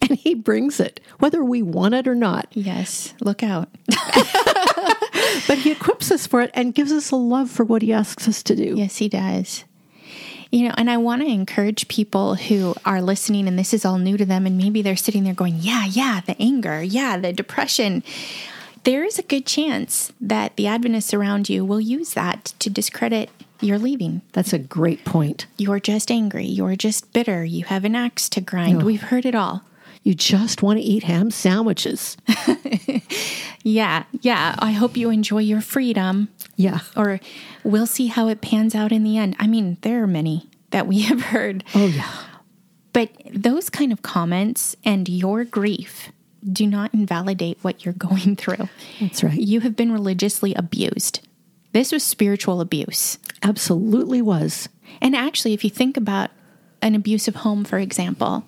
And 0.00 0.16
he 0.16 0.32
brings 0.32 0.80
it 0.80 0.98
whether 1.18 1.44
we 1.44 1.60
want 1.60 1.92
it 1.92 2.08
or 2.08 2.14
not. 2.14 2.46
Yes, 2.52 3.12
look 3.20 3.42
out. 3.42 3.68
But 5.46 5.58
he 5.58 5.70
equips 5.72 6.10
us 6.10 6.26
for 6.26 6.40
it 6.40 6.50
and 6.54 6.74
gives 6.74 6.92
us 6.92 7.10
a 7.10 7.16
love 7.16 7.50
for 7.50 7.64
what 7.64 7.82
he 7.82 7.92
asks 7.92 8.28
us 8.28 8.42
to 8.44 8.56
do. 8.56 8.74
Yes, 8.76 8.96
he 8.96 9.08
does. 9.08 9.64
You 10.50 10.68
know, 10.68 10.74
and 10.78 10.90
I 10.90 10.96
want 10.96 11.22
to 11.22 11.28
encourage 11.28 11.88
people 11.88 12.34
who 12.34 12.74
are 12.84 13.02
listening 13.02 13.46
and 13.46 13.58
this 13.58 13.74
is 13.74 13.84
all 13.84 13.98
new 13.98 14.16
to 14.16 14.24
them, 14.24 14.46
and 14.46 14.56
maybe 14.56 14.80
they're 14.82 14.96
sitting 14.96 15.24
there 15.24 15.34
going, 15.34 15.56
Yeah, 15.58 15.84
yeah, 15.84 16.20
the 16.24 16.40
anger, 16.40 16.82
yeah, 16.82 17.16
the 17.18 17.32
depression. 17.32 18.02
There 18.84 19.04
is 19.04 19.18
a 19.18 19.22
good 19.22 19.44
chance 19.44 20.12
that 20.20 20.56
the 20.56 20.66
Adventists 20.66 21.12
around 21.12 21.50
you 21.50 21.64
will 21.64 21.80
use 21.80 22.14
that 22.14 22.54
to 22.60 22.70
discredit 22.70 23.28
your 23.60 23.78
leaving. 23.78 24.22
That's 24.32 24.52
a 24.52 24.58
great 24.58 25.04
point. 25.04 25.46
You're 25.58 25.80
just 25.80 26.10
angry. 26.10 26.46
You're 26.46 26.76
just 26.76 27.12
bitter. 27.12 27.44
You 27.44 27.64
have 27.64 27.84
an 27.84 27.96
axe 27.96 28.28
to 28.30 28.40
grind. 28.40 28.78
No. 28.78 28.84
We've 28.84 29.02
heard 29.02 29.26
it 29.26 29.34
all. 29.34 29.62
You 30.04 30.14
just 30.14 30.62
want 30.62 30.78
to 30.78 30.84
eat 30.84 31.02
ham 31.02 31.30
sandwiches. 31.30 32.16
Yeah, 33.68 34.04
yeah. 34.20 34.54
I 34.58 34.72
hope 34.72 34.96
you 34.96 35.10
enjoy 35.10 35.40
your 35.40 35.60
freedom, 35.60 36.28
Yeah. 36.58 36.80
or 36.96 37.20
we'll 37.62 37.86
see 37.86 38.08
how 38.08 38.28
it 38.28 38.40
pans 38.42 38.74
out 38.74 38.90
in 38.92 39.04
the 39.04 39.16
end. 39.16 39.36
I 39.38 39.46
mean, 39.46 39.78
there 39.82 40.02
are 40.02 40.06
many 40.08 40.50
that 40.70 40.86
we 40.86 41.00
have 41.10 41.22
heard. 41.22 41.64
Oh 41.74 41.86
yeah. 41.86 42.12
But 42.92 43.10
those 43.32 43.70
kind 43.70 43.92
of 43.92 44.02
comments 44.02 44.74
and 44.84 45.08
your 45.08 45.44
grief 45.44 46.10
do 46.52 46.66
not 46.66 46.92
invalidate 46.92 47.58
what 47.62 47.84
you're 47.84 47.94
going 47.94 48.34
through. 48.36 48.68
That's 49.00 49.22
right. 49.22 49.38
You 49.38 49.60
have 49.60 49.76
been 49.76 49.92
religiously 49.92 50.52
abused. 50.54 51.20
This 51.72 51.92
was 51.92 52.02
spiritual 52.02 52.60
abuse. 52.60 53.18
Absolutely 53.42 54.20
was. 54.22 54.68
And 55.00 55.14
actually, 55.14 55.52
if 55.54 55.62
you 55.62 55.70
think 55.70 55.96
about 55.96 56.30
an 56.82 56.94
abusive 56.94 57.36
home, 57.36 57.64
for 57.64 57.78
example, 57.78 58.44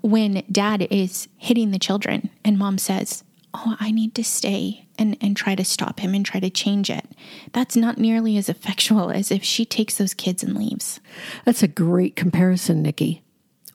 when 0.00 0.44
dad 0.50 0.86
is 0.90 1.28
hitting 1.36 1.72
the 1.72 1.78
children 1.78 2.30
and 2.44 2.56
mom 2.58 2.78
says, 2.78 3.24
Oh, 3.54 3.76
I 3.80 3.90
need 3.90 4.14
to 4.16 4.24
stay 4.24 4.86
and, 4.98 5.16
and 5.20 5.36
try 5.36 5.54
to 5.54 5.64
stop 5.64 6.00
him 6.00 6.14
and 6.14 6.24
try 6.24 6.40
to 6.40 6.50
change 6.50 6.90
it, 6.90 7.06
that's 7.52 7.76
not 7.76 7.98
nearly 7.98 8.36
as 8.36 8.48
effectual 8.48 9.10
as 9.14 9.30
if 9.30 9.42
she 9.42 9.64
takes 9.64 9.96
those 9.96 10.14
kids 10.14 10.42
and 10.42 10.56
leaves. 10.56 11.00
That's 11.44 11.62
a 11.62 11.68
great 11.68 12.16
comparison, 12.16 12.82
Nikki. 12.82 13.22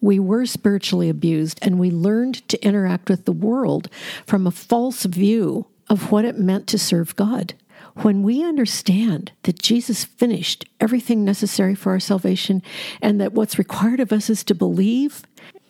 We 0.02 0.20
were 0.20 0.46
spiritually 0.46 1.10
abused 1.10 1.60
and 1.62 1.80
we 1.80 1.90
learned 1.90 2.48
to 2.50 2.64
interact 2.66 3.10
with 3.10 3.24
the 3.24 3.32
world 3.32 3.90
from 4.26 4.46
a 4.46 4.52
false 4.52 5.04
view 5.06 5.68
of 5.90 6.12
what 6.12 6.26
it 6.26 6.38
meant 6.38 6.68
to 6.68 6.78
serve 6.78 7.16
God. 7.16 7.54
When 7.98 8.24
we 8.24 8.44
understand 8.44 9.32
that 9.44 9.62
Jesus 9.62 10.04
finished 10.04 10.66
everything 10.80 11.24
necessary 11.24 11.76
for 11.76 11.92
our 11.92 12.00
salvation 12.00 12.62
and 13.02 13.22
that 13.22 13.34
what's 13.34 13.60
required 13.60 14.00
of 14.00 14.12
us 14.12 14.30
is 14.30 14.44
to 14.46 14.56
believe, 14.56 15.22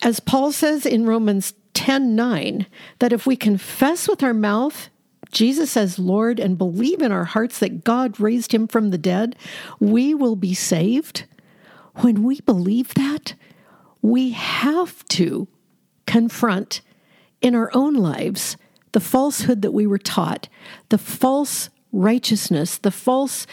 as 0.01 0.19
Paul 0.19 0.51
says 0.51 0.85
in 0.85 1.05
Romans 1.05 1.53
10 1.73 2.15
9, 2.15 2.67
that 2.99 3.13
if 3.13 3.25
we 3.25 3.35
confess 3.35 4.07
with 4.07 4.23
our 4.23 4.33
mouth 4.33 4.89
Jesus 5.31 5.75
as 5.75 5.97
Lord 5.97 6.39
and 6.39 6.57
believe 6.57 7.01
in 7.01 7.11
our 7.11 7.25
hearts 7.25 7.59
that 7.59 7.83
God 7.83 8.19
raised 8.19 8.53
him 8.53 8.67
from 8.67 8.91
the 8.91 8.97
dead, 8.97 9.35
we 9.79 10.13
will 10.13 10.35
be 10.35 10.53
saved. 10.53 11.25
When 11.95 12.23
we 12.23 12.39
believe 12.41 12.93
that, 12.93 13.33
we 14.01 14.31
have 14.31 15.03
to 15.09 15.47
confront 16.05 16.81
in 17.41 17.55
our 17.55 17.71
own 17.73 17.95
lives 17.95 18.57
the 18.91 18.99
falsehood 18.99 19.61
that 19.63 19.71
we 19.71 19.87
were 19.87 19.97
taught, 19.97 20.47
the 20.89 20.97
false 20.97 21.69
righteousness, 21.91 22.77
the 22.77 22.91
false 22.91 23.47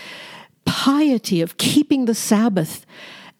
piety 0.64 1.40
of 1.40 1.56
keeping 1.56 2.04
the 2.04 2.14
Sabbath 2.14 2.84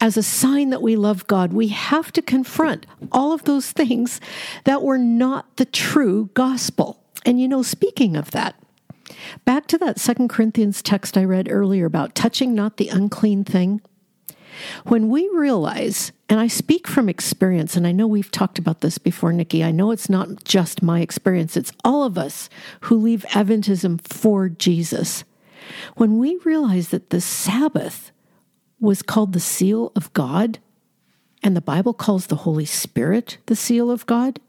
as 0.00 0.16
a 0.16 0.22
sign 0.22 0.70
that 0.70 0.82
we 0.82 0.96
love 0.96 1.26
God. 1.26 1.52
We 1.52 1.68
have 1.68 2.12
to 2.12 2.22
confront 2.22 2.86
all 3.12 3.32
of 3.32 3.44
those 3.44 3.70
things 3.70 4.20
that 4.64 4.82
were 4.82 4.98
not 4.98 5.56
the 5.56 5.66
true 5.66 6.30
gospel. 6.34 7.02
And 7.26 7.40
you 7.40 7.46
know, 7.46 7.62
speaking 7.62 8.16
of 8.16 8.30
that, 8.30 8.54
back 9.44 9.66
to 9.68 9.78
that 9.78 10.00
Second 10.00 10.28
Corinthians 10.28 10.82
text 10.82 11.18
I 11.18 11.24
read 11.24 11.50
earlier 11.50 11.84
about 11.84 12.14
touching 12.14 12.54
not 12.54 12.78
the 12.78 12.88
unclean 12.88 13.44
thing. 13.44 13.82
When 14.84 15.08
we 15.08 15.28
realize, 15.32 16.12
and 16.28 16.40
I 16.40 16.46
speak 16.46 16.86
from 16.86 17.08
experience, 17.08 17.76
and 17.76 17.86
I 17.86 17.92
know 17.92 18.06
we've 18.06 18.30
talked 18.30 18.58
about 18.58 18.80
this 18.80 18.98
before, 18.98 19.32
Nikki, 19.32 19.64
I 19.64 19.70
know 19.70 19.90
it's 19.90 20.10
not 20.10 20.44
just 20.44 20.82
my 20.82 21.00
experience, 21.00 21.56
it's 21.56 21.72
all 21.84 22.04
of 22.04 22.18
us 22.18 22.50
who 22.82 22.96
leave 22.96 23.24
Adventism 23.30 24.00
for 24.00 24.48
Jesus. 24.48 25.24
When 25.96 26.18
we 26.18 26.36
realize 26.44 26.88
that 26.88 27.10
the 27.10 27.20
Sabbath 27.20 28.12
was 28.80 29.02
called 29.02 29.32
the 29.32 29.40
seal 29.40 29.92
of 29.94 30.12
God, 30.12 30.58
and 31.42 31.56
the 31.56 31.60
Bible 31.60 31.94
calls 31.94 32.26
the 32.26 32.36
Holy 32.36 32.64
Spirit 32.64 33.38
the 33.46 33.56
seal 33.56 33.90
of 33.90 34.06
God, 34.06 34.40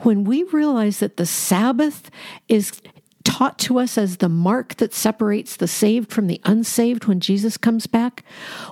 when 0.00 0.24
we 0.24 0.44
realize 0.44 1.00
that 1.00 1.16
the 1.16 1.26
Sabbath 1.26 2.10
is 2.48 2.80
taught 3.24 3.58
to 3.58 3.78
us 3.78 3.98
as 3.98 4.18
the 4.18 4.28
mark 4.28 4.76
that 4.76 4.94
separates 4.94 5.56
the 5.56 5.66
saved 5.66 6.12
from 6.12 6.28
the 6.28 6.40
unsaved 6.44 7.06
when 7.06 7.18
Jesus 7.18 7.56
comes 7.56 7.86
back, 7.86 8.24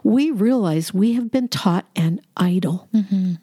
we 0.05 0.31
realize 0.31 0.95
we 0.95 1.15
have 1.15 1.31
been 1.31 1.49
taught 1.49 1.87
an 1.97 2.21
idol. 2.37 2.89
Mm-hmm. 2.95 3.35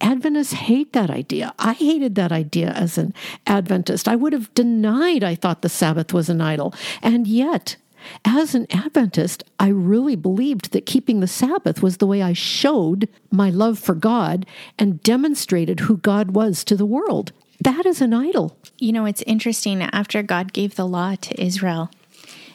Adventists 0.00 0.54
hate 0.54 0.92
that 0.92 1.10
idea. 1.10 1.54
I 1.58 1.74
hated 1.74 2.14
that 2.16 2.32
idea 2.32 2.70
as 2.70 2.98
an 2.98 3.14
Adventist. 3.46 4.08
I 4.08 4.16
would 4.16 4.32
have 4.32 4.52
denied 4.54 5.22
I 5.22 5.34
thought 5.34 5.62
the 5.62 5.68
Sabbath 5.68 6.12
was 6.12 6.28
an 6.28 6.40
idol. 6.40 6.74
And 7.02 7.26
yet, 7.26 7.76
as 8.24 8.54
an 8.54 8.66
Adventist, 8.70 9.44
I 9.58 9.68
really 9.68 10.16
believed 10.16 10.72
that 10.72 10.86
keeping 10.86 11.20
the 11.20 11.26
Sabbath 11.26 11.82
was 11.82 11.96
the 11.96 12.06
way 12.06 12.22
I 12.22 12.32
showed 12.32 13.08
my 13.30 13.50
love 13.50 13.78
for 13.78 13.94
God 13.94 14.46
and 14.78 15.02
demonstrated 15.02 15.80
who 15.80 15.96
God 15.96 16.32
was 16.32 16.64
to 16.64 16.76
the 16.76 16.86
world. 16.86 17.32
That 17.60 17.84
is 17.84 18.00
an 18.00 18.14
idol. 18.14 18.56
You 18.78 18.92
know, 18.92 19.04
it's 19.04 19.22
interesting. 19.22 19.82
After 19.82 20.22
God 20.22 20.52
gave 20.52 20.76
the 20.76 20.86
law 20.86 21.14
to 21.16 21.42
Israel, 21.42 21.90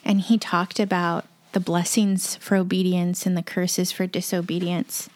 and 0.04 0.22
he 0.22 0.38
talked 0.38 0.80
about 0.80 1.26
the 1.52 1.60
blessings 1.60 2.36
for 2.38 2.56
obedience 2.56 3.26
and 3.26 3.38
the 3.38 3.44
curses 3.44 3.92
for 3.92 4.08
disobedience, 4.08 5.10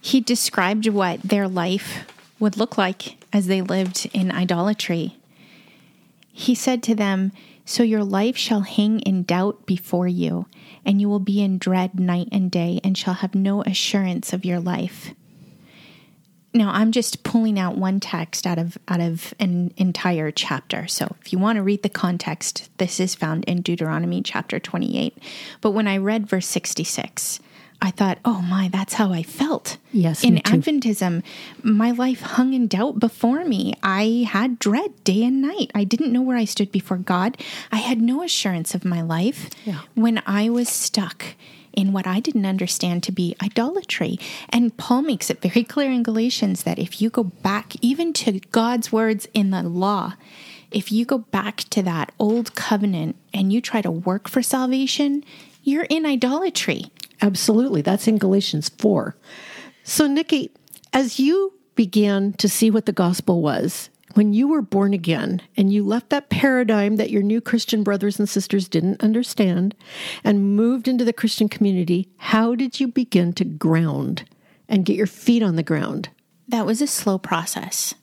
he 0.00 0.20
described 0.20 0.88
what 0.88 1.20
their 1.22 1.48
life 1.48 2.06
would 2.38 2.56
look 2.56 2.76
like 2.78 3.16
as 3.32 3.46
they 3.46 3.62
lived 3.62 4.08
in 4.12 4.30
idolatry. 4.30 5.16
He 6.32 6.54
said 6.54 6.82
to 6.84 6.94
them, 6.94 7.32
So 7.68 7.82
your 7.82 8.04
life 8.04 8.36
shall 8.36 8.60
hang 8.60 9.00
in 9.00 9.24
doubt 9.24 9.66
before 9.66 10.06
you, 10.06 10.46
and 10.84 11.00
you 11.00 11.08
will 11.08 11.18
be 11.18 11.42
in 11.42 11.58
dread 11.58 11.98
night 11.98 12.28
and 12.30 12.48
day, 12.48 12.80
and 12.84 12.96
shall 12.96 13.14
have 13.14 13.34
no 13.34 13.62
assurance 13.62 14.32
of 14.32 14.44
your 14.44 14.60
life. 14.60 15.10
Now 16.54 16.70
I'm 16.72 16.92
just 16.92 17.24
pulling 17.24 17.58
out 17.58 17.76
one 17.76 17.98
text 18.00 18.46
out 18.46 18.58
of 18.58 18.78
out 18.88 19.00
of 19.00 19.34
an 19.40 19.74
entire 19.76 20.30
chapter. 20.30 20.86
So 20.86 21.16
if 21.20 21.32
you 21.32 21.38
want 21.38 21.56
to 21.56 21.62
read 21.62 21.82
the 21.82 21.90
context, 21.90 22.70
this 22.78 22.98
is 23.00 23.14
found 23.16 23.44
in 23.44 23.60
Deuteronomy 23.60 24.22
chapter 24.22 24.58
28. 24.58 25.18
But 25.60 25.72
when 25.72 25.88
I 25.88 25.98
read 25.98 26.28
verse 26.28 26.46
66, 26.46 27.40
I 27.80 27.90
thought, 27.90 28.18
"Oh 28.24 28.42
my, 28.42 28.68
that's 28.68 28.94
how 28.94 29.12
I 29.12 29.22
felt." 29.22 29.76
Yes, 29.92 30.24
in 30.24 30.36
Adventism, 30.36 31.22
my 31.62 31.90
life 31.90 32.20
hung 32.20 32.52
in 32.54 32.66
doubt 32.66 32.98
before 32.98 33.44
me. 33.44 33.74
I 33.82 34.26
had 34.28 34.58
dread 34.58 34.92
day 35.04 35.24
and 35.24 35.42
night. 35.42 35.70
I 35.74 35.84
didn't 35.84 36.12
know 36.12 36.22
where 36.22 36.36
I 36.36 36.44
stood 36.44 36.72
before 36.72 36.98
God. 36.98 37.36
I 37.70 37.76
had 37.76 38.00
no 38.00 38.22
assurance 38.22 38.74
of 38.74 38.84
my 38.84 39.02
life 39.02 39.50
yeah. 39.64 39.80
when 39.94 40.22
I 40.26 40.48
was 40.48 40.68
stuck 40.68 41.36
in 41.76 41.92
what 41.92 42.06
I 42.06 42.18
didn't 42.20 42.46
understand 42.46 43.02
to 43.04 43.12
be 43.12 43.36
idolatry. 43.42 44.18
And 44.48 44.76
Paul 44.76 45.02
makes 45.02 45.30
it 45.30 45.42
very 45.42 45.62
clear 45.62 45.92
in 45.92 46.02
Galatians 46.02 46.62
that 46.62 46.78
if 46.78 47.00
you 47.00 47.10
go 47.10 47.24
back 47.24 47.74
even 47.82 48.12
to 48.14 48.40
God's 48.50 48.90
words 48.90 49.28
in 49.34 49.50
the 49.50 49.62
law, 49.62 50.14
if 50.70 50.90
you 50.90 51.04
go 51.04 51.18
back 51.18 51.58
to 51.70 51.82
that 51.82 52.12
old 52.18 52.54
covenant 52.54 53.16
and 53.32 53.52
you 53.52 53.60
try 53.60 53.82
to 53.82 53.90
work 53.90 54.28
for 54.28 54.42
salvation, 54.42 55.22
you're 55.66 55.84
in 55.84 56.06
idolatry. 56.06 56.84
Absolutely. 57.20 57.82
That's 57.82 58.06
in 58.06 58.18
Galatians 58.18 58.70
4. 58.78 59.16
So, 59.82 60.06
Nikki, 60.06 60.50
as 60.92 61.18
you 61.18 61.54
began 61.74 62.32
to 62.34 62.48
see 62.48 62.70
what 62.70 62.86
the 62.86 62.92
gospel 62.92 63.42
was 63.42 63.90
when 64.14 64.32
you 64.32 64.48
were 64.48 64.62
born 64.62 64.94
again 64.94 65.42
and 65.56 65.72
you 65.72 65.84
left 65.84 66.08
that 66.10 66.30
paradigm 66.30 66.96
that 66.96 67.10
your 67.10 67.22
new 67.22 67.40
Christian 67.40 67.82
brothers 67.82 68.18
and 68.18 68.28
sisters 68.28 68.68
didn't 68.68 69.02
understand 69.02 69.74
and 70.24 70.56
moved 70.56 70.88
into 70.88 71.04
the 71.04 71.12
Christian 71.12 71.48
community, 71.48 72.08
how 72.16 72.54
did 72.54 72.80
you 72.80 72.88
begin 72.88 73.32
to 73.34 73.44
ground 73.44 74.24
and 74.68 74.86
get 74.86 74.96
your 74.96 75.06
feet 75.06 75.42
on 75.42 75.56
the 75.56 75.62
ground? 75.62 76.08
That 76.48 76.64
was 76.64 76.80
a 76.80 76.86
slow 76.86 77.18
process 77.18 77.94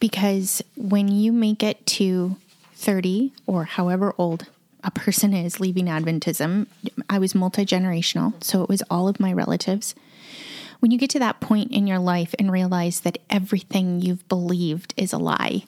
because 0.00 0.62
when 0.76 1.08
you 1.08 1.32
make 1.32 1.62
it 1.62 1.84
to 1.86 2.36
30 2.74 3.32
or 3.46 3.64
however 3.64 4.14
old 4.16 4.46
a 4.84 4.90
person 4.90 5.32
is 5.32 5.60
leaving 5.60 5.86
Adventism, 5.86 6.66
I 7.08 7.18
was 7.18 7.34
multi 7.34 7.64
generational, 7.64 8.42
so 8.42 8.62
it 8.62 8.68
was 8.68 8.82
all 8.90 9.08
of 9.08 9.20
my 9.20 9.32
relatives 9.32 9.94
when 10.82 10.90
you 10.90 10.98
get 10.98 11.10
to 11.10 11.20
that 11.20 11.38
point 11.38 11.70
in 11.70 11.86
your 11.86 12.00
life 12.00 12.34
and 12.40 12.50
realize 12.50 13.02
that 13.02 13.18
everything 13.30 14.00
you've 14.00 14.28
believed 14.28 14.92
is 14.96 15.12
a 15.12 15.18
lie, 15.18 15.62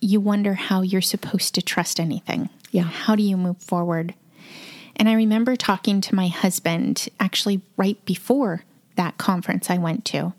you 0.00 0.20
wonder 0.20 0.54
how 0.54 0.82
you're 0.82 1.00
supposed 1.00 1.56
to 1.56 1.62
trust 1.62 1.98
anything. 1.98 2.48
Yeah. 2.70 2.84
How 2.84 3.16
do 3.16 3.24
you 3.24 3.36
move 3.36 3.58
forward? 3.58 4.14
And 4.94 5.08
I 5.08 5.14
remember 5.14 5.56
talking 5.56 6.00
to 6.02 6.14
my 6.14 6.28
husband 6.28 7.08
actually 7.18 7.62
right 7.76 8.02
before 8.04 8.62
that 8.94 9.18
conference 9.18 9.70
I 9.70 9.78
went 9.78 10.04
to. 10.06 10.34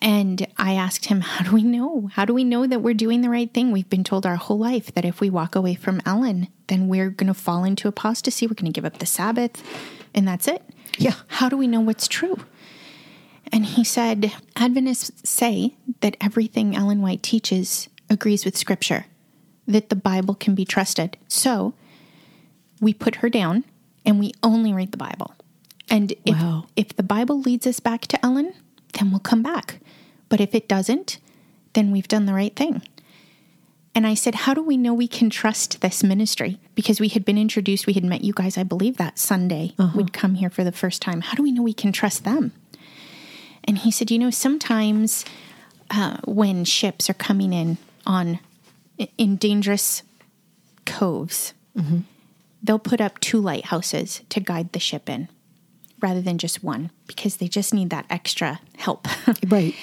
And 0.00 0.46
I 0.56 0.74
asked 0.74 1.06
him, 1.06 1.20
How 1.20 1.44
do 1.44 1.52
we 1.52 1.62
know? 1.62 2.10
How 2.12 2.24
do 2.24 2.34
we 2.34 2.44
know 2.44 2.66
that 2.66 2.80
we're 2.80 2.94
doing 2.94 3.20
the 3.20 3.30
right 3.30 3.52
thing? 3.52 3.70
We've 3.70 3.88
been 3.88 4.04
told 4.04 4.26
our 4.26 4.36
whole 4.36 4.58
life 4.58 4.92
that 4.94 5.04
if 5.04 5.20
we 5.20 5.30
walk 5.30 5.54
away 5.54 5.74
from 5.74 6.00
Ellen, 6.06 6.48
then 6.68 6.88
we're 6.88 7.10
going 7.10 7.28
to 7.28 7.34
fall 7.34 7.64
into 7.64 7.88
apostasy. 7.88 8.46
We're 8.46 8.54
going 8.54 8.72
to 8.72 8.76
give 8.76 8.84
up 8.84 8.98
the 8.98 9.06
Sabbath, 9.06 9.62
and 10.14 10.26
that's 10.26 10.48
it. 10.48 10.62
Yeah. 10.98 11.14
How 11.28 11.48
do 11.48 11.56
we 11.56 11.66
know 11.66 11.80
what's 11.80 12.08
true? 12.08 12.38
And 13.52 13.66
he 13.66 13.84
said, 13.84 14.32
Adventists 14.56 15.28
say 15.28 15.74
that 16.00 16.16
everything 16.20 16.74
Ellen 16.74 17.02
White 17.02 17.22
teaches 17.22 17.88
agrees 18.08 18.44
with 18.44 18.56
Scripture, 18.56 19.06
that 19.66 19.90
the 19.90 19.96
Bible 19.96 20.34
can 20.34 20.54
be 20.54 20.64
trusted. 20.64 21.16
So 21.28 21.74
we 22.80 22.94
put 22.94 23.16
her 23.16 23.28
down 23.28 23.64
and 24.04 24.18
we 24.18 24.32
only 24.42 24.72
read 24.72 24.92
the 24.92 24.98
Bible. 24.98 25.34
And 25.90 26.12
if, 26.24 26.36
wow. 26.36 26.66
if 26.76 26.96
the 26.96 27.02
Bible 27.02 27.40
leads 27.40 27.66
us 27.66 27.80
back 27.80 28.02
to 28.08 28.24
Ellen, 28.24 28.54
then 28.94 29.10
we'll 29.10 29.20
come 29.20 29.42
back. 29.42 29.78
But 30.32 30.40
if 30.40 30.54
it 30.54 30.66
doesn't, 30.66 31.18
then 31.74 31.90
we've 31.90 32.08
done 32.08 32.24
the 32.24 32.32
right 32.32 32.56
thing. 32.56 32.80
And 33.94 34.06
I 34.06 34.14
said, 34.14 34.34
How 34.34 34.54
do 34.54 34.62
we 34.62 34.78
know 34.78 34.94
we 34.94 35.06
can 35.06 35.28
trust 35.28 35.82
this 35.82 36.02
ministry? 36.02 36.58
Because 36.74 37.00
we 37.00 37.08
had 37.08 37.22
been 37.22 37.36
introduced, 37.36 37.86
we 37.86 37.92
had 37.92 38.02
met 38.02 38.24
you 38.24 38.32
guys, 38.32 38.56
I 38.56 38.62
believe, 38.62 38.96
that 38.96 39.18
Sunday. 39.18 39.74
Uh-huh. 39.78 39.94
We'd 39.94 40.14
come 40.14 40.36
here 40.36 40.48
for 40.48 40.64
the 40.64 40.72
first 40.72 41.02
time. 41.02 41.20
How 41.20 41.34
do 41.34 41.42
we 41.42 41.52
know 41.52 41.60
we 41.60 41.74
can 41.74 41.92
trust 41.92 42.24
them? 42.24 42.52
And 43.64 43.76
he 43.76 43.90
said, 43.90 44.10
You 44.10 44.18
know, 44.18 44.30
sometimes 44.30 45.26
uh, 45.90 46.16
when 46.24 46.64
ships 46.64 47.10
are 47.10 47.14
coming 47.28 47.52
in 47.52 47.76
on 48.06 48.40
in 49.18 49.36
dangerous 49.36 50.02
coves, 50.86 51.52
mm-hmm. 51.76 51.98
they'll 52.62 52.78
put 52.78 53.02
up 53.02 53.20
two 53.20 53.38
lighthouses 53.38 54.22
to 54.30 54.40
guide 54.40 54.72
the 54.72 54.80
ship 54.80 55.10
in 55.10 55.28
rather 56.00 56.20
than 56.20 56.36
just 56.36 56.64
one 56.64 56.90
because 57.06 57.36
they 57.36 57.48
just 57.48 57.72
need 57.72 57.90
that 57.90 58.06
extra 58.10 58.60
help. 58.76 59.06
right. 59.48 59.74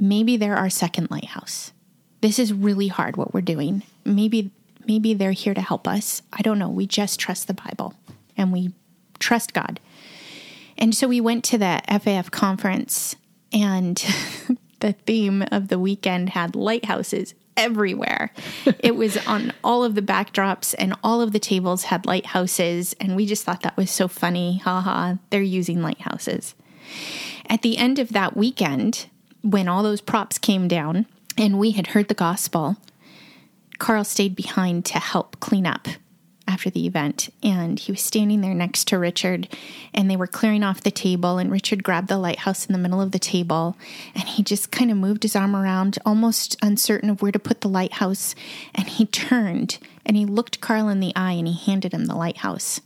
Maybe 0.00 0.36
they're 0.36 0.56
our 0.56 0.70
second 0.70 1.10
lighthouse. 1.10 1.72
This 2.20 2.38
is 2.38 2.52
really 2.52 2.88
hard 2.88 3.16
what 3.16 3.32
we're 3.32 3.40
doing. 3.40 3.82
Maybe 4.04 4.50
maybe 4.86 5.14
they're 5.14 5.32
here 5.32 5.54
to 5.54 5.60
help 5.60 5.86
us. 5.86 6.22
I 6.32 6.42
don't 6.42 6.58
know. 6.58 6.70
We 6.70 6.86
just 6.86 7.20
trust 7.20 7.46
the 7.46 7.54
Bible 7.54 7.94
and 8.36 8.52
we 8.52 8.72
trust 9.18 9.52
God. 9.52 9.78
And 10.78 10.94
so 10.94 11.06
we 11.06 11.20
went 11.20 11.44
to 11.44 11.58
the 11.58 11.82
FAF 11.88 12.30
conference 12.30 13.14
and 13.52 14.02
the 14.80 14.92
theme 14.92 15.44
of 15.52 15.68
the 15.68 15.78
weekend 15.78 16.30
had 16.30 16.56
lighthouses 16.56 17.34
everywhere. 17.56 18.32
it 18.78 18.96
was 18.96 19.16
on 19.26 19.52
all 19.62 19.84
of 19.84 19.94
the 19.94 20.02
backdrops 20.02 20.74
and 20.78 20.94
all 21.04 21.20
of 21.20 21.32
the 21.32 21.38
tables 21.38 21.84
had 21.84 22.06
lighthouses. 22.06 22.94
And 23.00 23.14
we 23.14 23.26
just 23.26 23.44
thought 23.44 23.62
that 23.62 23.76
was 23.76 23.90
so 23.90 24.08
funny. 24.08 24.58
Haha, 24.58 25.16
they're 25.28 25.42
using 25.42 25.82
lighthouses. 25.82 26.54
At 27.48 27.62
the 27.62 27.76
end 27.76 27.98
of 27.98 28.10
that 28.10 28.36
weekend, 28.36 29.06
when 29.42 29.68
all 29.68 29.82
those 29.82 30.00
props 30.00 30.38
came 30.38 30.68
down 30.68 31.06
and 31.36 31.58
we 31.58 31.72
had 31.72 31.88
heard 31.88 32.08
the 32.08 32.14
gospel, 32.14 32.76
Carl 33.78 34.04
stayed 34.04 34.36
behind 34.36 34.84
to 34.86 34.98
help 34.98 35.40
clean 35.40 35.66
up 35.66 35.88
after 36.50 36.68
the 36.68 36.84
event 36.84 37.32
and 37.44 37.78
he 37.78 37.92
was 37.92 38.02
standing 38.02 38.40
there 38.40 38.54
next 38.54 38.88
to 38.88 38.98
Richard 38.98 39.48
and 39.94 40.10
they 40.10 40.16
were 40.16 40.26
clearing 40.26 40.64
off 40.64 40.80
the 40.80 40.90
table 40.90 41.38
and 41.38 41.50
Richard 41.50 41.84
grabbed 41.84 42.08
the 42.08 42.18
lighthouse 42.18 42.66
in 42.66 42.72
the 42.72 42.78
middle 42.78 43.00
of 43.00 43.12
the 43.12 43.20
table 43.20 43.76
and 44.16 44.28
he 44.28 44.42
just 44.42 44.72
kind 44.72 44.90
of 44.90 44.96
moved 44.96 45.22
his 45.22 45.36
arm 45.36 45.54
around 45.54 45.98
almost 46.04 46.56
uncertain 46.60 47.08
of 47.08 47.22
where 47.22 47.30
to 47.30 47.38
put 47.38 47.60
the 47.60 47.68
lighthouse 47.68 48.34
and 48.74 48.88
he 48.88 49.06
turned 49.06 49.78
and 50.04 50.16
he 50.16 50.26
looked 50.26 50.60
Carl 50.60 50.88
in 50.88 50.98
the 50.98 51.14
eye 51.14 51.32
and 51.32 51.46
he 51.46 51.54
handed 51.54 51.94
him 51.94 52.06
the 52.06 52.16
lighthouse. 52.16 52.80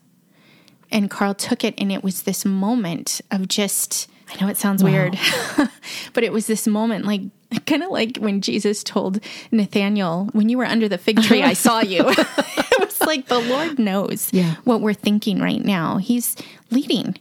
And 0.92 1.10
Carl 1.10 1.34
took 1.34 1.64
it 1.64 1.74
and 1.78 1.90
it 1.90 2.04
was 2.04 2.22
this 2.22 2.44
moment 2.44 3.22
of 3.30 3.48
just 3.48 4.08
I 4.28 4.40
know 4.40 4.48
it 4.48 4.56
sounds 4.56 4.82
wow. 4.82 4.90
weird, 4.90 5.18
but 6.12 6.24
it 6.24 6.32
was 6.32 6.46
this 6.46 6.66
moment 6.66 7.04
like 7.04 7.22
kind 7.66 7.82
of 7.82 7.90
like 7.90 8.16
when 8.18 8.40
Jesus 8.40 8.82
told 8.82 9.20
Nathaniel, 9.50 10.28
when 10.32 10.48
you 10.48 10.58
were 10.58 10.64
under 10.64 10.88
the 10.88 10.98
fig 10.98 11.22
tree, 11.22 11.42
I 11.42 11.52
saw 11.54 11.80
you. 11.80 12.04
it 12.08 12.80
was 12.80 13.00
like 13.02 13.28
the 13.28 13.38
Lord 13.38 13.78
knows 13.78 14.30
yeah. 14.32 14.56
what 14.64 14.80
we're 14.80 14.94
thinking 14.94 15.40
right 15.40 15.64
now. 15.64 15.98
He's 15.98 16.36
leading. 16.70 17.16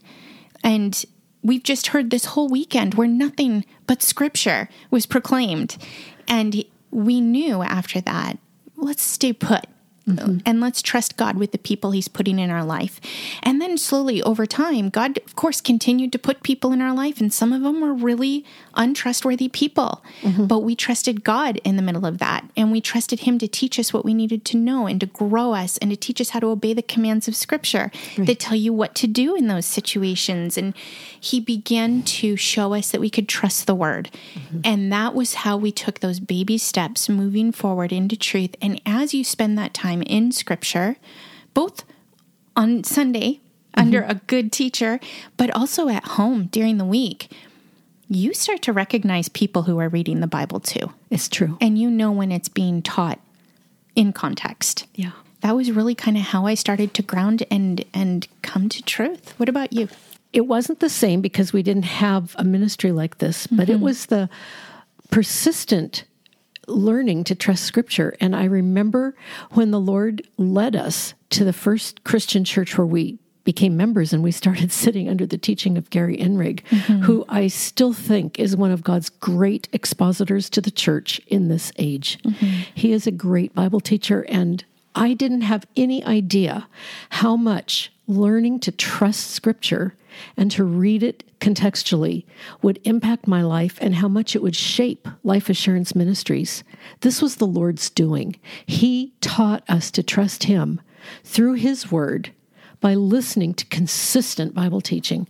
And 0.64 1.04
we've 1.42 1.64
just 1.64 1.88
heard 1.88 2.10
this 2.10 2.26
whole 2.26 2.50
weekend 2.50 2.96
where 2.96 3.08
nothing 3.08 3.66
but 3.86 4.02
scripture 4.02 4.70
was 4.90 5.06
proclaimed. 5.06 5.78
And 6.28 6.64
we 6.90 7.22
knew 7.22 7.62
after 7.62 8.02
that, 8.02 8.38
let's 8.76 9.04
stay 9.04 9.34
put. 9.34 9.66
Mm-hmm. 10.08 10.40
And 10.46 10.60
let's 10.60 10.82
trust 10.82 11.16
God 11.16 11.38
with 11.38 11.52
the 11.52 11.58
people 11.58 11.92
He's 11.92 12.08
putting 12.08 12.38
in 12.38 12.50
our 12.50 12.64
life. 12.64 13.00
And 13.42 13.62
then 13.62 13.78
slowly 13.78 14.22
over 14.24 14.46
time, 14.46 14.90
God, 14.90 15.18
of 15.26 15.36
course, 15.36 15.62
continued 15.62 16.12
to 16.12 16.20
put 16.20 16.44
people 16.44 16.74
in 16.74 16.82
our 16.82 16.94
life. 16.94 17.22
And 17.22 17.32
some 17.32 17.54
of 17.54 17.62
them 17.62 17.80
were 17.80 17.94
really 17.94 18.46
untrustworthy 18.76 19.50
people. 19.50 20.04
Mm-hmm. 20.22 20.46
But 20.46 20.60
we 20.60 20.76
trusted 20.76 21.24
God 21.24 21.60
in 21.64 21.76
the 21.76 21.82
middle 21.82 22.06
of 22.06 22.20
that. 22.20 22.46
And 22.56 22.72
we 22.72 22.80
trusted 22.80 23.22
Him 23.22 23.38
to 23.40 23.48
teach 23.48 23.80
us 23.80 23.94
what 23.94 24.06
we 24.06 24.14
needed 24.14 24.46
to 24.46 24.58
know 24.58 24.88
and 24.88 25.00
to 25.00 25.08
grow 25.08 25.54
us 25.54 25.78
and 25.80 25.90
to 25.90 25.98
teach 25.98 26.22
us 26.22 26.30
how 26.30 26.40
to 26.40 26.48
obey 26.48 26.74
the 26.74 26.82
commands 26.82 27.28
of 27.28 27.36
Scripture 27.36 27.92
right. 28.18 28.28
that 28.28 28.40
tell 28.40 28.56
you 28.56 28.72
what 28.72 28.96
to 28.96 29.08
do 29.08 29.36
in 29.36 29.48
those 29.48 29.66
situations. 29.66 30.58
And 30.58 30.76
He 31.20 31.40
began 31.40 32.04
to 32.04 32.36
show 32.36 32.74
us 32.74 32.92
that 32.92 33.02
we 33.02 33.10
could 33.10 33.28
trust 33.28 33.68
the 33.68 33.76
Word. 33.76 34.10
Mm-hmm. 34.34 34.62
And 34.64 34.92
that 34.92 35.14
was 35.14 35.34
how 35.36 35.58
we 35.58 35.72
took 35.72 36.00
those 36.00 36.20
baby 36.20 36.58
steps 36.58 37.10
moving 37.10 37.52
forward 37.52 37.92
into 37.92 38.16
truth. 38.16 38.56
And 38.62 38.82
as 38.86 39.14
you 39.14 39.24
spend 39.24 39.58
that 39.58 39.74
time, 39.74 40.04
in 40.14 40.32
scripture, 40.32 40.98
both 41.54 41.84
on 42.56 42.84
Sunday 42.84 43.30
mm-hmm. 43.32 43.82
under 43.82 44.04
a 44.04 44.16
good 44.28 44.52
teacher, 44.52 45.00
but 45.38 45.50
also 45.56 45.90
at 45.90 46.06
home 46.06 46.46
during 46.52 46.78
the 46.78 46.86
week, 46.86 47.32
you 48.16 48.34
start 48.34 48.62
to 48.64 48.74
recognize 48.74 49.30
people 49.30 49.64
who 49.64 49.80
are 49.80 49.90
reading 49.90 50.20
the 50.20 50.28
Bible 50.28 50.60
too. 50.60 50.92
It's 51.10 51.30
true. 51.30 51.58
And 51.62 51.78
you 51.78 51.90
know 51.90 52.12
when 52.12 52.32
it's 52.32 52.50
being 52.50 52.82
taught 52.82 53.20
in 53.96 54.14
context. 54.14 54.86
Yeah. 54.96 55.12
That 55.42 55.56
was 55.56 55.72
really 55.72 55.96
kind 55.96 56.18
of 56.18 56.24
how 56.24 56.46
I 56.46 56.54
started 56.54 56.94
to 56.94 57.02
ground 57.02 57.44
and 57.52 57.84
and 57.94 58.28
come 58.42 58.70
to 58.70 58.82
truth. 58.82 59.34
What 59.38 59.50
about 59.50 59.74
you? 59.74 59.90
It 60.32 60.48
wasn't 60.48 60.80
the 60.80 60.90
same 60.90 61.22
because 61.22 61.54
we 61.54 61.62
didn't 61.62 61.84
have 61.84 62.36
a 62.40 62.44
ministry 62.44 62.92
like 62.92 63.20
this, 63.20 63.46
but 63.48 63.68
mm-hmm. 63.68 63.72
it 63.74 63.80
was 63.82 64.08
the 64.08 64.30
persistent 65.12 66.06
learning 66.68 67.26
to 67.26 67.36
trust 67.36 67.66
scripture. 67.66 68.16
And 68.20 68.36
I 68.36 68.46
remember 68.46 69.16
when 69.52 69.72
the 69.72 69.80
Lord 69.80 70.28
led 70.38 70.76
us 70.76 71.14
to 71.32 71.44
the 71.44 71.54
first 71.54 72.04
Christian 72.04 72.44
church 72.44 72.78
where 72.78 72.88
we 72.88 73.20
became 73.44 73.76
members 73.76 74.14
and 74.14 74.24
we 74.24 74.32
started 74.32 74.72
sitting 74.84 75.10
under 75.10 75.26
the 75.26 75.38
teaching 75.38 75.78
of 75.78 75.90
Gary 75.90 76.18
Inrig, 76.18 76.64
mm-hmm. 76.64 77.02
who 77.02 77.26
I 77.30 77.48
still 77.48 77.94
think 77.94 78.40
is 78.40 78.56
one 78.56 78.72
of 78.72 78.84
God's 78.84 79.10
great 79.10 79.68
expositors 79.74 80.50
to 80.52 80.62
the 80.62 80.72
church 80.72 81.20
in 81.28 81.48
this 81.48 81.72
age. 81.78 82.20
Mm-hmm. 82.24 82.62
He 82.74 82.92
is 82.92 83.08
a 83.08 83.12
great 83.12 83.54
Bible 83.54 83.80
teacher, 83.80 84.26
and 84.30 84.64
I 84.96 85.14
didn't 85.14 85.42
have 85.42 85.66
any 85.76 86.04
idea 86.06 86.68
how 87.10 87.36
much 87.36 87.92
learning 88.08 88.60
to 88.62 88.72
trust 88.72 89.32
Scripture 89.32 89.96
and 90.38 90.52
to 90.52 90.64
read 90.64 91.02
it 91.02 91.24
contextually 91.40 92.26
would 92.62 92.80
impact 92.84 93.28
my 93.28 93.42
life 93.42 93.78
and 93.82 93.96
how 93.96 94.08
much 94.08 94.36
it 94.36 94.42
would 94.42 94.56
shape 94.56 95.08
Life 95.24 95.50
Assurance 95.50 95.96
Ministries. 95.96 96.64
This 97.02 97.22
was 97.22 97.38
the 97.38 97.48
Lord's 97.48 97.90
doing. 97.90 98.36
He 98.66 99.14
taught 99.22 99.64
us 99.68 99.90
to 99.92 100.04
trust 100.04 100.44
Him 100.44 100.80
through 101.24 101.54
His 101.54 101.92
Word 101.92 102.32
by 102.84 102.96
listening 102.96 103.54
to 103.54 103.66
consistent 103.68 104.54
Bible 104.54 104.82
teaching. 104.82 105.26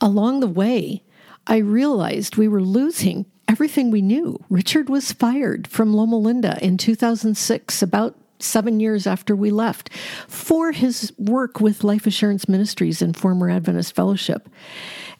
Along 0.00 0.40
the 0.40 0.48
way, 0.48 1.04
I 1.46 1.58
realized 1.58 2.36
we 2.36 2.48
were 2.48 2.60
losing 2.60 3.26
everything 3.46 3.92
we 3.92 4.02
knew. 4.02 4.40
Richard 4.50 4.88
was 4.88 5.12
fired 5.12 5.68
from 5.68 5.94
Loma 5.94 6.16
Linda 6.16 6.58
in 6.60 6.76
2006, 6.76 7.80
about 7.80 8.16
seven 8.40 8.80
years 8.80 9.06
after 9.06 9.36
we 9.36 9.52
left, 9.52 9.88
for 10.26 10.72
his 10.72 11.12
work 11.16 11.60
with 11.60 11.84
Life 11.84 12.08
Assurance 12.08 12.48
Ministries 12.48 13.00
and 13.00 13.16
former 13.16 13.48
Adventist 13.48 13.94
Fellowship. 13.94 14.48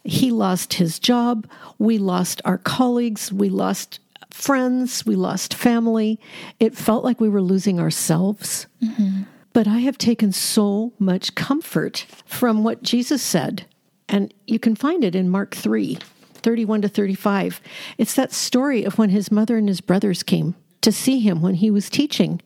He 0.03 0.33
lost 0.33 0.75
his 0.75 0.99
job. 0.99 1.49
We 1.79 1.99
lost 1.99 2.43
our 2.45 2.59
colleagues. 2.59 3.33
We 3.33 3.49
lost 3.49 4.01
friends. 4.29 5.07
We 5.07 5.15
lost 5.15 5.55
family. 5.55 6.19
It 6.59 6.77
felt 6.77 7.05
like 7.05 7.21
we 7.21 7.29
were 7.29 7.41
losing 7.41 7.79
ourselves. 7.79 8.67
Mm-hmm. 8.83 9.23
But 9.55 9.69
I 9.69 9.79
have 9.79 9.97
taken 9.97 10.33
so 10.33 10.93
much 10.99 11.37
comfort 11.37 12.05
from 12.27 12.65
what 12.65 12.83
Jesus 12.83 13.23
said. 13.23 13.65
And 14.09 14.35
you 14.47 14.59
can 14.59 14.75
find 14.75 15.03
it 15.03 15.15
in 15.15 15.31
Mark 15.31 15.55
3 15.55 15.97
31 16.35 16.83
to 16.83 16.89
35. 16.89 17.63
It's 17.97 18.15
that 18.15 18.31
story 18.31 18.85
of 18.85 18.99
when 18.99 19.09
his 19.09 19.33
mother 19.33 19.57
and 19.57 19.67
his 19.67 19.81
brothers 19.81 20.23
came 20.23 20.55
to 20.83 20.93
see 20.93 21.21
him 21.21 21.41
when 21.41 21.55
he 21.55 21.71
was 21.71 21.89
teaching. 21.89 22.43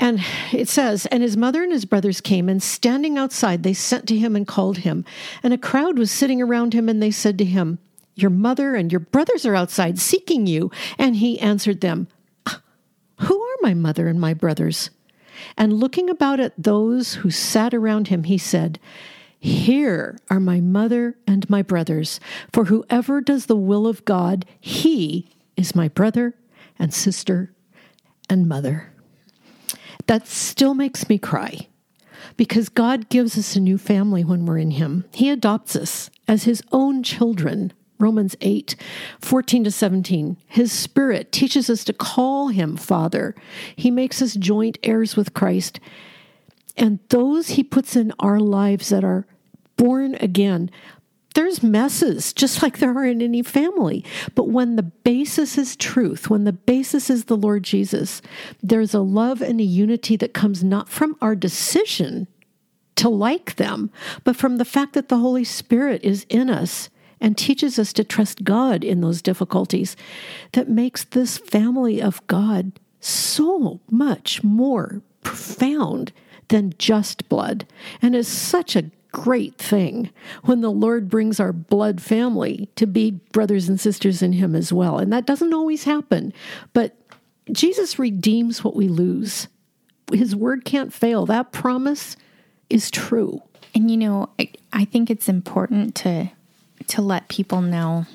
And 0.00 0.18
it 0.52 0.68
says, 0.68 1.06
And 1.06 1.22
his 1.22 1.36
mother 1.36 1.62
and 1.62 1.70
his 1.70 1.84
brothers 1.84 2.20
came, 2.20 2.48
and 2.48 2.60
standing 2.60 3.16
outside, 3.16 3.62
they 3.62 3.74
sent 3.74 4.08
to 4.08 4.18
him 4.18 4.34
and 4.34 4.48
called 4.48 4.78
him. 4.78 5.04
And 5.44 5.52
a 5.52 5.58
crowd 5.58 5.96
was 5.96 6.10
sitting 6.10 6.42
around 6.42 6.72
him, 6.72 6.88
and 6.88 7.00
they 7.00 7.12
said 7.12 7.38
to 7.38 7.44
him, 7.44 7.78
Your 8.16 8.30
mother 8.30 8.74
and 8.74 8.90
your 8.90 8.98
brothers 8.98 9.46
are 9.46 9.54
outside 9.54 10.00
seeking 10.00 10.48
you. 10.48 10.72
And 10.98 11.16
he 11.16 11.38
answered 11.38 11.82
them, 11.82 12.08
ah, 12.46 12.60
Who 13.20 13.40
are 13.40 13.56
my 13.60 13.74
mother 13.74 14.08
and 14.08 14.20
my 14.20 14.34
brothers? 14.34 14.90
And 15.56 15.72
looking 15.72 16.08
about 16.08 16.40
at 16.40 16.54
those 16.56 17.14
who 17.14 17.30
sat 17.30 17.74
around 17.74 18.08
him, 18.08 18.24
he 18.24 18.38
said, 18.38 18.78
Here 19.38 20.18
are 20.30 20.40
my 20.40 20.60
mother 20.60 21.16
and 21.26 21.48
my 21.50 21.62
brothers, 21.62 22.20
for 22.52 22.66
whoever 22.66 23.20
does 23.20 23.46
the 23.46 23.56
will 23.56 23.86
of 23.86 24.04
God, 24.04 24.44
he 24.60 25.28
is 25.56 25.74
my 25.74 25.88
brother 25.88 26.34
and 26.78 26.92
sister 26.92 27.52
and 28.28 28.48
mother 28.48 28.92
that 30.06 30.26
still 30.26 30.74
makes 30.74 31.08
me 31.08 31.18
cry 31.18 31.68
because 32.36 32.68
God 32.68 33.08
gives 33.08 33.38
us 33.38 33.56
a 33.56 33.60
new 33.60 33.78
family 33.78 34.24
when 34.24 34.46
we're 34.46 34.58
in 34.58 34.72
Him. 34.72 35.04
He 35.12 35.30
adopts 35.30 35.76
us 35.76 36.10
as 36.28 36.44
His 36.44 36.62
own 36.72 37.02
children. 37.02 37.72
Romans 38.02 38.36
8, 38.40 38.74
14 39.20 39.64
to 39.64 39.70
17. 39.70 40.36
His 40.46 40.72
Spirit 40.72 41.30
teaches 41.30 41.70
us 41.70 41.84
to 41.84 41.92
call 41.92 42.48
Him 42.48 42.76
Father. 42.76 43.34
He 43.76 43.90
makes 43.90 44.20
us 44.20 44.34
joint 44.34 44.76
heirs 44.82 45.16
with 45.16 45.32
Christ. 45.32 45.78
And 46.76 46.98
those 47.08 47.50
He 47.50 47.62
puts 47.62 47.94
in 47.94 48.12
our 48.18 48.40
lives 48.40 48.88
that 48.88 49.04
are 49.04 49.26
born 49.76 50.16
again 50.16 50.70
there's 51.34 51.62
messes, 51.62 52.32
just 52.32 52.62
like 52.62 52.78
there 52.78 52.96
are 52.96 53.06
in 53.06 53.22
any 53.22 53.42
family. 53.42 54.04
But 54.34 54.48
when 54.48 54.76
the 54.76 54.82
basis 54.82 55.56
is 55.56 55.76
truth, 55.76 56.28
when 56.28 56.44
the 56.44 56.52
basis 56.52 57.08
is 57.08 57.24
the 57.24 57.36
Lord 57.36 57.62
Jesus, 57.62 58.20
there's 58.62 58.92
a 58.92 59.00
love 59.00 59.40
and 59.40 59.60
a 59.60 59.64
unity 59.64 60.16
that 60.16 60.34
comes 60.34 60.62
not 60.62 60.88
from 60.88 61.16
our 61.22 61.34
decision 61.34 62.26
to 62.96 63.08
like 63.08 63.56
them, 63.56 63.90
but 64.24 64.36
from 64.36 64.58
the 64.58 64.64
fact 64.64 64.92
that 64.92 65.08
the 65.08 65.18
Holy 65.18 65.44
Spirit 65.44 66.04
is 66.04 66.26
in 66.28 66.50
us 66.50 66.90
and 67.22 67.38
teaches 67.38 67.78
us 67.78 67.92
to 67.94 68.04
trust 68.04 68.44
God 68.44 68.82
in 68.82 69.00
those 69.00 69.22
difficulties 69.22 69.96
that 70.52 70.68
makes 70.68 71.04
this 71.04 71.38
family 71.38 72.02
of 72.02 72.26
God 72.26 72.72
so 73.00 73.80
much 73.88 74.42
more 74.42 75.00
profound 75.22 76.12
than 76.48 76.74
just 76.78 77.28
blood 77.28 77.64
and 78.02 78.14
is 78.16 78.26
such 78.26 78.74
a 78.74 78.90
great 79.12 79.56
thing 79.56 80.10
when 80.42 80.62
the 80.62 80.70
Lord 80.70 81.08
brings 81.08 81.38
our 81.38 81.52
blood 81.52 82.00
family 82.00 82.68
to 82.76 82.86
be 82.86 83.12
brothers 83.30 83.68
and 83.68 83.80
sisters 83.80 84.20
in 84.20 84.32
Him 84.32 84.56
as 84.56 84.72
well. 84.72 84.98
And 84.98 85.12
that 85.12 85.26
doesn't 85.26 85.54
always 85.54 85.84
happen, 85.84 86.32
but 86.72 86.96
Jesus 87.52 87.98
redeems 87.98 88.64
what 88.64 88.74
we 88.74 88.88
lose. 88.88 89.46
His 90.12 90.34
word 90.34 90.64
can't 90.64 90.92
fail. 90.92 91.24
That 91.26 91.52
promise 91.52 92.16
is 92.68 92.90
true. 92.90 93.42
And 93.74 93.90
you 93.90 93.96
know, 93.96 94.30
I, 94.40 94.50
I 94.72 94.84
think 94.84 95.08
it's 95.08 95.28
important 95.28 95.94
to 95.96 96.30
to 96.88 97.02
let 97.02 97.28
people 97.28 97.60
know 97.60 98.06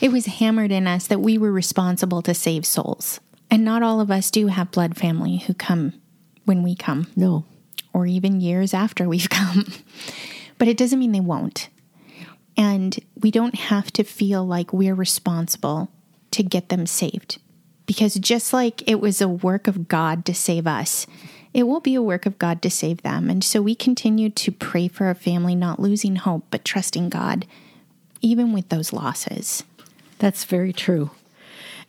It 0.00 0.12
was 0.12 0.26
hammered 0.26 0.72
in 0.72 0.86
us 0.86 1.06
that 1.06 1.20
we 1.20 1.38
were 1.38 1.52
responsible 1.52 2.20
to 2.22 2.34
save 2.34 2.66
souls. 2.66 3.20
And 3.50 3.64
not 3.64 3.82
all 3.82 4.00
of 4.00 4.10
us 4.10 4.30
do 4.30 4.48
have 4.48 4.70
blood 4.72 4.96
family 4.96 5.38
who 5.38 5.54
come 5.54 5.94
when 6.44 6.62
we 6.62 6.74
come. 6.74 7.06
No. 7.14 7.44
Or 7.92 8.04
even 8.06 8.40
years 8.40 8.74
after 8.74 9.08
we've 9.08 9.30
come. 9.40 9.66
but 10.58 10.68
it 10.68 10.76
doesn't 10.76 10.98
mean 10.98 11.12
they 11.12 11.20
won't. 11.20 11.68
And 12.56 12.98
we 13.20 13.30
don't 13.30 13.54
have 13.54 13.92
to 13.92 14.04
feel 14.04 14.44
like 14.44 14.72
we're 14.72 14.94
responsible 14.94 15.90
to 16.32 16.42
get 16.42 16.68
them 16.68 16.86
saved. 16.86 17.40
Because 17.86 18.14
just 18.14 18.52
like 18.52 18.82
it 18.88 19.00
was 19.00 19.20
a 19.20 19.28
work 19.28 19.68
of 19.68 19.88
God 19.88 20.24
to 20.26 20.34
save 20.34 20.66
us, 20.66 21.06
it 21.52 21.64
will 21.64 21.80
be 21.80 21.94
a 21.94 22.02
work 22.02 22.26
of 22.26 22.38
God 22.38 22.62
to 22.62 22.70
save 22.70 23.02
them. 23.02 23.30
And 23.30 23.44
so 23.44 23.62
we 23.62 23.74
continue 23.74 24.30
to 24.30 24.50
pray 24.50 24.88
for 24.88 25.06
our 25.06 25.14
family, 25.14 25.54
not 25.54 25.78
losing 25.78 26.16
hope, 26.16 26.46
but 26.50 26.64
trusting 26.64 27.10
God, 27.10 27.46
even 28.24 28.54
with 28.54 28.70
those 28.70 28.90
losses. 28.90 29.64
That's 30.18 30.44
very 30.44 30.72
true. 30.72 31.10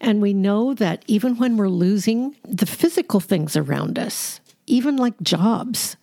And 0.02 0.22
we 0.22 0.34
know 0.34 0.74
that 0.74 1.06
even 1.08 1.38
when 1.38 1.56
we're 1.56 1.70
losing 1.70 2.36
the 2.44 2.66
physical 2.66 3.22
things 3.22 3.56
around 3.56 3.98
us, 3.98 4.42
even 4.68 4.98
like 4.98 5.20
jobs, 5.22 5.96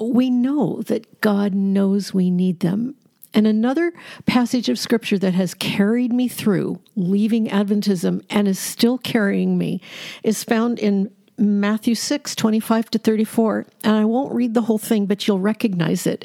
we 0.00 0.30
know 0.30 0.80
that 0.86 1.20
God 1.20 1.54
knows 1.54 2.14
we 2.14 2.30
need 2.30 2.60
them. 2.60 2.94
And 3.34 3.46
another 3.46 3.92
passage 4.24 4.70
of 4.70 4.78
scripture 4.78 5.18
that 5.18 5.34
has 5.34 5.52
carried 5.52 6.10
me 6.10 6.28
through 6.28 6.80
leaving 6.96 7.48
Adventism 7.48 8.24
and 8.30 8.48
is 8.48 8.58
still 8.58 8.96
carrying 8.96 9.58
me 9.58 9.82
is 10.22 10.42
found 10.42 10.78
in 10.78 11.10
Matthew 11.36 11.94
6, 11.94 12.34
25 12.34 12.90
to 12.92 12.98
34. 12.98 13.66
And 13.84 13.94
I 13.94 14.06
won't 14.06 14.34
read 14.34 14.54
the 14.54 14.62
whole 14.62 14.78
thing, 14.78 15.04
but 15.04 15.28
you'll 15.28 15.38
recognize 15.38 16.06
it. 16.06 16.24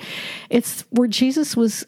It's 0.49 0.85
where 0.91 1.09
Jesus 1.09 1.57
was 1.57 1.85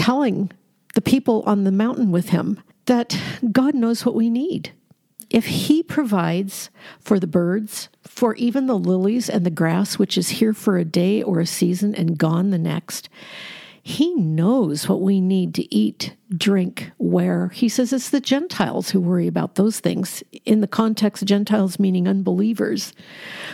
telling 0.00 0.50
the 0.94 1.02
people 1.02 1.42
on 1.44 1.64
the 1.64 1.70
mountain 1.70 2.10
with 2.10 2.30
him 2.30 2.58
that 2.86 3.20
God 3.52 3.74
knows 3.74 4.06
what 4.06 4.14
we 4.14 4.30
need. 4.30 4.72
If 5.28 5.44
He 5.44 5.82
provides 5.82 6.70
for 6.98 7.20
the 7.20 7.26
birds, 7.26 7.90
for 8.02 8.34
even 8.36 8.66
the 8.66 8.78
lilies 8.78 9.28
and 9.28 9.44
the 9.44 9.50
grass, 9.50 9.98
which 9.98 10.16
is 10.16 10.30
here 10.30 10.54
for 10.54 10.78
a 10.78 10.86
day 10.86 11.22
or 11.22 11.38
a 11.38 11.46
season 11.46 11.94
and 11.94 12.16
gone 12.18 12.48
the 12.48 12.58
next, 12.58 13.10
He 13.82 14.14
knows 14.14 14.88
what 14.88 15.02
we 15.02 15.20
need 15.20 15.54
to 15.56 15.72
eat, 15.72 16.16
drink, 16.34 16.90
wear. 16.96 17.48
He 17.48 17.68
says 17.68 17.92
it's 17.92 18.08
the 18.08 18.20
Gentiles 18.20 18.90
who 18.90 19.00
worry 19.00 19.26
about 19.26 19.56
those 19.56 19.80
things. 19.80 20.24
In 20.46 20.62
the 20.62 20.66
context, 20.66 21.26
Gentiles 21.26 21.78
meaning 21.78 22.08
unbelievers. 22.08 22.94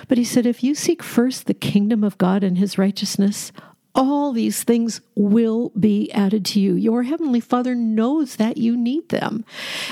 But 0.07 0.17
He 0.17 0.25
said, 0.25 0.47
if 0.47 0.63
you 0.63 0.77
seek 0.77 1.03
first 1.03 1.47
the 1.47 1.55
kingdom 1.55 2.05
of 2.05 2.19
God 2.19 2.45
and 2.45 2.57
His 2.57 2.79
righteousness, 2.79 3.51
all 3.97 4.33
these 4.33 4.63
things 4.63 5.01
will 5.15 5.71
be 5.71 6.13
added 6.13 6.45
to 6.45 6.61
you. 6.61 6.75
Your 6.75 7.03
Heavenly 7.03 7.41
Father 7.41 7.75
knows 7.75 8.37
that 8.37 8.59
you 8.59 8.77
need 8.77 9.09
them. 9.09 9.45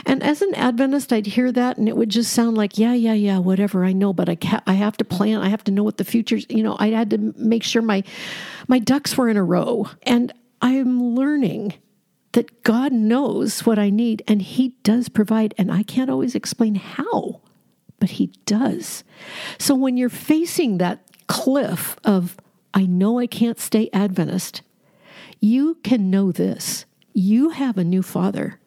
And 0.04 0.22
as 0.22 0.42
an 0.42 0.54
Adventist, 0.54 1.12
I'd 1.12 1.26
hear 1.26 1.50
that 1.52 1.78
and 1.78 1.88
it 1.88 1.96
would 1.96 2.10
just 2.10 2.32
sound 2.32 2.56
like, 2.56 2.76
yeah, 2.76 2.92
yeah, 2.92 3.14
yeah, 3.14 3.38
whatever, 3.38 3.82
I 3.82 3.92
know, 3.92 4.12
but 4.12 4.28
I, 4.28 4.36
ca- 4.36 4.62
I 4.66 4.74
have 4.74 4.98
to 4.98 5.04
plan. 5.04 5.40
I 5.40 5.48
have 5.48 5.64
to 5.64 5.72
know 5.72 5.82
what 5.82 5.96
the 5.96 6.04
future's, 6.04 6.44
you 6.50 6.62
know, 6.62 6.76
I 6.78 6.88
had 6.88 7.10
to 7.10 7.18
make 7.36 7.62
sure 7.62 7.80
my, 7.80 8.04
my 8.68 8.78
ducks 8.78 9.16
were 9.16 9.30
in 9.30 9.38
a 9.38 9.42
row. 9.42 9.88
And 10.02 10.32
I'm 10.60 11.14
learning 11.14 11.74
that 12.32 12.62
God 12.62 12.92
knows 12.92 13.64
what 13.64 13.78
I 13.78 13.88
need 13.88 14.22
and 14.28 14.42
He 14.42 14.76
does 14.82 15.08
provide. 15.08 15.54
And 15.56 15.72
I 15.72 15.82
can't 15.82 16.10
always 16.10 16.34
explain 16.34 16.74
how, 16.74 17.40
but 17.98 18.10
He 18.10 18.26
does. 18.44 19.02
So 19.58 19.74
when 19.74 19.96
you're 19.96 20.10
facing 20.10 20.76
that 20.78 21.06
cliff 21.26 21.96
of, 22.04 22.36
I 22.74 22.86
know 22.86 23.20
I 23.20 23.28
can't 23.28 23.60
stay 23.60 23.88
Adventist. 23.92 24.62
You 25.40 25.76
can 25.84 26.10
know 26.10 26.32
this. 26.32 26.84
You 27.12 27.50
have 27.50 27.78
a 27.78 27.84
new 27.84 28.02
father. 28.02 28.58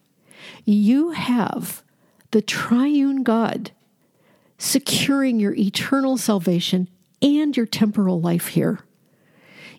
You 0.63 1.11
have 1.11 1.83
the 2.31 2.41
triune 2.41 3.23
God 3.23 3.71
securing 4.57 5.39
your 5.39 5.53
eternal 5.53 6.17
salvation 6.17 6.89
and 7.21 7.55
your 7.55 7.65
temporal 7.65 8.21
life 8.21 8.47
here. 8.49 8.79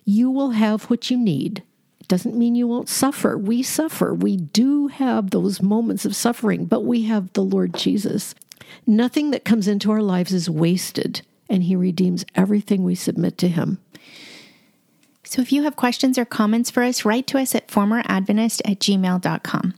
You 0.05 0.29
will 0.29 0.51
have 0.51 0.83
what 0.85 1.09
you 1.09 1.17
need. 1.17 1.63
It 1.99 2.07
doesn't 2.07 2.37
mean 2.37 2.55
you 2.55 2.67
won't 2.67 2.89
suffer. 2.89 3.37
We 3.37 3.63
suffer. 3.63 4.13
We 4.13 4.37
do 4.37 4.87
have 4.87 5.31
those 5.31 5.61
moments 5.61 6.05
of 6.05 6.15
suffering, 6.15 6.65
but 6.65 6.81
we 6.81 7.03
have 7.03 7.33
the 7.33 7.43
Lord 7.43 7.73
Jesus. 7.73 8.35
Nothing 8.85 9.31
that 9.31 9.45
comes 9.45 9.67
into 9.67 9.91
our 9.91 10.01
lives 10.01 10.33
is 10.33 10.49
wasted, 10.49 11.21
and 11.49 11.63
He 11.63 11.75
redeems 11.75 12.25
everything 12.35 12.83
we 12.83 12.95
submit 12.95 13.37
to 13.39 13.47
Him. 13.47 13.79
So 15.29 15.43
if 15.43 15.51
you 15.51 15.61
have 15.61 15.75
questions 15.75 16.17
or 16.17 16.25
comments 16.25 16.71
for 16.71 16.81
us, 16.81 17.05
write 17.05 17.27
to 17.27 17.37
us 17.37 17.53
at 17.53 17.67
formeradventist 17.67 18.61
at 18.65 18.79
gmail.com. 18.79 19.75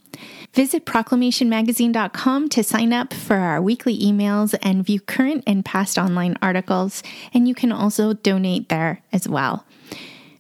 Visit 0.53 0.85
proclamationmagazine.com 0.85 2.47
to 2.47 2.63
sign 2.63 2.93
up 2.93 3.13
for 3.13 3.35
our 3.35 3.61
weekly 3.61 3.99
emails 3.99 4.57
and 4.61 4.85
view 4.85 5.01
current 5.01 5.43
and 5.45 5.65
past 5.65 5.97
online 5.97 6.37
articles, 6.41 7.03
and 7.33 7.49
you 7.49 7.53
can 7.53 7.73
also 7.73 8.13
donate 8.13 8.69
there 8.69 9.01
as 9.11 9.27
well. 9.27 9.65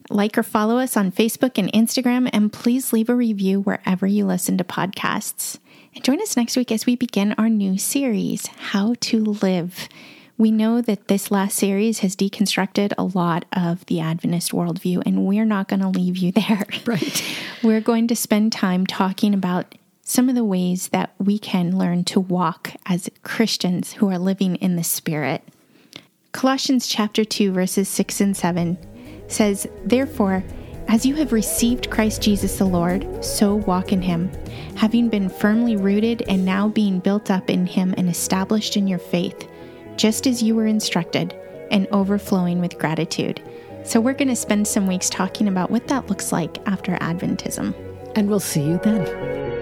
Like 0.09 0.37
or 0.37 0.43
follow 0.43 0.77
us 0.77 0.95
on 0.95 1.11
Facebook 1.11 1.57
and 1.57 1.69
Instagram, 1.73 2.29
and 2.31 2.53
please 2.53 2.93
leave 2.93 3.09
a 3.09 3.15
review 3.15 3.59
wherever 3.59 4.07
you 4.07 4.25
listen 4.25 4.57
to 4.59 4.63
podcasts. 4.63 5.59
And 5.93 6.05
join 6.05 6.21
us 6.21 6.37
next 6.37 6.55
week 6.55 6.71
as 6.71 6.85
we 6.85 6.95
begin 6.95 7.33
our 7.37 7.49
new 7.49 7.77
series, 7.77 8.47
How 8.47 8.95
to 9.01 9.25
Live. 9.25 9.89
We 10.41 10.49
know 10.49 10.81
that 10.81 11.07
this 11.07 11.29
last 11.29 11.55
series 11.55 11.99
has 11.99 12.15
deconstructed 12.15 12.93
a 12.97 13.03
lot 13.03 13.45
of 13.53 13.85
the 13.85 13.99
Adventist 13.99 14.53
worldview, 14.53 15.03
and 15.05 15.27
we're 15.27 15.45
not 15.45 15.67
going 15.67 15.81
to 15.81 15.87
leave 15.87 16.17
you 16.17 16.31
there. 16.31 16.65
Right. 16.83 17.23
We're 17.61 17.79
going 17.79 18.07
to 18.07 18.15
spend 18.15 18.51
time 18.51 18.87
talking 18.87 19.35
about 19.35 19.75
some 20.01 20.29
of 20.29 20.33
the 20.33 20.43
ways 20.43 20.87
that 20.87 21.13
we 21.19 21.37
can 21.37 21.77
learn 21.77 22.05
to 22.05 22.19
walk 22.19 22.71
as 22.87 23.07
Christians 23.21 23.93
who 23.93 24.09
are 24.09 24.17
living 24.17 24.55
in 24.55 24.77
the 24.77 24.83
Spirit. 24.83 25.43
Colossians 26.31 26.87
chapter 26.87 27.23
2, 27.23 27.51
verses 27.51 27.87
6 27.87 28.19
and 28.21 28.35
7 28.35 28.79
says, 29.27 29.67
Therefore, 29.85 30.43
as 30.87 31.05
you 31.05 31.13
have 31.17 31.33
received 31.33 31.91
Christ 31.91 32.19
Jesus 32.23 32.57
the 32.57 32.65
Lord, 32.65 33.23
so 33.23 33.57
walk 33.57 33.93
in 33.93 34.01
him, 34.01 34.31
having 34.75 35.07
been 35.07 35.29
firmly 35.29 35.75
rooted 35.75 36.23
and 36.23 36.43
now 36.43 36.67
being 36.67 36.97
built 36.97 37.29
up 37.29 37.47
in 37.47 37.67
him 37.67 37.93
and 37.95 38.09
established 38.09 38.75
in 38.75 38.87
your 38.87 38.97
faith 38.97 39.47
just 40.01 40.25
as 40.25 40.41
you 40.41 40.55
were 40.55 40.65
instructed, 40.65 41.35
and 41.69 41.87
overflowing 41.91 42.59
with 42.59 42.79
gratitude. 42.79 43.39
So, 43.83 44.01
we're 44.01 44.15
going 44.15 44.29
to 44.29 44.35
spend 44.35 44.67
some 44.67 44.87
weeks 44.87 45.11
talking 45.11 45.47
about 45.47 45.69
what 45.69 45.87
that 45.89 46.07
looks 46.07 46.31
like 46.31 46.57
after 46.67 46.95
Adventism. 46.95 47.75
And 48.15 48.27
we'll 48.27 48.39
see 48.39 48.63
you 48.63 48.79
then. 48.83 49.60